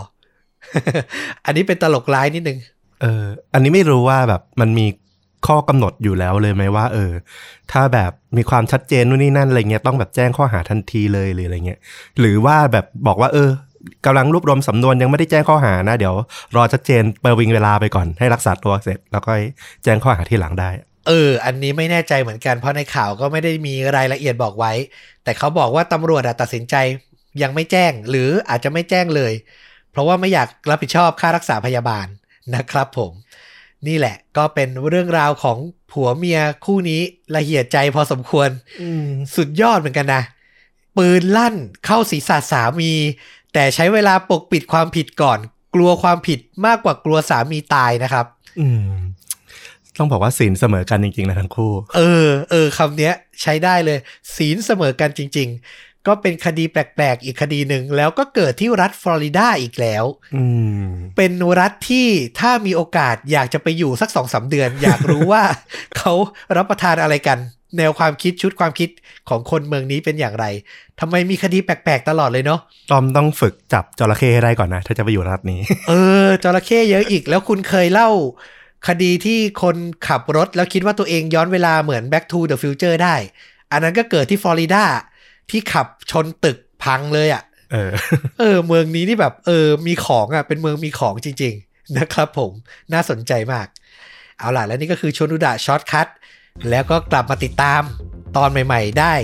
[1.45, 2.59] อันนี้เป็นตลกร้ายนิดนึง
[3.01, 4.87] เออ อันนี้ไม่รู้ว่าแบบมันมี
[5.47, 7.13] ข้อกำหนดอยู่แล้วเลยไหมว่า เออ
[7.73, 11.79] ถ้าแบบมีความชัดเจนนู่นนี่นั่นอะไรเงี้ยต้องแบบแจ้งข้อหาทันทีเลยหรืออะไรเงี้ย
[12.21, 13.51] หรือว่าแบบบอกว่า เออ
[14.07, 16.15] กำลังรวบรวมสำนวนยังไม่ได้แจ้งข้อหานะ เดี๋ยว
[16.57, 19.33] รอชัดเจนประวิงเวลาไปก่อนให้รักษาตัวเสร็จ แล้วก็
[19.85, 20.71] แจ้งข้อหาที่หลังได้
[21.07, 24.73] เออ อันนี้ไม่แน่ใจเหมือนกันเพราะในข่าวก็ไม่ได้มีรายละเอียดบอกไว้
[25.25, 26.75] แต่เขาบอกว่าตำรวจอะตัดสินใจ
[27.43, 29.33] ยังไม่แจ้งหรืออาจจะไม่แจ้งเลย
[29.91, 32.07] เพราะว่าไม่อยากรับผิดชอบค่ารักษาพยาบาล
[32.55, 33.13] นะครับผม
[33.87, 35.59] นี่แหละก็เป็นเรื่องราวของ
[35.93, 37.01] ผัวเมียคู่นี้
[37.37, 38.49] ละเอียดใจพอสมควร
[38.83, 40.23] อืมสุดยอดเหมือนกันนะ
[40.97, 41.55] ปืนลั่น
[41.87, 42.93] เข้าศีรษะสามี
[43.53, 45.39] แต่ใช้เวลาปกปิดความผิดก่อน
[45.75, 48.27] กลัวความผิดมากกว่ากลัวสามีตายนะครับ
[48.61, 48.89] อืม
[49.99, 53.99] ต้องบอกว่าศีลเสมอกันจริงๆนะทั้งคู่ เออ เออคำเนี้ย ใช้ได้เลย
[54.37, 60.05] ศีลเสมอกันจริง ๆ ก็เป็นคดีแปลกๆ อีกคดีหนึ่ง แล้วก็เกิดที่รัฐฟลอริดาอีกแล้ว
[60.37, 60.45] อื
[60.85, 62.09] มเป็นรัฐที่
[62.41, 65.43] ถ้ามีโอกาสอยากจะไปอยู่สักสองสาเดือน อยากรู้ว่า
[65.97, 66.13] เขา
[66.57, 67.39] รับประทานอะไรกัน
[67.79, 68.91] แนวความคิดชุดความคิด
[69.29, 70.47] ของคนเมืองนี้เป็นอย่างไร
[71.01, 72.61] ทำไมมีคดีแปลกๆ ตลอดเลยเนาะ
[72.91, 75.93] ตอมต้องฝึกจับจระเข้ให้ได้ก่อนนะ ถ้าจะไปอยู่รัฐนี้ เอ
[76.27, 78.09] อจระเข้เยอะอีกแล้วคุณเคยเล่า
[78.89, 79.77] คดีที่คน
[80.09, 83.17] ขับรถแล้วคิดว่าตัวเองย้อนเวลาเหมือน Back to the Future ได้
[83.73, 84.85] อันนั้นก็เกิดที่ฟลอริดา
[85.51, 87.43] ที่ขับชนตึกพังเลยอะ่ะ
[87.73, 87.91] เออ
[88.41, 92.51] เออ เมืองนี้นี่แบบ เออ มีของอะ่ะ เป็นเมืองมีของจริง ๆ นะครับผม
[92.93, 93.67] น่าสนใจมาก
[94.39, 96.09] เอาล่ะ แล้วนี่ก็คือชวนดูดะ shortcut
[96.71, 97.83] แล้วก็กลับมาติดตาม
[98.37, 99.15] ตอนใหม่ ๆ ได้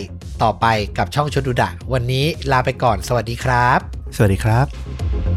[0.43, 0.66] ต่อไป
[0.99, 3.78] กับช่องชวนดูดะ วันนี้ลาไปก่อน สวัสดีครับ
[4.16, 5.30] สวัสดีครับ